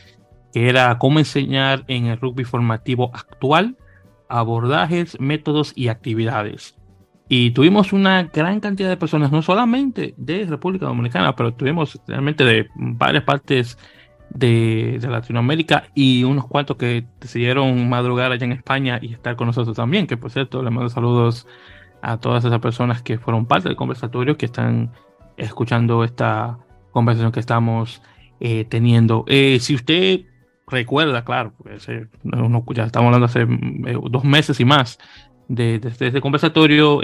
que 0.54 0.70
era 0.70 0.98
cómo 0.98 1.20
enseñar 1.20 1.84
en 1.88 2.06
el 2.06 2.20
rugby 2.20 2.44
formativo 2.44 3.12
actual 3.14 3.78
abordajes, 4.30 5.20
métodos 5.20 5.74
y 5.76 5.88
actividades. 5.88 6.76
Y 7.28 7.52
tuvimos 7.52 7.94
una 7.94 8.24
gran 8.24 8.60
cantidad 8.60 8.90
de 8.90 8.98
personas, 8.98 9.32
no 9.32 9.42
solamente 9.42 10.14
de 10.18 10.46
República 10.46 10.86
Dominicana, 10.86 11.36
pero 11.36 11.54
tuvimos 11.54 12.00
realmente 12.08 12.44
de 12.44 12.68
varias 12.76 13.24
partes 13.24 13.78
de, 14.32 15.00
Latinoamérica 15.02 15.86
y 15.94 16.24
unos 16.24 16.48
cuantos 16.48 16.78
que 16.78 17.06
decidieron 17.20 17.90
madrugar 17.90 18.32
allá 18.32 18.46
en 18.46 18.52
España 18.52 19.00
y 19.02 19.14
estar 19.14 19.36
con 19.36 19.48
nosotros 19.48 19.76
también, 19.76 20.08
que 20.08 20.18
por 20.18 20.32
cierto 20.32 20.64
le 20.64 20.70
mando 20.70 20.90
saludos 20.90 21.48
a 22.02 22.18
todas 22.18 22.46
esas 22.46 22.60
personas 22.60 23.02
que 23.02 23.18
fueron 23.18 23.46
parte 23.46 23.70
del 23.70 23.76
conversatorio, 23.76 24.38
que 24.38 24.46
están 24.46 24.92
escuchando 25.38 26.04
esta 26.04 26.58
conversación 26.92 27.32
que 27.32 27.40
estamos 27.40 28.02
eh, 28.40 28.66
teniendo. 28.66 29.26
Eh, 29.28 29.60
si 29.60 29.76
usted 29.76 30.22
recuerda, 30.70 31.24
claro, 31.24 31.54
ya 31.66 32.84
estamos 32.84 33.08
hablando 33.08 33.26
hace 33.26 33.42
eh, 33.42 33.98
dos 34.10 34.24
meses 34.24 34.60
y 34.60 34.66
más 34.66 35.00
de, 35.48 35.76
este 35.84 36.22
conversatorio, 36.22 37.00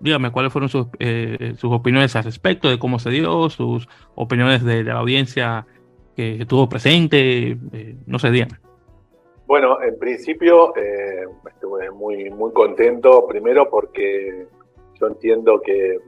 dígame 0.00 0.32
cuáles 0.32 0.52
fueron 0.52 0.68
sus, 0.68 0.88
sus 1.56 1.72
opiniones 1.72 2.16
al 2.16 2.24
respecto 2.24 2.68
de 2.68 2.78
cómo 2.78 2.98
se 2.98 3.10
dio, 3.10 3.48
sus 3.48 3.88
opiniones 4.16 4.64
de, 4.64 4.82
la 4.82 4.94
audiencia 4.94 5.66
que, 6.16 6.42
estuvo 6.42 6.68
presente, 6.68 7.56
no 8.06 8.18
sé, 8.18 8.30
dígame. 8.30 8.58
Bueno, 9.46 9.80
en 9.80 9.96
principio 9.98 10.74
estuve 10.74 11.90
muy, 11.92 12.28
muy 12.30 12.52
contento, 12.52 13.24
primero 13.28 13.70
porque 13.70 14.48
yo 15.00 15.06
entiendo 15.06 15.60
que 15.64 15.98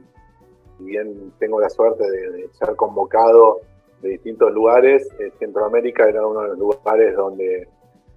bien 0.79 1.33
tengo 1.39 1.59
la 1.59 1.69
suerte 1.69 2.09
de 2.09 2.49
ser 2.53 2.75
convocado 2.75 3.61
de 4.01 4.09
distintos 4.09 4.51
lugares. 4.53 5.07
Centroamérica 5.39 6.07
era 6.07 6.25
uno 6.25 6.41
de 6.41 6.47
los 6.49 6.57
lugares 6.59 7.15
donde, 7.15 7.67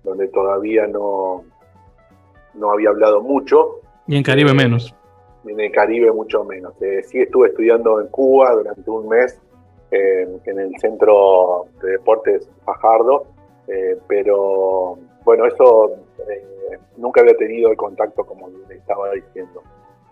donde 0.04 0.28
todavía 0.28 0.86
no, 0.86 1.44
no 2.54 2.70
había 2.70 2.90
hablado 2.90 3.20
mucho. 3.20 3.80
Y 4.06 4.16
en 4.16 4.22
Caribe 4.22 4.50
eh, 4.50 4.54
menos. 4.54 4.94
en 5.44 5.60
el 5.60 5.72
Caribe 5.72 6.12
mucho 6.12 6.44
menos. 6.44 6.74
Eh, 6.82 7.02
sí 7.02 7.20
estuve 7.20 7.48
estudiando 7.48 8.00
en 8.00 8.08
Cuba 8.08 8.52
durante 8.52 8.90
un 8.90 9.08
mes 9.08 9.40
eh, 9.90 10.26
en 10.44 10.58
el 10.58 10.72
Centro 10.78 11.66
de 11.82 11.92
Deportes 11.92 12.48
Fajardo, 12.64 13.26
pero 14.06 14.98
bueno, 15.24 15.46
eso 15.46 15.92
nunca 16.96 17.20
había 17.20 17.36
tenido 17.36 17.70
el 17.70 17.76
contacto 17.76 18.24
como 18.24 18.50
le 18.68 18.74
estaba 18.74 19.12
diciendo. 19.12 19.62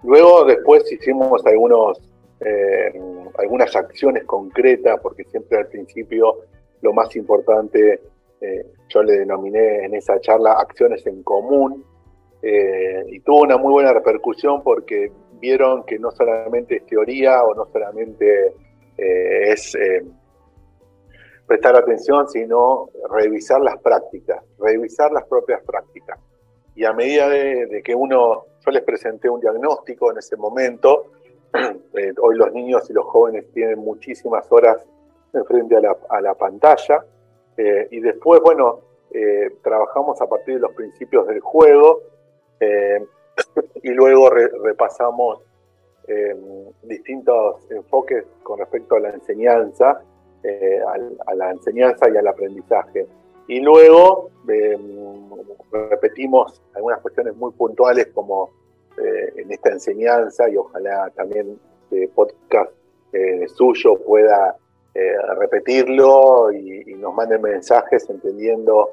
Luego 0.02 0.44
después 0.44 0.90
hicimos 0.90 1.44
algunos 1.44 2.00
eh, 2.40 2.92
algunas 3.38 3.76
acciones 3.76 4.24
concretas, 4.24 4.98
porque 5.02 5.24
siempre 5.24 5.58
al 5.58 5.66
principio 5.66 6.38
lo 6.80 6.94
más 6.94 7.14
importante, 7.14 8.00
eh, 8.40 8.66
yo 8.88 9.02
le 9.02 9.18
denominé 9.18 9.84
en 9.84 9.94
esa 9.94 10.18
charla 10.20 10.52
acciones 10.52 11.06
en 11.06 11.22
común, 11.22 11.84
eh, 12.42 13.04
y 13.08 13.20
tuvo 13.20 13.42
una 13.42 13.58
muy 13.58 13.72
buena 13.72 13.92
repercusión 13.92 14.62
porque 14.62 15.12
vieron 15.38 15.84
que 15.84 15.98
no 15.98 16.10
solamente 16.12 16.76
es 16.76 16.86
teoría 16.86 17.42
o 17.44 17.54
no 17.54 17.66
solamente 17.66 18.54
es 18.96 19.76
prestar 21.46 21.74
atención, 21.76 22.28
sino 22.28 22.90
revisar 23.10 23.60
las 23.62 23.78
prácticas, 23.78 24.42
revisar 24.58 25.10
las 25.12 25.24
propias 25.24 25.62
prácticas. 25.62 26.18
Y 26.74 26.84
a 26.84 26.92
medida 26.92 27.28
de 27.28 27.82
que 27.82 27.94
uno, 27.94 28.44
yo 28.64 28.70
les 28.70 28.82
presenté 28.82 29.30
un 29.30 29.40
diagnóstico 29.40 30.10
en 30.10 30.18
ese 30.18 30.36
momento, 30.36 31.12
Eh, 31.92 32.12
hoy 32.22 32.36
los 32.36 32.52
niños 32.52 32.88
y 32.88 32.92
los 32.92 33.04
jóvenes 33.06 33.50
tienen 33.52 33.80
muchísimas 33.80 34.50
horas 34.52 34.86
frente 35.46 35.76
a 35.76 36.20
la, 36.20 36.34
pantalla. 36.34 37.04
Eh, 37.56 37.88
y 37.90 38.00
después, 38.00 38.40
bueno, 38.40 38.80
eh, 39.12 39.50
trabajamos 39.62 40.20
a 40.22 40.28
partir 40.28 40.54
de 40.54 40.60
los 40.60 40.72
principios 40.72 41.26
del 41.26 41.40
juego 41.40 42.00
y 43.82 43.90
luego 43.90 44.30
repasamos 44.30 45.40
distintos 46.82 47.70
enfoques 47.70 48.24
con 48.42 48.58
respecto 48.58 48.96
a 48.96 49.00
la 49.00 49.10
enseñanza, 49.10 50.00
a, 51.26 51.34
la 51.34 51.50
enseñanza 51.50 52.08
y 52.08 52.16
al 52.16 52.26
aprendizaje. 52.26 53.06
Y 53.46 53.60
luego 53.60 54.30
repetimos 55.70 56.60
algunas 56.74 57.00
cuestiones 57.00 57.36
muy 57.36 57.52
puntuales 57.52 58.08
como 58.08 58.50
eh, 58.98 59.32
en 59.36 59.52
esta 59.52 59.70
enseñanza 59.70 60.48
y 60.48 60.56
ojalá 60.56 61.10
también 61.14 61.58
de 61.90 62.08
podcast 62.08 62.70
eh, 63.12 63.46
suyo 63.48 63.98
pueda 64.04 64.56
repetirlo 65.38 66.52
y, 66.52 66.94
nos 66.96 67.14
mande 67.14 67.38
mensajes 67.38 68.10
entendiendo 68.10 68.90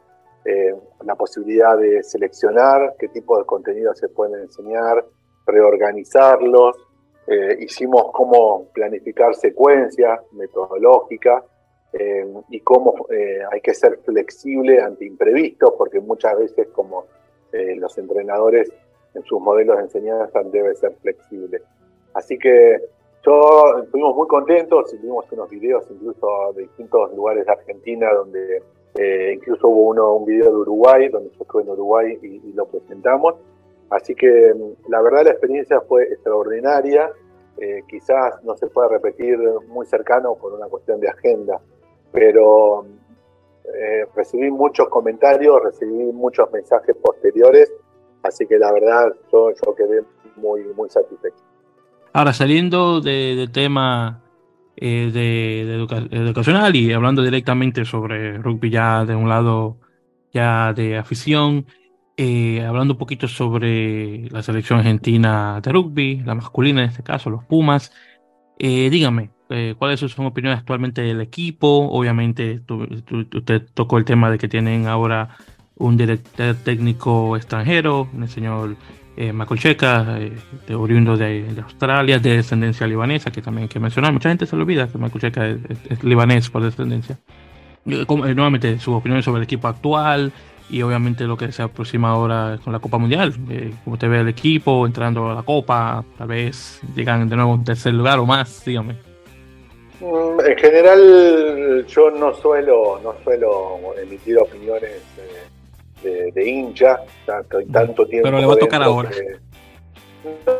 la 1.03 1.15
posibilidad 1.15 1.77
de 1.77 2.03
seleccionar 2.03 2.93
qué 2.97 3.09
tipo 3.09 3.37
de 3.37 3.45
contenidos 3.45 3.97
se 3.97 4.07
pueden 4.07 4.41
enseñar, 4.43 5.03
reorganizarlos. 5.45 6.77
hicimos 7.59 8.11
cómo 8.13 8.69
planificar 8.73 9.35
secuencias 9.35 10.21
metodológicas 10.33 11.43
y 12.49 12.59
cómo 12.61 13.07
hay 13.51 13.59
que 13.59 13.73
ser 13.73 13.97
flexible 14.05 14.79
ante 14.79 15.03
imprevistos, 15.03 15.73
porque 15.77 15.99
muchas 15.99 16.37
veces 16.37 16.67
como 16.69 17.07
los 17.51 17.97
entrenadores 17.97 18.71
en 19.18 19.24
sus 19.24 19.41
modelos 19.41 19.78
de 19.78 19.84
enseñanza 19.84 20.41
debe 20.43 20.76
ser 20.76 20.93
flexible. 21.01 21.61
Así 22.13 22.38
que 22.38 22.78
yo 23.26 23.80
estuvimos 23.84 24.15
muy 24.15 24.28
contentos, 24.28 24.93
hicimos 24.93 25.26
unos 25.32 25.49
videos 25.49 25.86
incluso 25.89 26.53
de 26.55 26.63
distintos 26.63 27.13
lugares 27.15 27.45
de 27.45 27.51
Argentina, 27.51 28.13
donde 28.13 28.61
eh, 28.95 29.34
incluso 29.36 29.68
hubo 29.68 29.89
uno, 29.89 30.13
un 30.13 30.26
video 30.26 30.45
de 30.45 30.57
Uruguay, 30.57 31.09
donde 31.09 31.32
yo 31.32 31.41
estuve 31.41 31.63
en 31.63 31.70
Uruguay 31.70 32.18
y, 32.22 32.53
lo 32.53 32.65
presentamos. 32.68 33.36
Así 33.89 34.15
que 34.15 34.53
mm, 34.53 34.89
la 34.89 35.01
verdad 35.01 35.26
la 35.26 35.32
experiencia 35.32 35.82
fue 35.82 36.03
extraordinaria, 36.03 37.11
eh, 37.57 37.82
quizás 37.89 38.43
no 38.43 38.55
se 38.55 38.68
pueda 38.68 38.88
repetir 38.88 39.38
muy 39.68 39.86
cercano 39.88 40.36
por 40.36 40.53
una 40.53 40.68
cuestión 40.68 40.99
de 40.99 41.09
agenda, 41.09 41.59
pero 42.11 42.86
eh, 43.65 44.05
recibí 44.15 44.51
muchos 44.51 44.88
comentarios, 44.89 45.61
recibí 45.63 46.11
muchos 46.13 46.51
mensajes 46.51 46.95
posteriores 46.95 47.74
Así 48.24 48.45
que 48.47 48.57
la 48.57 48.72
verdad, 48.72 49.13
yo, 49.32 49.51
yo 49.51 49.76
quedé 49.76 50.03
muy, 50.36 50.63
muy 50.76 50.89
satisfecho. 50.89 51.43
Ahora, 52.13 52.34
saliendo 52.34 52.99
del 53.01 53.51
tema 53.51 54.22
eh, 54.76 55.11
de, 55.13 55.61
educacional 56.11 56.76
y 56.76 56.93
hablando 56.93 57.24
directamente 57.24 57.86
sobre 57.86 58.38
rugby 58.38 58.70
ya 58.70 59.05
de 59.05 59.15
un 59.15 59.30
lado 59.30 59.78
ya 60.34 60.74
de 60.74 60.97
afición, 60.97 61.65
eh, 62.15 62.63
hablando 62.63 62.93
un 62.93 62.97
poquito 62.97 63.28
sobre 63.28 64.30
la 64.30 64.41
selección 64.43 64.80
argentina 64.80 65.61
de 65.61 65.72
rugby, 65.72 66.22
la 66.26 66.36
masculina 66.36 66.84
en 66.84 66.89
este 66.89 67.03
caso, 67.03 67.30
los 67.30 67.43
Pumas, 67.45 67.91
eh, 68.59 68.89
dígame, 68.89 69.32
¿cuáles 69.78 69.99
son 69.99 70.09
sus 70.09 70.26
opiniones 70.26 70.59
actualmente 70.59 71.01
del 71.01 71.22
equipo? 71.22 71.89
Obviamente 71.91 72.61
usted 73.34 73.68
tocó 73.74 73.97
el 73.97 74.05
tema 74.05 74.30
de 74.32 74.38
que 74.38 74.47
tienen 74.47 74.88
ahora 74.88 75.38
un 75.80 75.97
director 75.97 76.55
técnico 76.63 77.36
extranjero, 77.36 78.07
el 78.19 78.30
señor 78.30 78.75
eh, 79.19 79.34
eh, 79.34 80.32
de, 80.67 80.75
oriundo 80.75 81.17
de, 81.17 81.45
Australia, 81.63 82.19
de 82.19 82.38
descendencia 82.38 82.86
libanesa, 82.86 83.32
que 83.32 83.41
también 83.41 83.63
hay 83.63 83.69
que 83.69 83.80
mencionar. 83.80 84.13
Mucha 84.13 84.30
gente 84.30 84.45
se 84.45 84.55
le 84.55 84.61
olvida 84.61 84.88
que 84.88 84.99
Michael 84.99 85.21
Checa 85.21 85.47
es, 85.89 86.03
libanés 86.03 86.49
por 86.51 86.61
descendencia. 86.61 87.17
Eh, 87.88 88.05
eh, 88.07 88.36
nuevamente, 88.36 88.78
sus 88.80 88.93
opiniones 88.93 89.25
sobre 89.25 89.39
el 89.39 89.45
equipo 89.45 89.67
actual 89.67 90.32
y 90.69 90.84
obviamente 90.84 91.23
lo 91.23 91.36
que 91.36 91.51
se 91.51 91.63
aproxima 91.63 92.11
ahora 92.11 92.59
con 92.63 92.73
la 92.73 92.80
Copa 92.80 92.99
Mundial. 92.99 93.34
como 93.84 93.97
te 93.97 94.07
ve 94.07 94.19
el 94.19 94.28
equipo 94.28 94.86
entrando 94.86 95.32
a 95.32 95.34
la 95.34 95.43
Copa, 95.43 96.05
tal 96.15 96.28
vez 96.28 96.80
llegan 96.95 97.28
de 97.28 97.36
nuevo 97.36 97.53
a 97.53 97.55
un 97.55 97.63
tercer 97.63 97.95
lugar 97.95 98.19
o 98.19 98.25
más, 98.25 98.63
dígame. 98.65 98.97
Mm, 99.99 100.41
en 100.45 100.57
general, 100.57 101.86
yo 101.88 102.11
no 102.11 102.36
suelo, 102.36 102.99
no 103.01 103.15
suelo 103.23 103.80
emitir 103.99 104.38
opiniones 104.38 105.01
de, 106.03 106.49
hincha, 106.49 107.01
tanto, 107.25 107.59
tanto 107.71 108.05
tiempo. 108.05 108.27
Pero 108.27 108.39
le 108.39 108.45
va 108.45 108.53
a 108.53 108.57
tocar 108.57 108.83
ahora. 108.83 109.09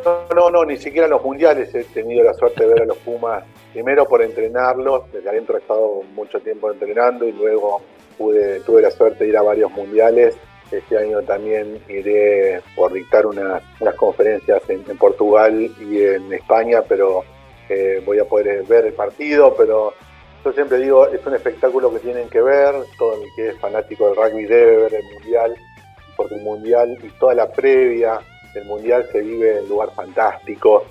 no, 0.05 0.35
no, 0.35 0.49
no, 0.49 0.65
ni 0.65 0.77
siquiera 0.77 1.05
en 1.05 1.11
los 1.11 1.23
mundiales 1.23 1.73
he 1.73 1.83
tenido 1.85 2.23
la 2.23 2.33
suerte 2.33 2.63
de 2.63 2.73
ver 2.73 2.81
a 2.83 2.85
los 2.85 2.97
Pumas, 2.97 3.43
primero 3.73 4.05
por 4.05 4.21
entrenarlos, 4.21 5.11
desde 5.11 5.29
adentro 5.29 5.55
he 5.57 5.59
estado 5.59 6.01
mucho 6.13 6.39
tiempo 6.39 6.71
entrenando 6.71 7.25
y 7.25 7.31
luego 7.31 7.81
pude, 8.17 8.59
tuve 8.61 8.81
la 8.81 8.91
suerte 8.91 9.23
de 9.23 9.29
ir 9.29 9.38
a 9.38 9.41
varios 9.41 9.71
mundiales. 9.71 10.35
Este 10.71 10.97
año 10.97 11.21
también 11.21 11.79
iré 11.88 12.61
por 12.75 12.91
dictar 12.91 13.25
unas, 13.25 13.63
conferencias 13.95 14.61
en, 14.69 14.83
Portugal 14.97 15.71
y 15.79 16.01
en 16.01 16.33
España, 16.33 16.81
pero 16.88 17.23
eh, 17.69 18.01
voy 18.05 18.19
a 18.19 18.25
poder 18.25 18.63
ver 18.63 18.88
el 18.88 18.93
partido, 18.93 19.55
pero 19.55 19.93
yo 20.48 20.54
siempre 20.54 20.78
digo, 20.78 21.08
es 21.08 21.26
un 21.26 21.36
espectáculo 21.36 21.91
que 21.91 22.00
tienen 22.00 22.30
que 22.30 22.41
ver, 22.41 22.74
todo 22.98 23.22
el 23.22 23.30
que 23.36 23.50
es 23.50 23.60
fanático 23.60 24.08
del 24.08 24.16
rugby 24.16 24.45
debe 24.45 24.78
ver 24.84 24.93
el 24.95 25.04
Mundial, 25.14 25.56
porque 26.16 26.36
el 26.36 26.41
Mundial 26.41 26.98
y 27.04 27.10
toda 27.20 27.34
la 27.34 27.52
previa 27.52 28.20
del 28.54 28.66
Mundial 28.66 29.06
se 29.12 29.22
vive 29.22 29.60
en 29.60 29.68
lugar 29.68 29.91
fantástico, 29.93 30.86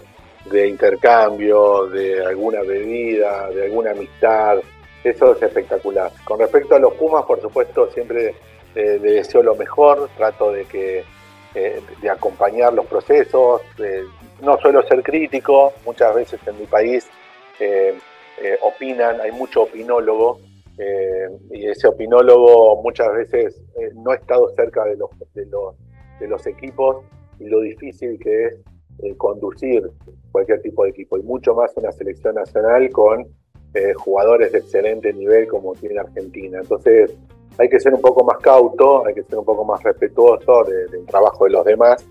de 0.45 0.69
intercambio, 0.69 1.87
de 1.87 2.23
alguna 2.25 2.61
bebida, 2.61 3.49
de 3.49 3.65
alguna 3.65 3.93
amistad, 3.93 4.59
eso 5.03 5.33
es 5.33 5.43
espectacular. 5.43 6.13
Con 6.25 6.39
respecto 6.39 6.75
a 6.75 6.79
los 6.79 6.93
Pumas, 6.95 7.25
por 7.25 7.41
supuesto, 7.41 7.91
siempre 7.91 8.35
eh, 8.75 8.99
deseo 9.01 9.43
lo 9.43 9.55
mejor, 9.55 10.11
trato 10.17 10.53
de 10.53 10.65
que 10.67 11.05
de 12.03 12.11
acompañar 12.11 12.75
los 12.75 12.85
procesos. 12.85 13.63
no 14.43 14.59
suelo 14.59 14.87
ser 14.87 15.03
crítico, 15.03 15.73
muchas 15.87 16.15
veces 16.15 16.39
en 16.47 16.59
mi 16.59 16.67
país 16.67 17.09
opinan, 18.63 19.21
hay 19.21 19.33
mucho 19.33 19.63
opinólogo, 19.63 20.41
y 21.51 21.69
ese 21.69 21.89
opinólogo 21.89 22.83
muchas 22.83 23.13
veces 23.15 23.63
no 23.95 24.11
ha 24.11 24.17
estado 24.17 24.49
cerca 24.51 24.85
de 24.85 24.97
los, 24.97 25.11
de 25.35 26.29
los, 26.29 26.47
equipos 26.47 27.05
y 27.41 27.49
lo 27.49 27.61
difícil 27.61 28.19
que 28.19 28.47
es 28.47 29.17
conducir 29.17 29.91
cualquier 30.33 30.61
tipo 30.61 30.85
de 30.85 30.91
equipo, 30.91 31.17
y 31.17 31.23
mucho 31.23 31.55
más 31.55 31.73
una 31.77 31.91
selección 31.93 32.35
nacional 32.35 32.91
con 32.91 33.27
eh, 33.77 33.93
jugadores 33.93 34.53
de 34.53 34.59
excelente 34.59 35.13
nivel 35.13 35.47
como 35.49 35.75
tiene 35.75 35.99
Argentina. 35.99 36.61
Entonces 36.63 37.15
hay 37.59 37.69
que 37.69 37.79
ser 37.79 37.93
un 37.93 38.01
poco 38.01 38.25
más 38.25 38.39
cauto, 38.39 39.07
hay 39.07 39.13
que 39.13 39.23
ser 39.25 39.39
un 39.39 39.45
poco 39.45 39.67
más 39.67 39.83
respetuoso 39.83 40.65
del 40.65 41.05
trabajo 41.05 41.45
de 41.45 41.51
los 41.51 41.65
demás, 41.65 42.07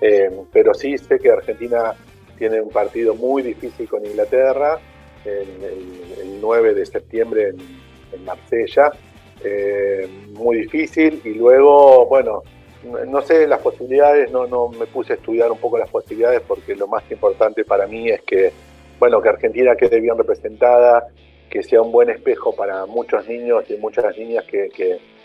eh, 0.00 0.30
pero 0.52 0.72
sí 0.74 0.96
sé 0.96 1.18
que 1.18 1.32
Argentina 1.32 1.92
tiene 2.36 2.60
un 2.60 2.68
partido 2.68 3.16
muy 3.16 3.42
difícil 3.42 3.88
con 3.88 4.06
Inglaterra 4.06 4.78
el, 5.28 6.40
9 6.40 6.74
de 6.74 6.86
septiembre 6.86 7.48
en, 8.12 8.24
Marsella, 8.24 8.92
eh, 9.44 10.08
muy 10.32 10.58
difícil 10.58 11.20
y 11.24 11.34
luego, 11.34 12.06
bueno, 12.06 12.42
no 13.06 13.20
sé 13.22 13.46
las 13.46 13.60
posibilidades, 13.60 14.30
no, 14.30 14.46
no 14.46 14.68
me 14.68 14.86
puse 14.86 15.12
a 15.12 15.16
estudiar 15.16 15.50
un 15.50 15.58
poco 15.58 15.78
las 15.78 15.90
posibilidades 15.90 16.40
porque 16.46 16.74
lo 16.74 16.86
más 16.86 17.02
importante 17.10 17.64
para 17.64 17.86
mí 17.86 18.08
es 18.08 18.22
que 18.22 18.52
bueno, 18.98 19.22
que 19.22 19.28
Argentina 19.28 19.76
quede 19.76 20.00
bien 20.00 20.16
representada, 20.16 21.08
que 21.50 21.62
sea 21.62 21.80
un 21.80 21.92
buen 21.92 22.10
espejo 22.10 22.54
para 22.54 22.86
muchos 22.86 23.26
niños 23.28 23.64
y 23.68 23.76
muchas 23.76 24.16
niñas 24.16 24.44
que, 24.44 24.68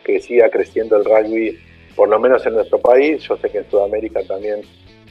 que, 0.04 0.20
siga 0.22 0.50
creciendo 0.50 0.96
el 0.96 1.06
rugby, 1.06 1.58
por 1.96 2.08
lo 2.10 2.20
menos 2.20 2.46
en 2.46 2.54
nuestro 2.54 2.80
país. 2.80 3.24
Yo 3.24 3.38
sé 3.38 3.50
que 3.50 3.60
en 3.60 3.70
Sudamérica 3.70 4.22
también, 4.24 4.62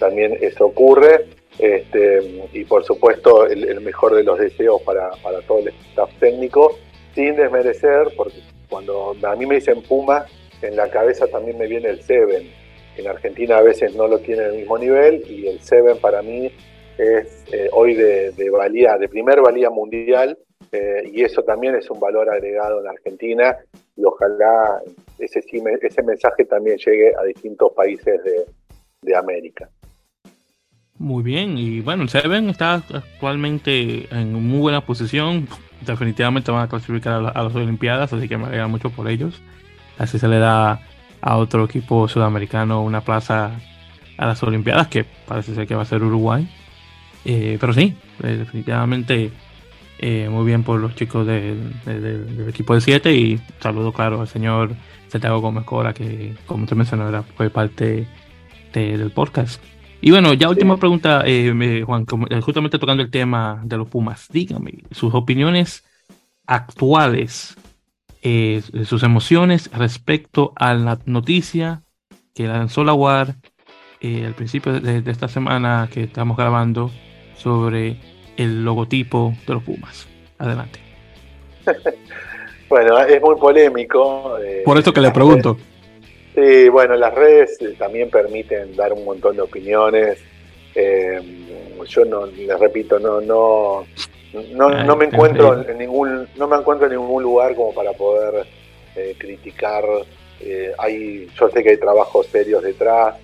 también 0.02 0.36
eso 0.40 0.66
ocurre. 0.66 1.26
Este, 1.58 2.48
y 2.52 2.64
por 2.64 2.82
supuesto 2.82 3.46
el, 3.46 3.80
mejor 3.82 4.14
de 4.14 4.24
los 4.24 4.38
deseos 4.38 4.80
para, 4.82 5.10
para, 5.22 5.42
todo 5.42 5.58
el 5.58 5.68
staff 5.68 6.10
técnico, 6.18 6.78
sin 7.14 7.36
desmerecer, 7.36 8.08
porque 8.16 8.38
cuando 8.68 9.14
a 9.22 9.36
mí 9.36 9.46
me 9.46 9.56
dicen 9.56 9.82
Puma, 9.82 10.26
en 10.62 10.76
la 10.76 10.88
cabeza 10.88 11.26
también 11.26 11.58
me 11.58 11.66
viene 11.66 11.90
el 11.90 12.02
Seven. 12.02 12.50
En 12.96 13.06
Argentina 13.06 13.58
a 13.58 13.62
veces 13.62 13.94
no 13.94 14.08
lo 14.08 14.18
tiene 14.18 14.44
el 14.44 14.54
mismo 14.54 14.78
nivel 14.78 15.22
y 15.28 15.46
el 15.46 15.60
Seven 15.60 15.98
para 15.98 16.22
mí 16.22 16.50
es 16.98 17.44
eh, 17.52 17.68
hoy 17.72 17.94
de, 17.94 18.50
valía, 18.50 18.96
de 18.98 19.08
primer 19.08 19.40
valía 19.40 19.70
mundial, 19.70 20.38
eh, 20.72 21.02
y 21.12 21.22
eso 21.22 21.42
también 21.42 21.74
es 21.74 21.90
un 21.90 22.00
valor 22.00 22.28
agregado 22.30 22.80
en 22.80 22.88
Argentina, 22.88 23.56
y 23.96 24.04
ojalá 24.04 24.80
ese, 25.18 25.40
ese 25.82 26.02
mensaje 26.02 26.44
también 26.44 26.78
llegue 26.78 27.12
a 27.18 27.24
distintos 27.24 27.72
países 27.72 28.20
de, 28.24 28.44
América. 29.14 29.68
Muy 31.02 31.24
bien, 31.24 31.58
y 31.58 31.80
bueno, 31.80 32.04
el 32.04 32.08
Seven 32.08 32.48
está 32.48 32.74
actualmente 32.74 34.06
en 34.16 34.34
muy 34.34 34.60
buena 34.60 34.82
posición. 34.82 35.48
Definitivamente 35.80 36.52
van 36.52 36.62
a 36.62 36.68
clasificar 36.68 37.14
a, 37.34 37.42
las 37.42 37.54
Olimpiadas, 37.56 38.12
así 38.12 38.28
que 38.28 38.38
me 38.38 38.46
alegra 38.46 38.68
mucho 38.68 38.88
por 38.90 39.08
ellos. 39.08 39.42
Así 39.98 40.20
se 40.20 40.28
le 40.28 40.38
da 40.38 40.80
a 41.20 41.36
otro 41.38 41.64
equipo 41.64 42.06
sudamericano 42.06 42.84
una 42.84 43.00
plaza 43.00 43.50
a 44.16 44.26
las 44.26 44.40
Olimpiadas, 44.44 44.86
que 44.86 45.02
parece 45.02 45.56
ser 45.56 45.66
que 45.66 45.74
va 45.74 45.82
a 45.82 45.86
ser 45.86 46.04
Uruguay. 46.04 46.48
Eh, 47.24 47.58
pero 47.60 47.72
sí, 47.72 47.96
eh, 48.22 48.36
definitivamente 48.36 49.32
eh, 49.98 50.28
muy 50.30 50.46
bien 50.46 50.62
por 50.62 50.78
los 50.78 50.94
chicos 50.94 51.26
del 51.26 52.46
equipo 52.48 52.76
de 52.76 52.80
7 52.80 53.12
y 53.12 53.40
saludo 53.58 53.92
claro 53.92 54.20
al 54.20 54.28
señor 54.28 54.70
Santiago 55.08 55.40
Gómez 55.40 55.64
Cora 55.64 55.94
que 55.94 56.36
como 56.46 56.66
te 56.66 56.76
mencionó 56.76 57.24
fue 57.36 57.50
parte 57.50 58.06
del 58.72 59.10
podcast. 59.10 59.60
Y 60.04 60.10
bueno, 60.10 60.34
ya 60.34 60.48
última 60.48 60.76
pregunta, 60.78 61.24
Juan, 61.86 62.06
justamente 62.42 62.80
tocando 62.80 63.04
el 63.04 63.10
tema 63.10 63.62
de 63.64 63.76
los 63.76 63.88
Pumas, 63.88 64.26
dígame 64.32 64.82
sus 64.90 65.14
opiniones 65.14 65.84
actuales, 66.44 67.56
sus 68.84 69.04
emociones 69.04 69.70
respecto 69.72 70.52
a 70.56 70.74
la 70.74 70.98
noticia 71.06 71.84
que 72.34 72.48
lanzó 72.48 72.82
la 72.82 72.94
UAR 72.94 73.36
al 74.02 74.34
principio 74.34 74.80
de, 74.80 75.08
esta 75.08 75.28
semana 75.28 75.88
que 75.92 76.02
estamos 76.02 76.36
grabando 76.36 76.90
sobre 77.36 77.96
el 78.36 78.64
logotipo 78.64 79.34
de 79.46 79.54
los 79.54 79.62
Pumas. 79.62 80.08
Adelante. 80.36 80.80
bueno, 82.68 82.98
es 82.98 83.22
muy 83.22 83.36
polémico. 83.36 84.36
Eh, 84.38 84.62
Por 84.64 84.78
eso 84.78 84.92
que 84.92 85.00
le 85.00 85.12
pregunto. 85.12 85.58
Sí, 86.34 86.68
bueno, 86.68 86.96
las 86.96 87.14
redes 87.14 87.60
eh, 87.60 87.74
también 87.78 88.10
permiten 88.10 88.74
dar 88.74 88.92
un 88.92 89.04
montón 89.04 89.36
de 89.36 89.42
opiniones. 89.42 90.18
Eh, 90.74 91.20
yo 91.86 92.04
no, 92.04 92.26
les 92.26 92.58
repito, 92.58 92.98
no, 92.98 93.20
no, 93.20 93.84
no, 94.54 94.96
me 94.96 95.04
encuentro 95.04 95.68
en 95.68 95.78
ningún, 95.78 96.26
no 96.36 96.46
me 96.46 96.56
encuentro 96.56 96.86
en 96.86 96.92
ningún 96.94 97.22
lugar 97.22 97.54
como 97.54 97.74
para 97.74 97.92
poder 97.92 98.46
criticar. 99.18 99.84
hay, 100.78 101.28
yo 101.38 101.48
sé 101.50 101.62
que 101.62 101.70
hay 101.70 101.76
trabajos 101.76 102.26
serios 102.28 102.62
detrás, 102.62 103.16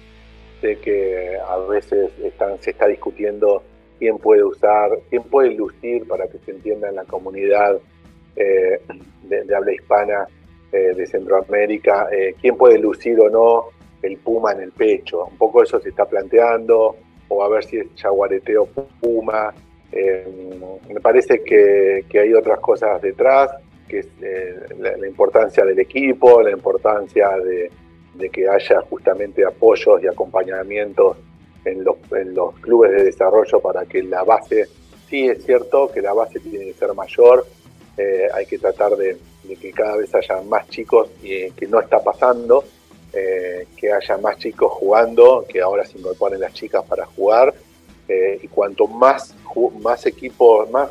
sé 0.61 0.79
que 0.79 1.39
a 1.39 1.57
veces 1.59 2.11
están, 2.23 2.61
se 2.61 2.71
está 2.71 2.87
discutiendo 2.87 3.63
quién 3.99 4.19
puede 4.19 4.45
usar, 4.45 4.91
quién 5.11 5.23
puede 5.25 5.51
lucir 5.53 6.07
para 6.07 6.27
que 6.29 6.39
se 6.39 6.53
entienda 6.53 6.89
en 6.89 6.97
la 6.97 7.05
comunidad 7.05 7.79
eh, 8.37 8.81
de, 9.25 9.55
habla 9.55 9.73
hispana 9.73 10.29
eh, 10.73 10.95
de 10.95 11.07
Centroamérica, 11.07 12.09
eh, 12.13 12.35
quién 12.41 12.57
puede 12.57 12.79
lucir 12.79 13.19
o 13.21 13.29
no 13.29 13.67
el 14.03 14.17
puma 14.19 14.53
en 14.53 14.61
el 14.61 14.73
pecho. 14.73 15.25
Un 15.25 15.37
poco 15.37 15.63
eso 15.63 15.81
se 15.81 15.89
está 15.91 16.05
planteando, 16.05 16.97
o 17.29 17.43
a 17.43 17.49
ver 17.49 17.65
si 17.65 17.79
es 17.79 17.87
jaguareteo 17.97 18.67
puma. 19.01 19.53
me 19.93 21.01
parece 21.01 21.43
que, 21.43 22.05
hay 22.13 22.35
otras 22.35 22.61
cosas 22.61 23.01
detrás, 23.03 23.51
que 23.89 24.01
es 24.01 24.09
la, 24.79 25.07
importancia 25.07 25.65
del 25.65 25.79
equipo, 25.79 26.43
la 26.43 26.51
importancia 26.51 27.31
de, 27.39 27.71
de 28.15 28.29
que 28.31 28.49
haya 28.49 28.81
justamente 28.83 29.45
apoyos 29.45 30.03
y 30.03 30.07
acompañamientos 30.07 31.17
en 31.65 31.85
los, 31.85 31.97
en 32.13 32.35
los 32.35 32.55
clubes 32.61 32.91
de 32.93 33.05
desarrollo 33.05 33.61
para 33.61 33.85
que 33.87 34.03
la 34.03 34.25
base, 34.25 34.67
sí 35.09 35.29
es 35.29 35.45
cierto 35.45 35.91
que 35.93 36.03
la 36.03 36.13
base 36.13 36.41
tiene 36.41 36.67
que 36.67 36.75
ser 36.75 36.95
mayor, 36.95 37.47
eh, 37.99 38.29
hay 38.33 38.47
que 38.47 38.59
tratar 38.59 38.97
de, 38.97 39.19
que 39.61 39.73
cada 39.73 39.97
vez 39.97 40.15
haya 40.15 40.41
más 40.43 40.69
chicos, 40.69 41.09
y 41.23 41.51
que 41.51 41.67
no 41.67 41.81
está 41.81 42.01
pasando, 42.01 42.65
eh, 43.13 43.67
que 43.77 43.93
haya 43.93 44.17
más 44.19 44.39
chicos 44.39 44.73
jugando, 44.73 45.45
que 45.49 45.61
ahora 45.61 45.85
se 45.85 45.99
incorporen 45.99 46.41
las 46.41 46.55
chicas 46.55 46.85
para 46.85 47.05
jugar, 47.05 47.55
eh, 48.09 48.39
y 48.43 48.49
cuanto 48.49 48.87
más, 48.87 49.35
más 49.81 50.07
equipos, 50.07 50.71
más, 50.71 50.91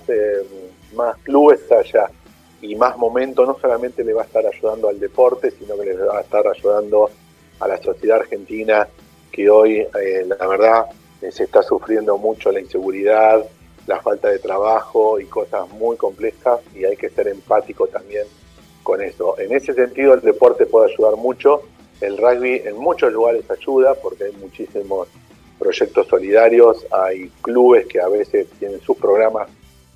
más 0.93 1.18
clubes 1.24 1.72
haya 1.72 2.10
y 2.62 2.76
más 2.76 2.97
momento, 2.97 3.45
no 3.45 3.58
solamente 3.60 4.03
le 4.03 4.14
va 4.14 4.24
a 4.24 4.26
estar 4.26 4.45
ayudando 4.45 4.89
al 4.89 4.99
deporte, 4.99 5.51
sino 5.51 5.78
que 5.78 5.86
le 5.86 5.93
va 5.93 6.18
a 6.18 6.22
estar 6.22 6.45
ayudando 6.47 7.10
a 7.60 7.68
la 7.68 7.78
sociedad 7.82 8.20
argentina 8.20 8.88
que 9.32 9.49
hoy, 9.49 9.80
eh, 9.80 10.26
la 10.28 10.47
verdad, 10.47 10.86
eh, 11.22 11.32
se 11.32 11.43
está 11.43 11.62
sufriendo 11.62 12.18
mucho 12.18 12.51
la 12.51 12.60
inseguridad, 12.60 13.45
la 13.88 14.01
falta 14.01 14.29
de 14.29 14.39
trabajo 14.39 15.19
y 15.19 15.25
cosas 15.25 15.67
muy 15.69 15.97
complejas 15.97 16.59
y 16.75 16.85
hay 16.85 16.95
que 16.95 17.09
ser 17.09 17.27
empático 17.27 17.88
también 17.88 18.25
con 18.83 19.01
eso. 19.01 19.38
En 19.39 19.53
ese 19.53 19.73
sentido, 19.73 20.13
el 20.13 20.21
deporte 20.21 20.65
puede 20.65 20.93
ayudar 20.93 21.15
mucho. 21.15 21.63
El 21.99 22.17
rugby 22.17 22.61
en 22.65 22.77
muchos 22.77 23.11
lugares 23.11 23.49
ayuda 23.49 23.95
porque 23.95 24.25
hay 24.25 24.33
muchísimos 24.33 25.07
proyectos 25.57 26.07
solidarios, 26.07 26.85
hay 26.91 27.29
clubes 27.41 27.88
que 27.88 27.99
a 27.99 28.07
veces 28.07 28.47
tienen 28.59 28.79
sus 28.81 28.95
programas 28.97 29.49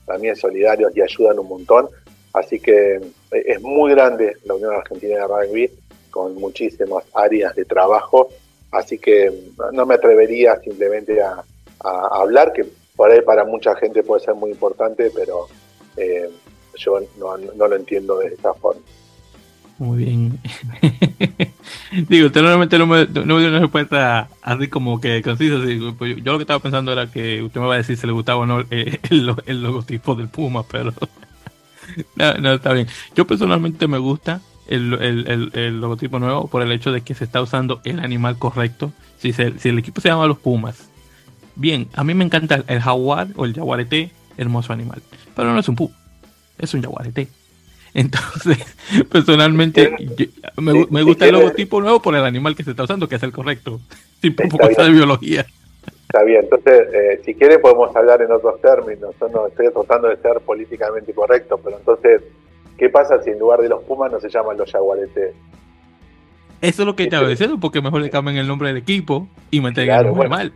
también 0.05 0.35
solidarios 0.35 0.95
y 0.95 1.01
ayudan 1.01 1.39
un 1.39 1.47
montón. 1.47 1.89
Así 2.33 2.59
que 2.59 2.95
eh, 2.95 3.43
es 3.45 3.61
muy 3.61 3.91
grande 3.91 4.37
la 4.45 4.55
Unión 4.55 4.73
Argentina 4.73 5.15
de 5.15 5.27
Rugby 5.27 5.71
con 6.09 6.35
muchísimas 6.35 7.03
áreas 7.13 7.55
de 7.55 7.65
trabajo 7.65 8.29
Así 8.71 8.97
que 8.97 9.31
no 9.73 9.85
me 9.85 9.95
atrevería 9.95 10.57
simplemente 10.61 11.21
a, 11.21 11.43
hablar, 11.83 12.53
que 12.53 12.65
por 12.95 13.23
para 13.23 13.45
mucha 13.45 13.75
gente 13.75 14.03
puede 14.03 14.23
ser 14.23 14.35
muy 14.35 14.51
importante, 14.51 15.11
pero 15.15 15.47
eh, 15.97 16.29
yo 16.77 16.99
no, 17.17 17.67
lo 17.67 17.75
entiendo 17.75 18.17
de 18.19 18.27
esta 18.27 18.53
forma. 18.53 18.81
Muy 19.77 20.03
bien. 20.03 20.39
Digo, 22.07 22.27
usted 22.27 22.41
normalmente 22.41 22.77
no 22.77 22.85
me, 22.85 23.07
no 23.07 23.39
dio 23.39 23.49
una 23.49 23.59
respuesta 23.59 24.29
así 24.43 24.67
como 24.67 25.01
que 25.01 25.23
concisa. 25.23 25.55
Pues 25.97 26.17
yo 26.17 26.33
lo 26.33 26.37
que 26.37 26.43
estaba 26.43 26.59
pensando 26.59 26.91
era 26.91 27.09
que 27.09 27.41
usted 27.41 27.59
me 27.59 27.65
va 27.65 27.73
a 27.73 27.77
decir 27.77 27.97
si 27.97 28.05
le 28.05 28.13
gustaba 28.13 28.41
o 28.41 28.45
no 28.45 28.61
eh, 28.69 28.99
el, 29.09 29.33
el 29.47 29.63
logotipo 29.63 30.13
del 30.13 30.27
Puma, 30.27 30.63
pero 30.63 30.93
no, 32.39 32.53
está 32.53 32.73
bien. 32.73 32.87
Yo 33.15 33.25
personalmente 33.25 33.87
me 33.87 33.97
gusta 33.97 34.41
el, 34.67 35.81
logotipo 35.81 36.19
nuevo 36.19 36.47
por 36.47 36.61
el 36.61 36.71
hecho 36.71 36.91
de 36.91 37.01
que 37.01 37.15
se 37.15 37.23
está 37.23 37.41
usando 37.41 37.81
el 37.83 37.99
animal 38.01 38.37
correcto. 38.37 38.93
Si, 39.17 39.33
si 39.33 39.69
el 39.69 39.79
equipo 39.79 39.99
se 39.99 40.09
llama 40.09 40.27
los 40.27 40.37
Pumas, 40.37 40.90
bien, 41.55 41.87
a 41.93 42.03
mí 42.03 42.13
me 42.13 42.23
encanta 42.23 42.63
el 42.67 42.79
jaguar 42.79 43.27
o 43.35 43.45
el 43.45 43.53
jaguarete, 43.53 44.11
hermoso 44.37 44.73
animal. 44.73 45.01
Pero 45.35 45.53
no 45.53 45.59
es 45.59 45.69
un 45.69 45.75
puma, 45.75 45.95
es 46.57 46.73
un 46.73 46.81
jaguarete. 46.81 47.27
Entonces, 47.93 48.57
personalmente, 49.11 49.93
me, 50.57 51.03
gusta 51.03 51.25
el 51.25 51.33
logotipo 51.33 51.81
nuevo 51.81 52.01
por 52.01 52.15
el 52.15 52.23
animal 52.23 52.55
que 52.55 52.63
se 52.63 52.71
está 52.71 52.83
usando, 52.83 53.07
que 53.07 53.15
es 53.15 53.23
el 53.23 53.31
correcto, 53.31 53.79
sin 54.21 54.35
poco 54.35 54.67
de 54.67 54.91
biología. 54.91 55.45
Está 56.03 56.23
bien, 56.23 56.41
entonces, 56.43 56.93
eh, 56.93 57.21
si 57.23 57.33
quiere 57.35 57.59
podemos 57.59 57.95
hablar 57.95 58.21
en 58.21 58.31
otros 58.31 58.59
términos. 58.61 59.15
Yo 59.19 59.29
no 59.29 59.47
estoy 59.47 59.71
tratando 59.71 60.09
de 60.09 60.17
ser 60.17 60.41
políticamente 60.41 61.13
correcto, 61.13 61.59
pero 61.63 61.77
entonces, 61.77 62.21
¿qué 62.77 62.89
pasa 62.89 63.21
si 63.23 63.29
en 63.29 63.39
lugar 63.39 63.61
de 63.61 63.69
los 63.69 63.81
Pumas 63.83 64.11
no 64.11 64.19
se 64.19 64.29
llaman 64.29 64.57
los 64.57 64.71
Yaguaretes? 64.71 65.33
Eso 66.61 66.81
es 66.83 66.85
lo 66.85 66.95
que 66.95 67.03
estaba 67.03 67.27
diciendo, 67.27 67.59
porque 67.59 67.81
mejor 67.81 68.01
le 68.01 68.09
cambien 68.09 68.37
el 68.37 68.47
nombre 68.47 68.67
del 68.67 68.77
equipo 68.77 69.27
y 69.49 69.61
mantengan 69.61 70.05
el 70.05 70.29
mal. 70.29 70.53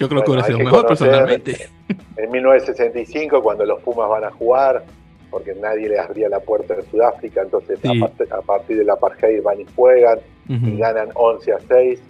Yo 0.00 0.08
creo 0.08 0.24
que 0.24 0.30
hubiera 0.30 0.46
sido 0.46 0.58
mejor 0.58 0.86
personalmente. 0.86 1.68
En 2.16 2.30
1965, 2.30 3.42
cuando 3.42 3.66
los 3.66 3.80
Pumas 3.82 4.08
van 4.08 4.24
a 4.24 4.30
jugar, 4.30 4.82
porque 5.30 5.54
nadie 5.54 5.90
le 5.90 5.98
abría 5.98 6.28
la 6.30 6.40
puerta 6.40 6.74
en 6.74 6.90
Sudáfrica, 6.90 7.42
entonces 7.42 7.78
a, 7.84 8.40
partir 8.40 8.78
de 8.78 8.84
la 8.84 8.94
apartheid 8.94 9.42
van 9.42 9.60
y 9.60 9.66
juegan 9.76 10.18
y 10.48 10.78
ganan 10.78 11.10
11 11.14 11.52
a 11.52 11.58
6 11.68 12.00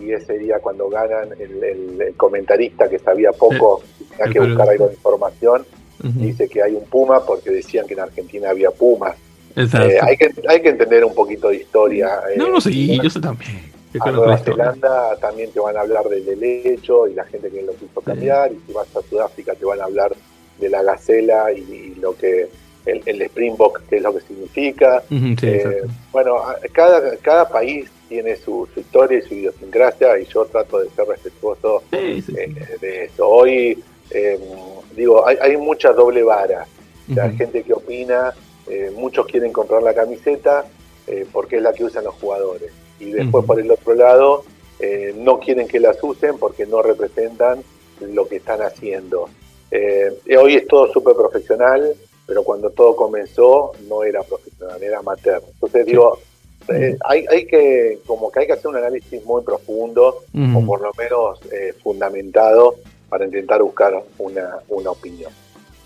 y 0.00 0.12
ese 0.12 0.38
día 0.38 0.58
cuando 0.60 0.88
ganan 0.88 1.30
el, 1.40 2.14
comentarista 2.16 2.88
que 2.88 2.98
sabía 3.00 3.32
poco 3.32 3.82
tenía 4.16 4.32
que 4.32 4.40
buscar 4.40 4.68
algo 4.68 4.86
de 4.86 4.94
información 4.94 5.66
dice 5.98 6.48
que 6.48 6.62
hay 6.62 6.74
un 6.74 6.84
puma 6.84 7.24
porque 7.26 7.50
decían 7.50 7.86
que 7.86 7.94
en 7.94 8.00
Argentina 8.00 8.50
había 8.50 8.70
pumas. 8.70 9.16
Eh, 9.56 9.98
hay, 10.00 10.16
que, 10.16 10.30
hay 10.48 10.62
que 10.62 10.68
entender 10.68 11.04
un 11.04 11.14
poquito 11.14 11.48
de 11.48 11.56
historia 11.56 12.08
no 12.36 12.48
no 12.48 12.60
sí 12.60 13.00
yo 13.02 13.10
sé 13.10 13.20
también 13.20 13.69
a 13.98 14.10
Nueva 14.12 14.38
Zelanda 14.38 15.16
también 15.20 15.50
te 15.50 15.58
van 15.58 15.76
a 15.76 15.80
hablar 15.80 16.08
del 16.08 16.28
helecho 16.28 17.08
y 17.08 17.14
la 17.14 17.24
gente 17.24 17.50
que 17.50 17.62
lo 17.62 17.72
quiso 17.74 18.00
cambiar 18.00 18.52
y 18.52 18.60
si 18.66 18.72
vas 18.72 18.94
a 18.94 19.02
Sudáfrica 19.02 19.54
te 19.54 19.64
van 19.64 19.80
a 19.80 19.84
hablar 19.84 20.14
de 20.58 20.68
la 20.68 20.82
gacela 20.82 21.52
y, 21.52 21.94
lo 21.96 22.14
que 22.16 22.48
el, 22.86 23.02
el, 23.06 23.28
Springbok, 23.28 23.82
que 23.88 23.96
es 23.96 24.02
lo 24.02 24.14
que 24.14 24.20
significa. 24.20 25.02
Eh, 25.10 25.82
bueno, 26.12 26.42
cada, 26.72 27.16
cada 27.16 27.48
país 27.48 27.90
tiene 28.08 28.36
su, 28.36 28.68
historia 28.76 29.18
y 29.18 29.22
su 29.22 29.34
idiosincrasia 29.34 30.18
y 30.18 30.24
yo 30.26 30.44
trato 30.46 30.78
de 30.80 30.90
ser 30.90 31.06
respetuoso 31.06 31.82
eh, 31.92 32.22
de 32.80 33.04
eso. 33.04 33.28
Hoy, 33.28 33.82
em, 34.10 34.40
digo, 34.96 35.26
hay, 35.26 35.36
hay, 35.40 35.56
mucha 35.56 35.92
doble 35.92 36.22
vara. 36.22 36.66
Hay 37.20 37.36
gente 37.36 37.62
que 37.62 37.72
opina, 37.72 38.32
eh, 38.68 38.92
muchos 38.94 39.26
quieren 39.26 39.52
comprar 39.52 39.82
la 39.82 39.94
camiseta 39.94 40.64
porque 41.32 41.56
es 41.56 41.62
la 41.62 41.72
que 41.72 41.82
usan 41.82 42.04
los 42.04 42.14
jugadores. 42.14 42.70
Y 43.00 43.10
después, 43.10 43.44
por 43.44 43.58
el 43.58 43.70
otro 43.70 43.94
lado, 43.94 44.44
no 45.16 45.40
quieren 45.40 45.66
que 45.66 45.80
las 45.80 46.02
usen 46.02 46.38
porque 46.38 46.66
no 46.66 46.82
representan 46.82 47.62
lo 48.00 48.28
que 48.28 48.36
están 48.36 48.62
haciendo. 48.62 49.28
hoy 50.38 50.54
es 50.54 50.66
todo 50.66 50.92
súper 50.92 51.16
profesional, 51.16 51.94
pero 52.30 52.44
cuando 52.44 52.70
todo 52.70 52.94
comenzó 52.94 53.72
no 53.88 54.04
era 54.04 54.22
profesional, 54.22 54.80
era 54.80 55.00
amateur. 55.00 55.42
Entonces 55.52 55.84
digo, 55.84 56.18
eh, 56.68 56.96
hay, 57.04 57.26
hay 57.28 57.46
que, 57.46 57.98
como 58.06 58.30
que 58.30 58.40
hay 58.40 58.46
que 58.46 58.52
hacer 58.52 58.68
un 58.68 58.76
análisis 58.76 59.24
muy 59.24 59.42
profundo, 59.42 60.22
o 60.32 60.64
por 60.64 60.80
lo 60.80 60.92
menos 60.96 61.40
eh, 61.52 61.74
fundamentado, 61.82 62.76
para 63.08 63.24
intentar 63.24 63.60
buscar 63.62 64.00
una, 64.18 64.58
una 64.68 64.90
opinión. 64.90 65.32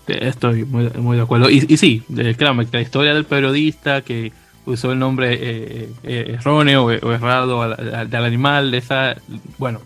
Estoy 0.07 0.63
muy, 0.65 0.89
muy 0.91 1.17
de 1.17 1.23
acuerdo. 1.23 1.49
Y, 1.49 1.65
y 1.67 1.77
sí, 1.77 2.03
claro, 2.37 2.61
la 2.71 2.81
historia 2.81 3.15
del 3.15 3.25
periodista 3.25 4.03
que 4.03 4.31
usó 4.65 4.91
el 4.91 4.99
nombre 4.99 5.37
eh, 5.39 5.89
erróneo 6.03 6.85
o, 6.85 7.11
errado 7.11 7.61
al, 7.61 8.09
del 8.09 8.23
animal, 8.23 8.73
esa, 8.73 9.15
bueno, 9.57 9.81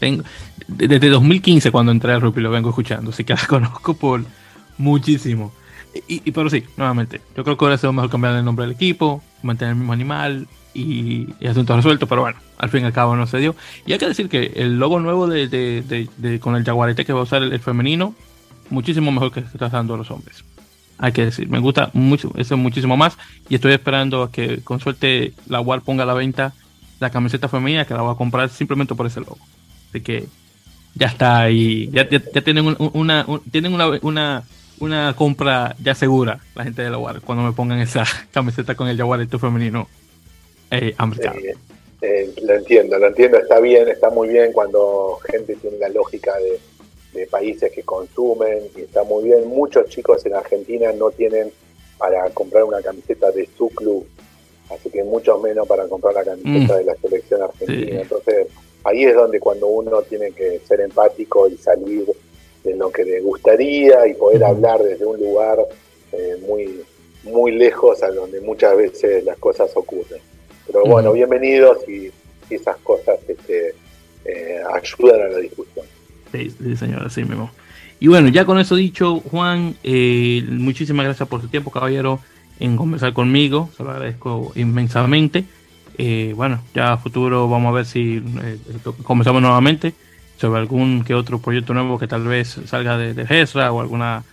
tengo, 0.00 0.24
desde 0.68 1.08
2015 1.08 1.70
cuando 1.70 1.92
entré 1.92 2.12
al 2.12 2.20
rugby 2.20 2.42
lo 2.42 2.50
vengo 2.50 2.70
escuchando, 2.70 3.10
así 3.10 3.24
que 3.24 3.34
la 3.34 3.40
conozco 3.48 3.94
por 3.94 4.22
muchísimo. 4.78 5.52
Y, 6.08 6.32
pero 6.32 6.50
sí, 6.50 6.64
nuevamente, 6.76 7.20
yo 7.36 7.44
creo 7.44 7.56
que 7.56 7.64
hubiera 7.64 7.78
sido 7.78 7.92
mejor 7.92 8.10
cambiar 8.10 8.34
el 8.34 8.44
nombre 8.44 8.66
del 8.66 8.74
equipo, 8.74 9.22
mantener 9.42 9.72
el 9.72 9.78
mismo 9.78 9.92
animal 9.92 10.48
y, 10.74 11.28
y 11.38 11.46
asunto 11.46 11.76
resuelto, 11.76 12.08
pero 12.08 12.22
bueno, 12.22 12.38
al 12.58 12.68
fin 12.68 12.82
y 12.82 12.84
al 12.86 12.92
cabo 12.92 13.14
no 13.14 13.26
se 13.26 13.38
dio. 13.38 13.54
Y 13.86 13.92
hay 13.92 13.98
que 13.98 14.08
decir 14.08 14.28
que 14.28 14.52
el 14.56 14.78
logo 14.78 14.98
nuevo 15.00 15.26
de, 15.26 15.48
de, 15.48 16.40
con 16.40 16.56
el 16.56 16.64
jaguarete 16.64 17.04
que 17.04 17.12
va 17.12 17.20
a 17.20 17.24
usar 17.24 17.42
el, 17.42 17.60
femenino, 17.60 18.14
muchísimo 18.70 19.12
mejor 19.12 19.32
que 19.32 19.40
está 19.40 19.66
usando 19.66 19.96
los 19.96 20.10
hombres. 20.10 20.44
Hay 20.98 21.12
que 21.12 21.26
decir, 21.26 21.48
me 21.48 21.58
gusta 21.58 21.90
mucho, 21.92 22.32
eso 22.36 22.56
muchísimo 22.56 22.96
más. 22.96 23.16
Y 23.48 23.56
estoy 23.56 23.72
esperando 23.72 24.22
a 24.22 24.30
que 24.30 24.60
con 24.62 24.80
suerte 24.80 25.32
la 25.46 25.60
UAR 25.60 25.82
ponga 25.82 26.04
a 26.04 26.06
la 26.06 26.14
venta 26.14 26.52
la 27.00 27.10
camiseta 27.10 27.48
femenina 27.48 27.84
que 27.84 27.94
la 27.94 28.02
voy 28.02 28.14
a 28.14 28.18
comprar 28.18 28.48
simplemente 28.48 28.94
por 28.94 29.06
ese 29.06 29.20
logo. 29.20 29.38
Así 29.90 30.00
que 30.00 30.26
ya 30.94 31.08
está 31.08 31.40
ahí, 31.40 31.90
ya, 31.92 32.08
tienen 32.08 32.76
una, 32.78 33.26
tienen 33.50 33.74
una, 33.74 34.44
una 34.78 35.14
compra 35.16 35.74
ya 35.82 35.94
segura, 35.94 36.40
la 36.54 36.64
gente 36.64 36.82
de 36.82 36.90
la 36.90 36.98
UAR, 36.98 37.20
cuando 37.20 37.44
me 37.44 37.52
pongan 37.52 37.80
esa 37.80 38.04
camiseta 38.32 38.74
con 38.74 38.88
el 38.88 38.96
jaguarito 38.96 39.38
femenino. 39.38 39.88
Eh, 40.70 40.94
eh, 40.98 41.54
eh, 42.02 42.34
lo 42.42 42.54
entiendo, 42.54 42.98
lo 42.98 43.06
entiendo, 43.06 43.38
está 43.38 43.60
bien, 43.60 43.88
está 43.88 44.10
muy 44.10 44.28
bien 44.28 44.52
cuando 44.52 45.18
gente 45.30 45.54
tiene 45.56 45.78
la 45.78 45.88
lógica 45.88 46.32
de, 46.36 46.58
países 47.30 47.72
que 47.72 47.82
consumen 47.82 48.64
y 48.76 48.82
está 48.82 49.04
muy 49.04 49.24
bien. 49.24 49.46
Muchos 49.48 49.88
chicos 49.88 50.24
en 50.26 50.34
Argentina 50.34 50.92
no 50.92 51.10
tienen 51.10 51.50
para 51.98 52.28
comprar 52.30 52.64
una 52.64 52.82
camiseta 52.82 53.30
de 53.30 53.48
su 53.56 53.68
club, 53.68 54.06
así 54.70 54.90
que 54.90 55.02
mucho 55.04 55.38
menos 55.38 55.66
para 55.66 55.86
comprar 55.86 56.14
la 56.14 56.24
camiseta 56.24 56.74
mm. 56.74 56.78
de 56.78 56.84
la 56.84 56.96
selección 56.96 57.42
argentina. 57.42 58.00
Entonces, 58.02 58.48
ahí 58.84 59.04
es 59.04 59.14
donde 59.14 59.40
cuando 59.40 59.66
uno 59.68 60.02
tiene 60.02 60.32
que 60.32 60.60
ser 60.60 60.80
empático 60.80 61.48
y 61.48 61.56
salir 61.56 62.06
de 62.62 62.74
lo 62.76 62.90
que 62.90 63.04
le 63.04 63.20
gustaría 63.20 64.06
y 64.06 64.14
poder 64.14 64.44
hablar 64.44 64.82
desde 64.82 65.04
un 65.04 65.20
lugar 65.20 65.58
eh, 66.12 66.36
muy, 66.46 66.82
muy 67.24 67.52
lejos 67.52 68.02
a 68.02 68.10
donde 68.10 68.40
muchas 68.40 68.76
veces 68.76 69.24
las 69.24 69.38
cosas 69.38 69.70
ocurren. 69.74 70.20
Pero 70.66 70.84
bueno, 70.84 71.12
bienvenidos 71.12 71.86
y, 71.88 72.10
esas 72.50 72.76
cosas 72.76 73.18
este, 73.26 73.74
eh, 74.24 74.62
ayudan 74.70 75.22
a 75.22 75.28
la 75.28 75.38
discusión. 75.38 75.86
Sí, 76.42 76.76
señor, 76.76 77.06
así 77.06 77.24
mismo. 77.24 77.50
Y 78.00 78.08
bueno, 78.08 78.28
ya 78.28 78.44
con 78.44 78.58
eso 78.58 78.74
dicho, 78.74 79.20
Juan, 79.20 79.76
eh, 79.82 80.44
muchísimas 80.50 81.04
gracias 81.04 81.28
por 81.28 81.40
su 81.40 81.48
tiempo, 81.48 81.70
caballero, 81.70 82.20
en 82.58 82.76
conversar 82.76 83.12
conmigo. 83.12 83.70
Se 83.76 83.84
lo 83.84 83.90
agradezco 83.90 84.52
inmensamente. 84.56 85.44
bueno, 86.34 86.60
ya 86.74 86.94
a 86.94 86.98
futuro 86.98 87.48
vamos 87.48 87.70
a 87.70 87.76
ver 87.76 87.86
si 87.86 88.22
comenzamos 89.04 89.40
nuevamente 89.40 89.94
sobre 90.36 90.60
algún 90.60 91.04
que 91.04 91.14
otro 91.14 91.38
proyecto 91.38 91.72
nuevo 91.72 91.98
que 91.98 92.08
tal 92.08 92.24
vez 92.24 92.60
salga 92.66 92.98
de, 92.98 93.14
de 93.14 93.26
GESRA 93.26 93.70
o 93.72 93.80
alguna 93.80 94.24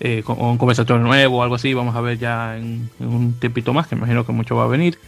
eh, 0.00 0.22
o 0.26 0.50
un 0.50 0.58
conversatorio 0.58 1.02
nuevo 1.02 1.38
o 1.38 1.42
algo 1.42 1.56
así, 1.56 1.74
vamos 1.74 1.96
a 1.96 2.00
ver 2.00 2.18
ya 2.18 2.56
en, 2.56 2.88
un 3.00 3.32
tiempito 3.34 3.72
más, 3.72 3.88
que 3.88 3.96
imagino 3.96 4.24
que 4.24 4.32
mucho 4.32 4.54
va 4.54 4.64
a 4.64 4.68
venir. 4.68 4.98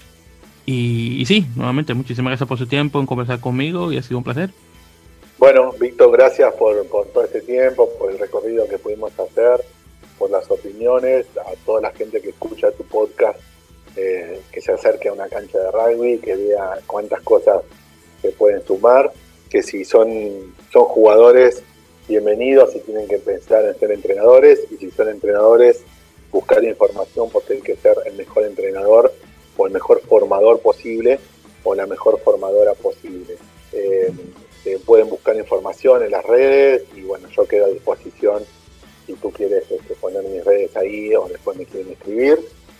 Y, 0.66 1.24
sí, 1.26 1.46
nuevamente, 1.56 1.94
muchísimas 1.94 2.30
gracias 2.30 2.48
por 2.48 2.58
su 2.58 2.66
tiempo 2.66 3.00
en 3.00 3.06
conversar 3.06 3.40
conmigo 3.40 3.92
y 3.92 3.96
ha 3.96 4.02
sido 4.02 4.18
un 4.18 4.24
placer. 4.24 4.50
Bueno, 5.40 5.72
Víctor, 5.72 6.12
gracias 6.12 6.52
por, 6.52 6.84
todo 6.84 7.24
este 7.24 7.40
tiempo, 7.40 7.88
por 7.98 8.10
el 8.10 8.18
recorrido 8.18 8.68
que 8.68 8.76
pudimos 8.76 9.18
hacer, 9.18 9.64
por 10.18 10.30
las 10.30 10.50
opiniones, 10.50 11.24
a 11.38 11.54
toda 11.64 11.80
la 11.80 11.92
gente 11.92 12.20
que 12.20 12.28
escucha 12.28 12.70
tu 12.72 12.84
podcast, 12.84 13.40
eh, 13.96 14.38
que 14.52 14.60
se 14.60 14.72
acerque 14.72 15.08
a 15.08 15.14
una 15.14 15.30
cancha 15.30 15.58
de 15.58 15.70
rugby, 15.70 16.18
que 16.18 16.36
vea 16.36 16.80
cuántas 16.86 17.22
cosas 17.22 17.62
se 18.20 18.32
pueden 18.32 18.62
sumar 18.66 19.10
que 19.48 19.62
si 19.62 19.82
son, 19.86 20.54
son 20.70 20.84
jugadores, 20.84 21.62
bienvenidos 22.06 22.76
y 22.76 22.80
tienen 22.80 23.08
que 23.08 23.16
pensar 23.16 23.64
en 23.64 23.78
ser 23.78 23.92
entrenadores, 23.92 24.60
y 24.70 24.76
si 24.76 24.90
son 24.90 25.08
entrenadores, 25.08 25.84
buscar 26.30 26.62
información 26.64 27.30
porque 27.30 27.54
hay 27.54 27.62
que 27.62 27.76
ser 27.76 27.96
el 28.04 28.12
mejor 28.12 28.44
entrenador 28.44 29.10
o 29.56 29.66
el 29.66 29.72
mejor 29.72 30.02
formador 30.02 30.60
posible 30.60 31.18
o 31.64 31.74
la 31.74 31.86
mejor 31.86 32.20
formadora 32.20 32.74
posible. 32.74 33.38
Eh, 33.72 34.12
pueden 34.84 35.08
buscar 35.08 35.36
información 35.36 36.02
en 36.02 36.10
las 36.10 36.24
redes 36.24 36.84
y 36.96 37.02
bueno, 37.02 37.28
yo 37.28 37.46
quedo 37.46 37.66
a 37.66 37.68
disposición 37.68 38.42
si 39.06 39.14
tú 39.14 39.30
quieres 39.30 39.64
este, 39.70 39.94
poner 39.94 40.22
mis 40.24 40.44
redes 40.44 40.76
ahí 40.76 41.14
o 41.14 41.28
después 41.28 41.56
me 41.56 41.64
quieren 41.64 41.92
escribir 41.92 42.38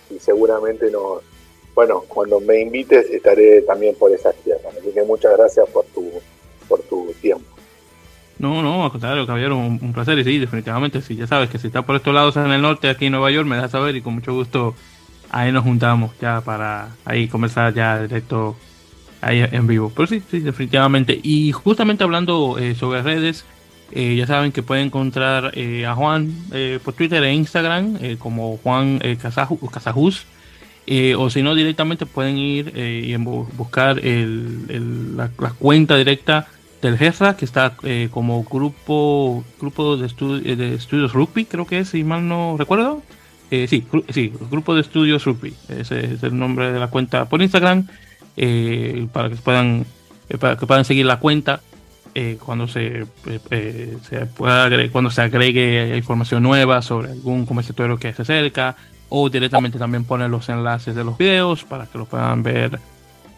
y 0.09 0.19
seguramente 0.19 0.91
nos, 0.91 1.21
bueno, 1.73 2.03
cuando 2.07 2.39
me 2.39 2.59
invites 2.59 3.09
estaré 3.09 3.61
también 3.61 3.95
por 3.95 4.11
esas 4.11 4.35
tierras. 4.37 4.75
Así 4.77 4.91
que 4.91 5.03
muchas 5.03 5.37
gracias 5.37 5.69
por 5.69 5.85
tu 5.85 6.11
por 6.67 6.79
tu 6.83 7.13
tiempo. 7.21 7.45
No, 8.39 8.61
no, 8.61 8.85
al 8.85 8.91
contrario, 8.91 9.27
caballero, 9.27 9.57
un, 9.57 9.93
placer. 9.93 10.17
Y 10.17 10.23
sí, 10.23 10.39
definitivamente, 10.39 11.01
sí, 11.01 11.15
ya 11.15 11.27
sabes 11.27 11.49
que 11.49 11.59
si 11.59 11.67
está 11.67 11.83
por 11.83 11.95
estos 11.95 12.13
lados 12.13 12.37
en 12.37 12.49
el 12.49 12.61
norte, 12.61 12.89
aquí 12.89 13.05
en 13.05 13.11
Nueva 13.11 13.29
York, 13.29 13.47
me 13.47 13.57
das 13.57 13.71
saber 13.71 13.95
y 13.95 14.01
con 14.01 14.15
mucho 14.15 14.33
gusto 14.33 14.73
ahí 15.29 15.51
nos 15.51 15.63
juntamos 15.63 16.11
ya 16.19 16.41
para 16.41 16.89
ahí 17.05 17.27
conversar 17.27 17.73
ya 17.73 18.01
directo 18.01 18.55
ahí 19.21 19.45
en 19.49 19.67
vivo. 19.67 19.91
Pero 19.95 20.07
sí, 20.07 20.21
sí, 20.29 20.39
definitivamente. 20.39 21.19
Y 21.21 21.51
justamente 21.51 22.03
hablando 22.03 22.57
eh, 22.59 22.75
sobre 22.75 23.01
redes, 23.01 23.45
eh, 23.91 24.15
ya 24.15 24.27
saben 24.27 24.51
que 24.51 24.63
pueden 24.63 24.87
encontrar 24.87 25.51
eh, 25.55 25.85
a 25.85 25.95
Juan 25.95 26.33
por 26.83 26.93
Twitter 26.93 27.23
e 27.23 27.33
Instagram 27.33 28.17
como 28.17 28.57
Juan 28.57 28.99
Casajus. 29.21 30.25
o 31.17 31.29
si 31.29 31.43
no, 31.43 31.55
directamente 31.55 32.05
pueden 32.05 32.37
ir 32.37 32.73
y 32.77 33.15
buscar 33.17 33.99
el, 33.99 35.15
la, 35.15 35.29
cuenta 35.29 35.97
directa 35.97 36.47
del 36.81 36.97
GESRA, 36.97 37.37
que 37.37 37.45
está 37.45 37.75
como 38.11 38.43
grupo 38.43 39.43
grupo 39.59 39.97
de, 39.97 40.07
eh, 40.07 40.55
de 40.55 40.73
estudios 40.73 41.13
rugby, 41.13 41.45
creo 41.45 41.67
que 41.67 41.79
es, 41.79 41.89
si 41.89 42.03
mal 42.03 42.27
no 42.27 42.55
recuerdo. 42.57 43.03
sí, 43.49 43.85
sí, 44.09 44.33
Grupo 44.49 44.73
de 44.73 44.81
Estudios 44.81 45.25
Rugby. 45.25 45.53
Ese 45.67 46.13
es 46.13 46.23
el 46.23 46.37
nombre 46.39 46.71
de 46.71 46.79
la 46.79 46.87
cuenta 46.87 47.25
por 47.25 47.41
Instagram. 47.41 47.87
Eh, 48.37 49.07
para 49.11 49.29
que 49.29 49.35
puedan 49.35 49.85
para 50.39 50.57
que 50.57 50.65
puedan 50.65 50.85
seguir 50.85 51.05
la 51.05 51.19
cuenta 51.19 51.61
cuando 52.39 52.67
se, 52.67 53.05
se 54.09 54.25
pueda 54.25 54.69
cuando 54.89 55.09
se 55.11 55.21
agregue 55.21 55.95
información 55.95 56.43
nueva 56.43 56.81
sobre 56.81 57.11
algún 57.11 57.45
conversatorio 57.45 57.97
que 57.97 58.13
se 58.13 58.21
acerca 58.21 58.75
o 59.09 59.29
directamente 59.29 59.77
también 59.77 60.03
poner 60.03 60.29
los 60.29 60.49
enlaces 60.49 60.95
de 60.95 61.03
los 61.03 61.17
videos 61.17 61.63
para 61.63 61.85
que 61.85 61.97
lo 61.97 62.05
puedan 62.05 62.43
ver 62.43 62.79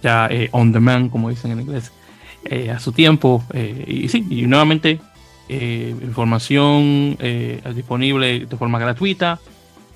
ya 0.02 0.30
on 0.52 0.72
demand 0.72 1.12
como 1.12 1.30
dicen 1.30 1.52
en 1.52 1.62
inglés 1.62 1.92
a 2.72 2.80
su 2.80 2.92
tiempo 2.92 3.44
y 3.88 4.08
sí 4.10 4.26
y 4.30 4.44
nuevamente 4.44 5.00
información 5.50 7.18
disponible 7.76 8.46
de 8.46 8.58
forma 8.58 8.80
gratuita 8.80 9.40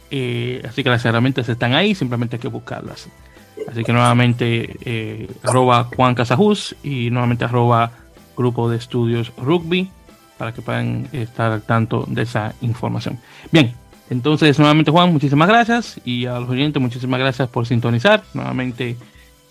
eh, 0.10 0.62
así 0.68 0.84
que 0.84 0.90
las 0.90 1.04
herramientas 1.06 1.50
están 1.50 1.74
ahí, 1.74 1.96
simplemente 1.96 2.38
hay 2.38 2.42
que 2.42 2.48
buscarlas. 2.48 3.10
Así 3.68 3.84
que 3.84 3.94
nuevamente 3.94 4.78
eh, 4.86 5.30
arroba 5.44 5.86
Juan 5.96 6.16
Casajus 6.16 6.76
y 6.84 7.10
nuevamente 7.10 7.46
arroba 7.46 7.92
Grupo 8.36 8.70
de 8.70 8.78
Estudios 8.78 9.32
Rugby 9.38 9.90
para 10.38 10.54
que 10.54 10.62
puedan 10.62 11.10
estar 11.12 11.52
al 11.52 11.64
tanto 11.64 12.06
de 12.08 12.22
esa 12.22 12.54
información. 12.62 13.20
Bien, 13.52 13.74
entonces 14.10 14.58
nuevamente 14.60 14.92
Juan, 14.92 15.12
muchísimas 15.12 15.50
gracias 15.50 16.00
y 16.06 16.26
a 16.28 16.40
los 16.40 16.50
oyentes 16.50 16.82
muchísimas 16.82 17.20
gracias 17.20 17.50
por 17.50 17.66
sintonizar. 17.66 18.24
Nuevamente 18.34 18.96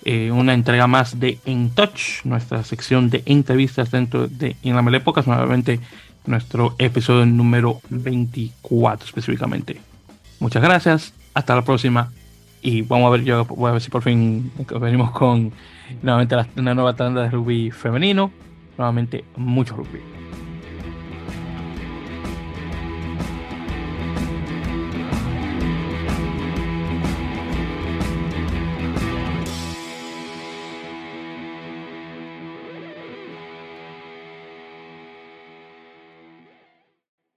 eh, 0.04 0.30
una 0.30 0.54
entrega 0.54 0.86
más 0.86 1.18
de 1.18 1.40
En 1.44 1.70
Touch, 1.70 2.24
nuestra 2.24 2.62
sección 2.62 3.10
de 3.10 3.22
entrevistas 3.26 3.90
dentro 3.90 4.28
de 4.28 4.56
En 4.62 4.76
la 4.76 4.82
nuevamente 4.82 5.80
nuestro 6.26 6.74
episodio 6.78 7.26
número 7.26 7.80
24 7.90 9.06
específicamente. 9.06 9.80
Muchas 10.38 10.62
gracias, 10.62 11.12
hasta 11.34 11.54
la 11.54 11.62
próxima 11.62 12.12
y 12.66 12.82
vamos 12.82 13.06
a 13.06 13.10
ver, 13.10 13.22
yo 13.22 13.44
voy 13.44 13.68
a 13.68 13.74
ver 13.74 13.80
si 13.80 13.90
por 13.90 14.02
fin 14.02 14.50
venimos 14.80 15.12
con 15.12 15.52
nuevamente 16.02 16.34
la, 16.34 16.48
una 16.56 16.74
nueva 16.74 16.96
tanda 16.96 17.22
de 17.22 17.30
rugby 17.30 17.70
femenino, 17.70 18.32
nuevamente 18.76 19.24
mucho 19.36 19.76
rugby. 19.76 20.15